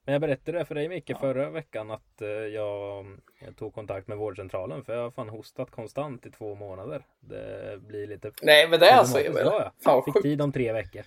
[0.06, 3.06] Men jag berättade det för dig Micke förra veckan att eh, jag,
[3.46, 7.02] jag tog kontakt med vårdcentralen för jag har fan hostat konstant i två månader.
[7.20, 8.30] Det blir lite...
[8.42, 9.32] Nej, men det är så Emil.
[9.44, 10.22] Ja, Fan jag vad fick sjukt.
[10.22, 11.02] tid om tre veckor.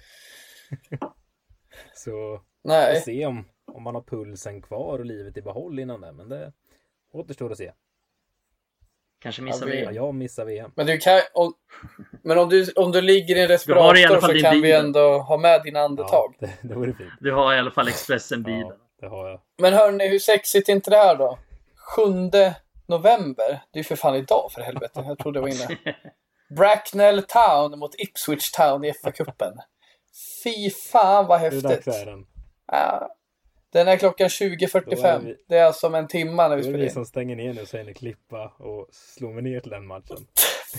[1.93, 3.01] Så vi får Nej.
[3.01, 6.11] se om, om man har pulsen kvar och livet i behåll innan det.
[6.11, 6.53] Men det
[7.11, 7.71] återstår att se.
[9.19, 10.71] Kanske missar Ja, vi- Ja, jag missar VM.
[10.75, 11.19] Men du kan...
[11.33, 11.53] Om,
[12.23, 14.33] men om du, om du ligger i en Du har i alla respirator fall så
[14.33, 14.71] din kan vi bil.
[14.75, 16.35] ändå ha med dina andetag.
[16.39, 17.09] Ja, det, det vore fint.
[17.19, 18.67] Du har i alla fall Expressen-bilen.
[18.67, 19.41] Ja, det har jag.
[19.57, 21.39] Men hörni, hur sexigt är inte det här då?
[21.95, 22.01] 7
[22.87, 23.49] november.
[23.71, 25.03] Det är ju för fan idag för helvete.
[25.07, 25.77] Jag trodde jag var inne.
[26.55, 29.53] Bracknell Town mot Ipswich Town i FA-cupen.
[30.43, 31.85] Fy fan vad Hur häftigt.
[31.85, 32.25] dags är den?
[32.67, 33.13] Ja.
[33.71, 35.25] Den är klockan Då är 20.45.
[35.25, 36.91] vi- Det är alltså om en timma när vi Då är det spelar vi in.
[36.93, 40.27] som stänger ner nu så är ni klippa och slår mig ner till den matchen.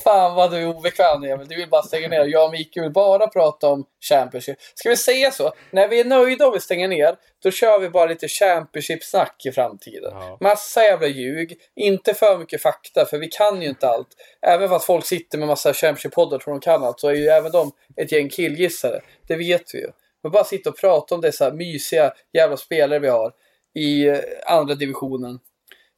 [0.05, 1.49] Fan vad du är obekväm Emil.
[1.49, 2.25] Du vill bara stänga ner.
[2.25, 4.57] Jag och Mikael vill bara prata om Championship.
[4.75, 5.53] Ska vi säga så?
[5.71, 9.53] När vi är nöjda och vi stänger ner, då kör vi bara lite Championship-snack i
[9.53, 10.13] framtiden.
[10.15, 10.39] Ja.
[10.41, 11.59] Massa jävla ljug.
[11.77, 14.09] Inte för mycket fakta, för vi kan ju inte allt.
[14.47, 17.53] Även fast folk sitter med massa Championship-poddar tror de kan allt, så är ju även
[17.53, 19.01] de ett gäng killgissare.
[19.27, 19.89] Det vet vi ju.
[20.23, 23.33] Men bara sitta och prata om dessa mysiga jävla spelare vi har
[23.75, 25.39] i eh, andra divisionen.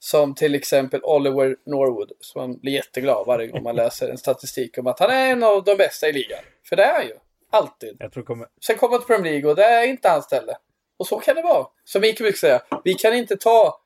[0.03, 2.13] Som till exempel Oliver Norwood.
[2.21, 5.43] Som man blir jätteglad varje gång man läser en statistik om att han är en
[5.43, 6.39] av de bästa i ligan.
[6.69, 7.15] För det är han ju.
[7.53, 7.97] Alltid.
[7.99, 8.47] Jag tror kommer...
[8.67, 10.57] Sen kommer han till Premier League och det är inte hans ställe.
[10.99, 11.67] Och så kan det vara.
[11.85, 12.63] Som Mikael brukar säga.
[12.85, 13.81] Vi kan inte ta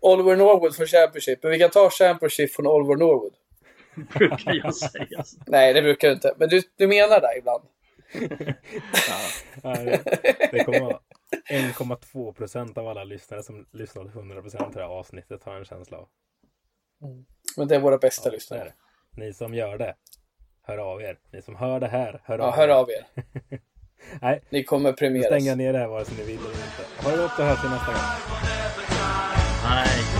[0.00, 1.42] Oliver Norwood från Championship.
[1.42, 3.32] Men vi kan ta Championship från Oliver Norwood.
[4.14, 5.24] Brukar jag säga.
[5.46, 6.34] Nej, det brukar du inte.
[6.36, 7.62] Men du, du menar det ibland.
[9.62, 10.98] Nej, det- det kommer vara
[11.50, 15.64] 1,2 procent av alla lyssnare som lyssnar till 100 procent det här avsnittet har en
[15.64, 16.08] känsla av.
[17.56, 18.64] Men det är våra bästa är lyssnare.
[18.64, 19.20] det.
[19.24, 19.94] Ni som gör det,
[20.62, 21.18] hör av er.
[21.32, 22.72] Ni som hör det här, hör Ja, av hör er.
[22.72, 23.06] av er.
[24.22, 25.26] Nej, Ni kommer premieras.
[25.26, 27.04] stänger jag ner det här vare sig ni vill eller inte.
[27.04, 28.02] Ha det gott och hörs vi nästa gång.
[29.64, 30.17] Nej.